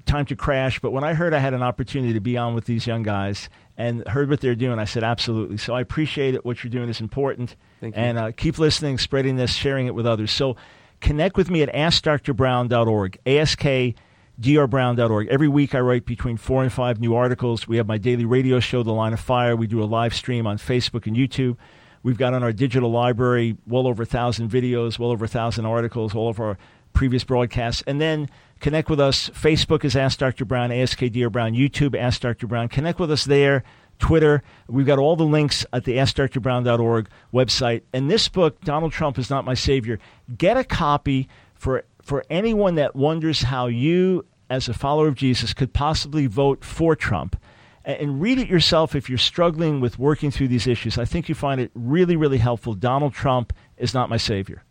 time 0.07 0.27
to 0.27 0.37
crash. 0.37 0.81
But 0.81 0.91
when 0.91 1.05
I 1.05 1.15
heard 1.15 1.35
I 1.35 1.39
had 1.39 1.55
an 1.55 1.63
opportunity 1.63 2.13
to 2.13 2.21
be 2.21 2.37
on 2.37 2.55
with 2.55 2.65
these 2.65 2.87
young 2.87 3.03
guys 3.03 3.49
and 3.77 4.07
heard 4.09 4.29
what 4.31 4.41
they're 4.41 4.55
doing, 4.55 4.79
I 4.79 4.85
said, 4.85 5.05
absolutely. 5.05 5.57
So 5.57 5.75
I 5.75 5.81
appreciate 5.81 6.35
it. 6.35 6.45
What 6.45 6.63
you're 6.63 6.71
doing 6.71 6.89
is 6.89 7.01
important. 7.01 7.57
Thank 7.81 7.97
you. 7.97 8.03
And 8.03 8.19
uh, 8.19 8.33
keep 8.33 8.59
listening, 8.59 8.99
spreading 8.99 9.37
this, 9.37 9.55
sharing 9.55 9.87
it 9.87 9.95
with 9.95 10.07
others. 10.07 10.31
So 10.31 10.57
connect 11.01 11.37
with 11.37 11.51
me 11.51 11.63
at 11.63 11.73
AskDrBrown.org. 11.73 13.19
ASK 13.27 13.97
drbrown.org. 14.41 15.29
Every 15.29 15.49
week 15.49 15.75
I 15.75 15.81
write 15.81 16.07
between 16.07 16.39
four 16.39 16.63
and 16.63 16.73
five 16.73 16.99
new 16.99 17.15
articles. 17.15 17.69
We 17.69 17.77
have 17.77 17.87
my 17.87 17.99
daily 17.99 18.25
radio 18.25 18.59
show, 18.59 18.83
The 18.83 18.93
Line 18.93 19.13
of 19.13 19.21
Fire. 19.21 19.55
We 19.55 19.67
do 19.67 19.83
a 19.83 19.85
live 19.85 20.15
stream 20.15 20.47
on 20.47 20.57
Facebook 20.57 21.07
and 21.07 21.15
YouTube. 21.15 21.57
We've 22.03 22.17
got 22.17 22.33
on 22.33 22.43
our 22.43 22.53
digital 22.53 22.91
library 22.91 23.59
well 23.67 23.87
over 23.87 24.05
a 24.05 24.07
thousand 24.07 24.51
videos, 24.51 24.99
well 24.99 25.11
over 25.11 25.27
a 25.27 25.29
thousand 25.29 25.67
articles, 25.67 26.15
all 26.15 26.31
of 26.31 26.41
our 26.41 26.57
previous 26.95 27.25
broadcasts. 27.25 27.83
And 27.87 28.01
then 28.01 28.31
connect 28.61 28.89
with 28.91 29.01
us. 29.01 29.31
Facebook 29.31 29.85
is 29.85 29.97
Ask 29.97 30.19
Dr. 30.19 30.45
Brown, 30.45 30.71
ASKDR 30.71 31.33
Brown, 31.33 31.53
YouTube, 31.55 31.99
Ask 31.99 32.21
Dr. 32.21 32.47
Brown. 32.47 32.69
Connect 32.69 32.99
with 33.01 33.11
us 33.11 33.25
there. 33.25 33.65
Twitter. 33.99 34.43
We've 34.69 34.87
got 34.87 34.99
all 34.99 35.15
the 35.17 35.25
links 35.25 35.67
at 35.75 35.85
the 35.85 35.97
AskDrBrown.org 35.97 37.09
website. 37.35 37.83
And 37.93 38.11
this 38.11 38.29
book, 38.29 38.61
Donald 38.63 38.93
Trump 38.93 39.19
is 39.19 39.29
Not 39.29 39.45
My 39.45 39.53
Savior, 39.55 39.99
get 40.39 40.57
a 40.57 40.65
copy 40.65 41.29
for, 41.55 41.85
for 42.03 42.25
anyone 42.31 42.77
that 42.77 42.97
wonders 42.97 43.43
how 43.43 43.67
you, 43.67 44.25
as 44.49 44.69
a 44.71 44.75
follower 44.75 45.09
of 45.09 45.17
Jesus, 45.17 45.53
could 45.53 45.75
possibly 45.75 46.27
vote 46.27 46.65
for 46.65 46.97
Trump. 46.97 47.37
A- 47.85 48.01
And 48.01 48.23
read 48.23 48.39
it 48.39 48.49
yourself 48.49 48.95
if 48.95 49.11
you're 49.11 49.19
struggling 49.19 49.81
with 49.81 49.99
working 49.99 50.31
through 50.31 50.49
these 50.49 50.67
issues. 50.67 50.97
I 50.97 51.05
think 51.05 51.29
you 51.29 51.35
find 51.35 51.61
it 51.61 51.71
really, 51.75 52.17
really 52.17 52.39
helpful. 52.39 52.73
Donald 52.73 53.13
Trump 53.13 53.53
is 53.77 53.93
not 53.93 54.09
my 54.09 54.17
savior. 54.17 54.65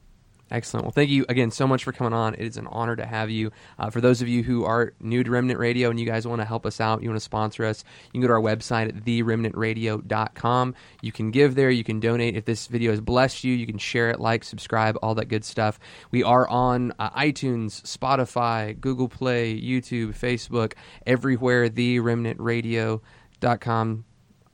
Excellent. 0.52 0.86
Well, 0.86 0.92
thank 0.92 1.12
you 1.12 1.28
again 1.30 1.52
so 1.52 1.68
much 1.68 1.84
for 1.84 1.92
coming 1.92 2.14
on. 2.14 2.34
It 2.34 2.42
is 2.42 2.58
an 2.58 2.66
honor 2.68 2.96
to 2.96 3.06
have 3.06 3.30
you. 3.30 3.52
Uh, 3.78 3.92
for 3.92 4.02
those 4.02 4.24
of 4.24 4.28
you 4.28 4.42
who 4.42 4.66
are 4.66 4.94
new 5.00 5.24
to 5.24 5.30
Remnant 5.30 5.60
Radio 5.60 5.92
and 5.92 6.00
you 6.00 6.08
guys 6.08 6.26
want 6.26 6.42
to 6.42 6.46
help 6.46 6.66
us 6.66 6.82
out, 6.82 7.04
you 7.04 7.10
want 7.10 7.18
to 7.18 7.24
sponsor 7.24 7.66
us, 7.66 7.84
you 8.06 8.14
can 8.14 8.22
go 8.22 8.28
to 8.28 8.34
our 8.34 8.42
website 8.42 8.90
at 8.90 8.96
theremnantradio.com. 9.06 10.74
You 11.02 11.12
can 11.12 11.30
give 11.30 11.54
there, 11.54 11.70
you 11.70 11.84
can 11.84 12.00
donate. 12.00 12.36
If 12.36 12.46
this 12.46 12.66
video 12.66 12.90
has 12.92 13.02
blessed 13.02 13.44
you, 13.44 13.54
you 13.54 13.68
can 13.68 13.78
share 13.78 14.10
it, 14.10 14.20
like, 14.20 14.44
subscribe, 14.44 14.98
all 15.04 15.14
that 15.16 15.28
good 15.28 15.46
stuff. 15.46 15.80
We 16.10 16.24
are 16.24 16.48
on 16.48 16.94
uh, 16.98 17.12
iTunes, 17.12 17.84
Spotify, 17.84 18.80
Google 18.80 19.08
Play, 19.08 19.56
YouTube, 19.60 20.18
Facebook, 20.18 20.74
everywhere, 21.06 21.70
theremnantradio.com, 21.70 24.06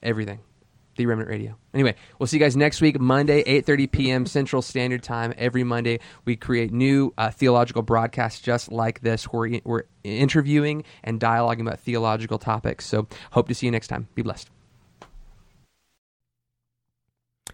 everything. 0.04 0.45
The 0.96 1.06
Remnant 1.06 1.30
Radio. 1.30 1.58
Anyway, 1.74 1.96
we'll 2.18 2.28
see 2.28 2.38
you 2.38 2.43
guys 2.43 2.56
next 2.56 2.82
week, 2.82 3.00
Monday, 3.00 3.43
8.30 3.43 3.91
p.m. 3.91 4.26
Central 4.26 4.62
Standard 4.62 5.04
Time. 5.04 5.34
Every 5.38 5.64
Monday, 5.64 6.00
we 6.24 6.36
create 6.36 6.72
new 6.72 7.14
uh, 7.18 7.32
theological 7.32 7.82
broadcasts 7.82 8.41
just 8.41 8.72
like 8.72 9.02
this. 9.02 9.32
We're, 9.32 9.60
we're 9.64 9.84
interviewing 10.04 10.84
and 11.04 11.20
dialoguing 11.20 11.62
about 11.62 11.80
theological 11.80 12.39
topics. 12.39 12.86
So 12.86 13.08
hope 13.32 13.48
to 13.50 13.56
see 13.56 13.68
you 13.68 13.72
next 13.72 13.88
time. 13.88 14.08
Be 14.16 14.22
blessed. 14.22 14.50